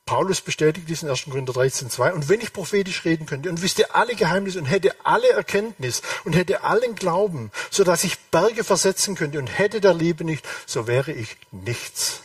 Paulus 0.06 0.42
bestätigt 0.42 0.90
diesen 0.90 1.10
1. 1.10 1.26
Korinther 1.26 1.54
13, 1.54 1.90
2. 1.90 2.14
Und 2.14 2.28
wenn 2.28 2.42
ich 2.42 2.52
prophetisch 2.52 3.06
reden 3.06 3.26
könnte 3.26 3.50
und 3.50 3.62
wüsste 3.62 3.96
alle 3.96 4.16
Geheimnisse 4.16 4.60
und 4.60 4.66
hätte 4.66 4.94
alle 5.06 5.30
Erkenntnis 5.30 6.02
und 6.26 6.34
hätte 6.34 6.64
allen 6.64 6.96
Glauben, 6.96 7.52
so 7.72 7.84
dass 7.84 8.04
ich 8.04 8.20
Berge 8.20 8.64
versetzen 8.64 9.16
könnte 9.16 9.40
und 9.40 9.48
hätte 9.48 9.80
der 9.80 9.94
Liebe 9.94 10.26
nicht, 10.26 10.46
so 10.66 10.88
wäre 10.88 11.14
ich 11.14 11.38
nichts. 11.52 12.22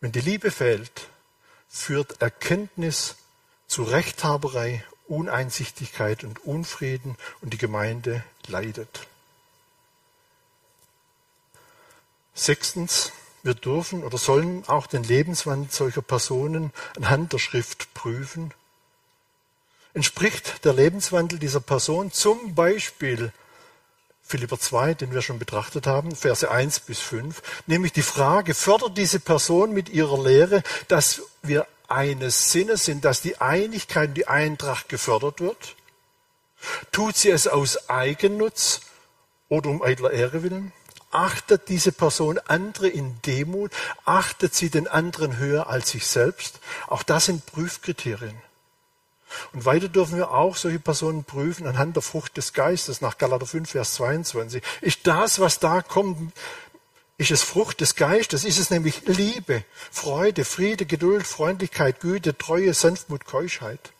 Wenn 0.00 0.12
die 0.12 0.20
Liebe 0.20 0.50
fehlt, 0.50 1.08
führt 1.68 2.22
Erkenntnis 2.22 3.16
zu 3.66 3.82
Rechthaberei, 3.82 4.82
Uneinsichtigkeit 5.08 6.24
und 6.24 6.44
Unfrieden 6.44 7.16
und 7.42 7.52
die 7.52 7.58
Gemeinde 7.58 8.24
leidet. 8.46 9.06
Sechstens, 12.32 13.12
wir 13.42 13.54
dürfen 13.54 14.04
oder 14.04 14.18
sollen 14.18 14.64
auch 14.66 14.86
den 14.86 15.02
Lebenswandel 15.02 15.70
solcher 15.70 16.02
Personen 16.02 16.72
anhand 16.96 17.32
der 17.32 17.38
Schrift 17.38 17.92
prüfen. 17.94 18.52
Entspricht 19.94 20.64
der 20.64 20.72
Lebenswandel 20.72 21.38
dieser 21.38 21.60
Person 21.60 22.12
zum 22.12 22.54
Beispiel 22.54 23.32
Philipper 24.22 24.60
2, 24.60 24.94
den 24.94 25.12
wir 25.12 25.22
schon 25.22 25.40
betrachtet 25.40 25.88
haben, 25.88 26.14
Verse 26.14 26.48
1 26.48 26.80
bis 26.80 27.00
5, 27.00 27.42
nämlich 27.66 27.92
die 27.92 28.02
Frage, 28.02 28.54
fördert 28.54 28.96
diese 28.96 29.18
Person 29.18 29.72
mit 29.72 29.88
ihrer 29.88 30.22
Lehre, 30.22 30.62
dass 30.86 31.22
wir 31.42 31.66
eines 31.88 32.52
Sinnes 32.52 32.84
sind, 32.84 33.04
dass 33.04 33.22
die 33.22 33.40
Einigkeit 33.40 34.10
und 34.10 34.14
die 34.14 34.28
Eintracht 34.28 34.88
gefördert 34.88 35.40
wird? 35.40 35.74
Tut 36.92 37.16
sie 37.16 37.30
es 37.30 37.48
aus 37.48 37.88
Eigennutz 37.90 38.82
oder 39.48 39.68
um 39.68 39.82
eitler 39.82 40.12
Ehre 40.12 40.44
willen? 40.44 40.72
Achtet 41.10 41.68
diese 41.68 41.92
Person 41.92 42.38
andere 42.46 42.88
in 42.88 43.20
Demut? 43.22 43.72
Achtet 44.04 44.54
sie 44.54 44.70
den 44.70 44.86
anderen 44.86 45.38
höher 45.38 45.68
als 45.68 45.90
sich 45.90 46.06
selbst? 46.06 46.60
Auch 46.86 47.02
das 47.02 47.26
sind 47.26 47.46
Prüfkriterien. 47.46 48.36
Und 49.52 49.64
weiter 49.64 49.88
dürfen 49.88 50.16
wir 50.16 50.32
auch 50.32 50.56
solche 50.56 50.80
Personen 50.80 51.24
prüfen 51.24 51.66
anhand 51.66 51.96
der 51.96 52.02
Frucht 52.02 52.36
des 52.36 52.52
Geistes 52.52 53.00
nach 53.00 53.18
Galater 53.18 53.46
5, 53.46 53.70
Vers 53.70 53.94
22. 53.94 54.62
Ist 54.80 55.06
das, 55.06 55.40
was 55.40 55.58
da 55.58 55.82
kommt, 55.82 56.32
ist 57.16 57.30
es 57.30 57.42
Frucht 57.42 57.80
des 57.80 57.96
Geistes? 57.96 58.44
Ist 58.44 58.58
es 58.58 58.70
nämlich 58.70 59.02
Liebe, 59.06 59.64
Freude, 59.90 60.44
Friede, 60.44 60.86
Geduld, 60.86 61.26
Freundlichkeit, 61.26 62.00
Güte, 62.00 62.36
Treue, 62.38 62.72
Sanftmut, 62.72 63.24
Keuschheit? 63.24 63.92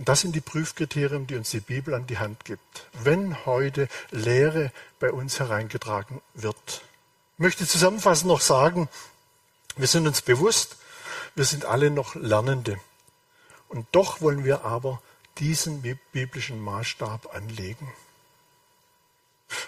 Und 0.00 0.08
das 0.08 0.22
sind 0.22 0.34
die 0.34 0.40
Prüfkriterien, 0.40 1.26
die 1.26 1.36
uns 1.36 1.50
die 1.50 1.60
Bibel 1.60 1.92
an 1.92 2.06
die 2.06 2.16
Hand 2.16 2.46
gibt, 2.46 2.86
wenn 3.04 3.44
heute 3.44 3.86
Lehre 4.10 4.72
bei 4.98 5.12
uns 5.12 5.38
hereingetragen 5.38 6.22
wird. 6.32 6.80
Ich 7.34 7.38
möchte 7.38 7.66
zusammenfassend 7.66 8.28
noch 8.28 8.40
sagen, 8.40 8.88
wir 9.76 9.86
sind 9.86 10.06
uns 10.06 10.22
bewusst, 10.22 10.78
wir 11.34 11.44
sind 11.44 11.66
alle 11.66 11.90
noch 11.90 12.14
Lernende. 12.14 12.80
Und 13.68 13.86
doch 13.92 14.22
wollen 14.22 14.42
wir 14.42 14.64
aber 14.64 15.02
diesen 15.36 15.82
biblischen 16.12 16.62
Maßstab 16.62 17.34
anlegen. 17.34 17.92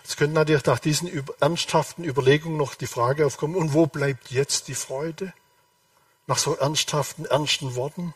Es 0.02 0.16
könnte 0.16 0.32
natürlich 0.32 0.64
nach 0.64 0.78
diesen 0.78 1.10
ernsthaften 1.40 2.04
Überlegungen 2.04 2.56
noch 2.56 2.74
die 2.74 2.86
Frage 2.86 3.26
aufkommen, 3.26 3.54
und 3.54 3.74
wo 3.74 3.84
bleibt 3.84 4.30
jetzt 4.30 4.68
die 4.68 4.74
Freude? 4.74 5.34
Nach 6.26 6.38
so 6.38 6.56
ernsthaften, 6.56 7.26
ernsten 7.26 7.74
Worten? 7.74 8.14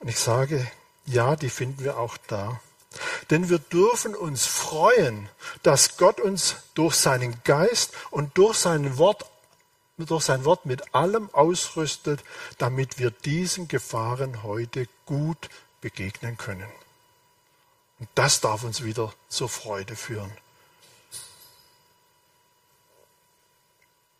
Und 0.00 0.08
ich 0.08 0.18
sage, 0.18 0.66
ja, 1.06 1.36
die 1.36 1.50
finden 1.50 1.84
wir 1.84 1.98
auch 1.98 2.16
da. 2.28 2.60
Denn 3.30 3.48
wir 3.48 3.58
dürfen 3.58 4.14
uns 4.14 4.46
freuen, 4.46 5.28
dass 5.62 5.96
Gott 5.96 6.20
uns 6.20 6.56
durch 6.74 6.94
seinen 6.94 7.42
Geist 7.44 7.92
und 8.10 8.36
durch 8.38 8.58
sein 8.58 8.98
Wort, 8.98 9.24
durch 9.98 10.24
sein 10.24 10.44
Wort 10.44 10.66
mit 10.66 10.94
allem 10.94 11.28
ausrüstet, 11.32 12.22
damit 12.58 12.98
wir 12.98 13.10
diesen 13.10 13.68
Gefahren 13.68 14.42
heute 14.42 14.86
gut 15.06 15.50
begegnen 15.80 16.36
können. 16.36 16.68
Und 17.98 18.08
das 18.14 18.40
darf 18.40 18.62
uns 18.62 18.82
wieder 18.84 19.12
zur 19.28 19.48
Freude 19.48 19.96
führen. 19.96 20.32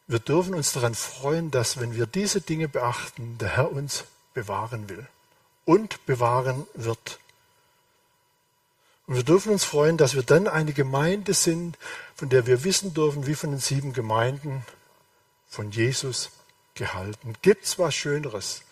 Wir 0.06 0.18
dürfen 0.18 0.54
uns 0.54 0.72
daran 0.72 0.94
freuen, 0.94 1.50
dass 1.50 1.80
wenn 1.80 1.94
wir 1.94 2.06
diese 2.06 2.40
Dinge 2.40 2.68
beachten, 2.68 3.38
der 3.38 3.56
Herr 3.56 3.72
uns 3.72 4.04
bewahren 4.34 4.88
will 4.88 5.08
und 5.64 6.04
bewahren 6.06 6.66
wird. 6.74 7.18
Und 9.06 9.16
wir 9.16 9.22
dürfen 9.22 9.52
uns 9.52 9.64
freuen, 9.64 9.96
dass 9.96 10.14
wir 10.14 10.22
dann 10.22 10.48
eine 10.48 10.72
Gemeinde 10.72 11.34
sind, 11.34 11.76
von 12.14 12.28
der 12.28 12.46
wir 12.46 12.64
wissen 12.64 12.94
dürfen, 12.94 13.26
wie 13.26 13.34
von 13.34 13.50
den 13.50 13.60
sieben 13.60 13.92
Gemeinden 13.92 14.64
von 15.48 15.70
Jesus 15.70 16.30
gehalten. 16.74 17.34
Gibt 17.42 17.64
es 17.64 17.78
was 17.78 17.94
Schöneres, 17.94 18.62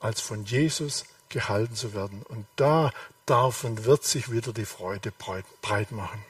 als 0.00 0.20
von 0.20 0.44
Jesus 0.44 1.04
gehalten 1.28 1.74
zu 1.74 1.92
werden? 1.92 2.22
Und 2.28 2.46
da 2.56 2.92
darf 3.26 3.64
und 3.64 3.84
wird 3.84 4.04
sich 4.04 4.30
wieder 4.30 4.52
die 4.52 4.64
Freude 4.64 5.12
breit 5.12 5.92
machen. 5.92 6.24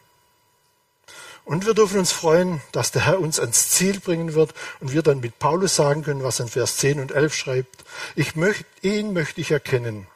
Und 1.44 1.66
wir 1.66 1.74
dürfen 1.74 1.98
uns 1.98 2.12
freuen, 2.12 2.62
dass 2.72 2.90
der 2.90 3.04
Herr 3.04 3.20
uns 3.20 3.38
ans 3.38 3.70
Ziel 3.70 4.00
bringen 4.00 4.32
wird 4.32 4.54
und 4.80 4.92
wir 4.92 5.02
dann 5.02 5.20
mit 5.20 5.38
Paulus 5.38 5.76
sagen 5.76 6.02
können, 6.02 6.22
was 6.22 6.40
in 6.40 6.48
Vers 6.48 6.78
10 6.78 7.00
und 7.00 7.12
11 7.12 7.34
schreibt. 7.34 7.84
Ich 8.14 8.34
möchte, 8.34 8.64
ihn 8.80 9.12
möchte 9.12 9.40
ich 9.42 9.50
erkennen 9.50 10.06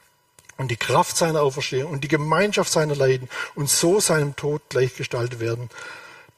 und 0.57 0.70
die 0.70 0.76
Kraft 0.76 1.16
seiner 1.16 1.43
Auferstehung 1.43 1.93
und 1.93 2.03
die 2.03 2.09
Gemeinschaft 2.09 2.72
seiner 2.72 2.97
Leiden 2.97 3.29
und 3.55 3.68
so 3.68 4.01
seinem 4.01 4.37
Tod 4.37 4.62
gleichgestaltet 4.70 5.39
werden, 5.39 5.68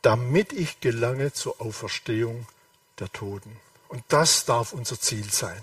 damit 0.03 0.53
ich 0.53 0.81
gelange 0.81 1.33
zur 1.33 1.61
Auferstehung 1.61 2.47
der 2.99 3.13
Toten. 3.13 3.57
Und 3.89 4.03
das 4.09 4.45
darf 4.45 4.73
unser 4.73 5.01
Ziel 5.01 5.31
sein. 5.31 5.63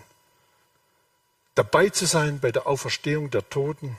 Dabei 1.55 1.89
zu 1.89 2.05
sein 2.05 2.39
bei 2.39 2.51
der 2.51 2.67
Auferstehung 2.67 3.29
der 3.29 3.49
Toten 3.49 3.97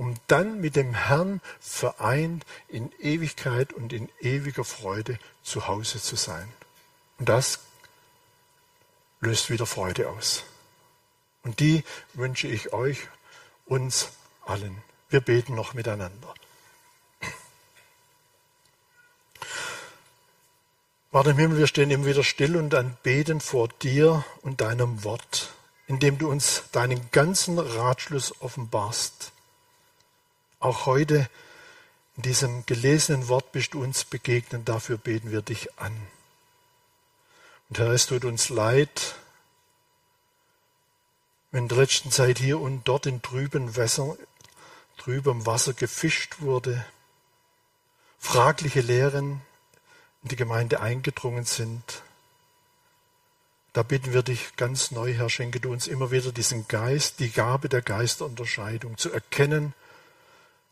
um 0.00 0.14
dann 0.28 0.62
mit 0.62 0.76
dem 0.76 0.94
Herrn 0.94 1.42
vereint 1.60 2.46
in 2.68 2.90
Ewigkeit 3.00 3.74
und 3.74 3.92
in 3.92 4.08
ewiger 4.18 4.64
Freude 4.64 5.18
zu 5.42 5.68
Hause 5.68 6.00
zu 6.00 6.16
sein. 6.16 6.48
Und 7.18 7.28
das 7.28 7.58
löst 9.20 9.50
wieder 9.50 9.66
Freude 9.66 10.08
aus. 10.08 10.44
Und 11.42 11.60
die 11.60 11.84
wünsche 12.14 12.48
ich 12.48 12.72
euch, 12.72 13.08
uns 13.66 14.08
allen. 14.46 14.82
Wir 15.10 15.20
beten 15.20 15.54
noch 15.54 15.74
miteinander. 15.74 16.32
Vater 21.12 21.32
im 21.32 21.36
Himmel, 21.36 21.58
wir 21.58 21.66
stehen 21.66 21.90
immer 21.90 22.06
wieder 22.06 22.24
still 22.24 22.56
und 22.56 22.74
anbeten 22.74 23.42
vor 23.42 23.68
dir 23.68 24.24
und 24.40 24.62
deinem 24.62 25.04
Wort, 25.04 25.52
indem 25.88 26.16
du 26.16 26.30
uns 26.30 26.62
deinen 26.72 27.10
ganzen 27.10 27.58
Ratschluss 27.58 28.40
offenbarst. 28.40 29.32
Auch 30.60 30.84
heute 30.84 31.28
in 32.16 32.22
diesem 32.22 32.66
gelesenen 32.66 33.28
Wort 33.28 33.50
bist 33.50 33.72
du 33.72 33.82
uns 33.82 34.04
begegnet, 34.04 34.68
dafür 34.68 34.98
beten 34.98 35.30
wir 35.30 35.40
dich 35.40 35.78
an. 35.78 35.96
Und 37.70 37.78
Herr, 37.78 37.92
es 37.92 38.06
tut 38.06 38.26
uns 38.26 38.50
leid, 38.50 39.14
wenn 41.50 41.62
in 41.62 41.68
der 41.68 41.78
letzten 41.78 42.10
Zeit 42.10 42.38
hier 42.38 42.60
und 42.60 42.86
dort 42.86 43.06
in 43.06 43.22
trüben 43.22 43.74
Wässern, 43.74 44.18
trübem 44.98 45.46
Wasser 45.46 45.72
gefischt 45.72 46.40
wurde, 46.40 46.84
fragliche 48.18 48.82
Lehren 48.82 49.40
in 50.22 50.28
die 50.28 50.36
Gemeinde 50.36 50.80
eingedrungen 50.80 51.46
sind. 51.46 52.02
Da 53.72 53.82
bitten 53.82 54.12
wir 54.12 54.22
dich 54.22 54.56
ganz 54.56 54.90
neu, 54.90 55.14
Herr, 55.14 55.30
schenke 55.30 55.58
du 55.58 55.72
uns 55.72 55.86
immer 55.86 56.10
wieder 56.10 56.32
diesen 56.32 56.68
Geist, 56.68 57.18
die 57.18 57.30
Gabe 57.30 57.70
der 57.70 57.80
Geisterunterscheidung, 57.80 58.98
zu 58.98 59.10
erkennen, 59.10 59.72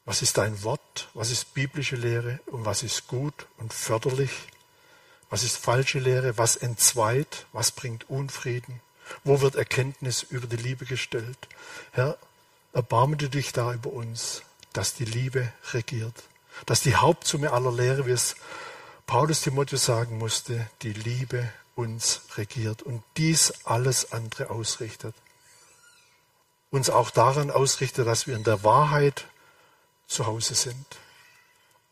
was 0.09 0.23
ist 0.23 0.39
dein 0.39 0.63
Wort? 0.63 1.11
Was 1.13 1.31
ist 1.31 1.53
biblische 1.53 1.95
Lehre? 1.95 2.41
Und 2.47 2.65
was 2.65 2.83
ist 2.83 3.09
gut 3.09 3.47
und 3.59 3.75
förderlich? 3.75 4.31
Was 5.29 5.43
ist 5.43 5.59
falsche 5.59 5.99
Lehre? 5.99 6.39
Was 6.39 6.57
entzweit? 6.57 7.45
Was 7.53 7.73
bringt 7.73 8.09
Unfrieden? 8.09 8.81
Wo 9.23 9.43
wird 9.43 9.55
Erkenntnis 9.55 10.23
über 10.23 10.47
die 10.47 10.57
Liebe 10.57 10.87
gestellt? 10.87 11.37
Herr, 11.93 12.17
erbarme 12.73 13.19
du 13.19 13.29
dich 13.29 13.53
da 13.53 13.75
über 13.75 13.93
uns, 13.93 14.41
dass 14.73 14.95
die 14.95 15.05
Liebe 15.05 15.53
regiert, 15.75 16.15
dass 16.65 16.81
die 16.81 16.97
Hauptsumme 16.97 17.53
aller 17.53 17.71
Lehre, 17.71 18.07
wie 18.07 18.13
es 18.13 18.35
Paulus 19.07 19.43
Timotheus 19.43 19.85
sagen 19.85 20.17
musste, 20.17 20.71
die 20.81 20.95
Liebe 20.95 21.53
uns 21.75 22.23
regiert 22.39 22.81
und 22.81 23.03
dies 23.19 23.53
alles 23.65 24.11
andere 24.11 24.49
ausrichtet. 24.49 25.15
Uns 26.71 26.89
auch 26.89 27.11
daran 27.11 27.51
ausrichtet, 27.51 28.07
dass 28.07 28.27
wir 28.27 28.37
in 28.37 28.45
der 28.45 28.65
Wahrheit 28.65 29.27
zu 30.09 30.27
Hause 30.27 30.55
sind. 30.55 30.87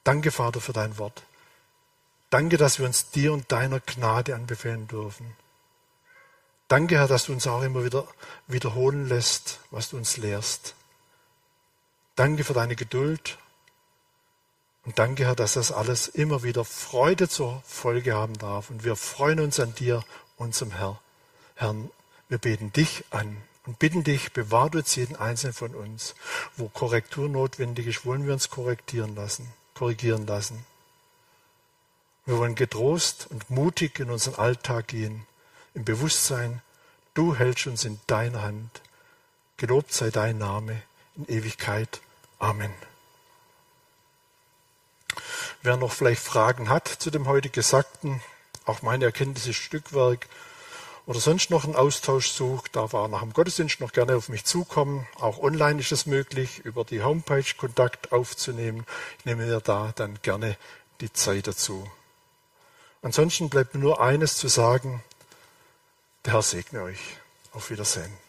Danke, 0.03 0.33
Vater, 0.33 0.61
für 0.61 0.73
dein 0.73 0.99
Wort. 0.99 1.23
Danke, 2.31 2.57
dass 2.57 2.79
wir 2.79 2.87
uns 2.87 3.11
dir 3.11 3.33
und 3.33 3.53
deiner 3.53 3.81
Gnade 3.81 4.35
anbefehlen 4.35 4.89
dürfen. 4.89 5.37
Danke, 6.69 6.97
Herr, 6.97 7.07
dass 7.07 7.27
du 7.27 7.33
uns 7.33 7.47
auch 7.47 7.62
immer 7.62 7.85
wieder 7.85 8.09
wiederholen 8.49 9.09
lässt, 9.09 9.61
was 9.71 9.91
du 9.91 9.97
uns 9.97 10.17
lehrst. 10.17 10.75
Danke 12.17 12.43
für 12.43 12.55
deine 12.55 12.75
Geduld. 12.75 13.39
Und 14.85 14.99
danke, 14.99 15.25
Herr, 15.27 15.37
dass 15.37 15.55
das 15.55 15.71
alles 15.71 16.09
immer 16.09 16.43
wieder 16.43 16.64
Freude 16.64 17.29
zur 17.29 17.62
Folge 17.67 18.14
haben 18.14 18.37
darf. 18.39 18.71
Und 18.71 18.85
wir 18.85 18.97
freuen 18.97 19.41
uns 19.41 19.61
an 19.61 19.75
dir, 19.75 20.05
unserem 20.37 20.73
Herr. 20.73 21.01
Herr, 21.55 21.75
wir 22.29 22.39
beten 22.39 22.73
dich 22.73 23.05
an 23.11 23.37
und 23.67 23.79
bitten 23.79 24.05
dich, 24.05 24.33
bewahr 24.33 24.71
du 24.71 24.79
jetzt 24.79 24.95
jeden 24.95 25.17
einzelnen 25.17 25.53
von 25.53 25.75
uns. 25.75 26.14
Wo 26.57 26.69
Korrektur 26.69 27.29
notwendig 27.29 27.87
ist, 27.87 28.07
wollen 28.07 28.25
wir 28.25 28.33
uns 28.33 28.49
korrigieren 28.49 29.14
lassen, 29.17 29.53
korrigieren 29.75 30.27
lassen. 30.27 30.64
Wir 32.25 32.39
wollen 32.39 32.55
getrost 32.55 33.27
und 33.31 33.51
mutig 33.51 34.01
in 34.01 34.11
unseren 34.11 34.37
Alltag 34.37 34.89
gehen, 34.89 35.27
im 35.75 35.85
Bewusstsein, 35.85 36.62
du 37.14 37.37
hältst 37.37 37.67
uns 37.67 37.85
in 37.85 38.01
deiner 38.07 38.43
Hand. 38.43 38.83
Gelobt 39.59 39.93
sei 39.93 40.11
dein 40.11 40.39
Name 40.39 40.83
in 41.17 41.27
Ewigkeit. 41.29 42.01
Amen. 42.39 42.73
Wer 45.62 45.77
noch 45.77 45.93
vielleicht 45.93 46.23
Fragen 46.23 46.69
hat 46.69 46.89
zu 46.89 47.11
dem 47.11 47.27
heute 47.27 47.51
Gesagten, 47.51 48.21
auch 48.64 48.83
meine 48.83 49.05
Erkenntnis 49.05 49.47
ist 49.47 49.57
Stückwerk 49.57 50.29
oder 51.07 51.21
sonst 51.21 51.51
noch 51.51 51.65
einen 51.65 51.77
Austausch 51.77 52.29
sucht, 52.31 52.75
darf 52.75 52.93
er 52.93 53.07
nach 53.09 53.21
dem 53.21 53.33
Gottesdienst 53.33 53.81
noch 53.81 53.93
gerne 53.93 54.17
auf 54.17 54.29
mich 54.29 54.45
zukommen. 54.45 55.07
Auch 55.21 55.39
online 55.39 55.81
ist 55.81 55.93
es 55.93 56.07
möglich, 56.07 56.59
über 56.65 56.85
die 56.85 57.03
Homepage 57.03 57.45
Kontakt 57.57 58.13
aufzunehmen. 58.13 58.85
Ich 59.21 59.25
nehme 59.25 59.47
mir 59.47 59.61
da 59.61 59.93
dann 59.95 60.19
gerne 60.23 60.57
die 61.01 61.13
Zeit 61.13 61.47
dazu. 61.47 61.89
Ansonsten 63.03 63.49
bleibt 63.49 63.75
mir 63.75 63.81
nur 63.81 64.01
eines 64.01 64.37
zu 64.37 64.49
sagen. 64.49 65.03
Der 66.25 66.35
Herr 66.35 66.43
segne 66.43 66.83
euch. 66.83 67.19
Auf 67.53 67.71
Wiedersehen. 67.71 68.26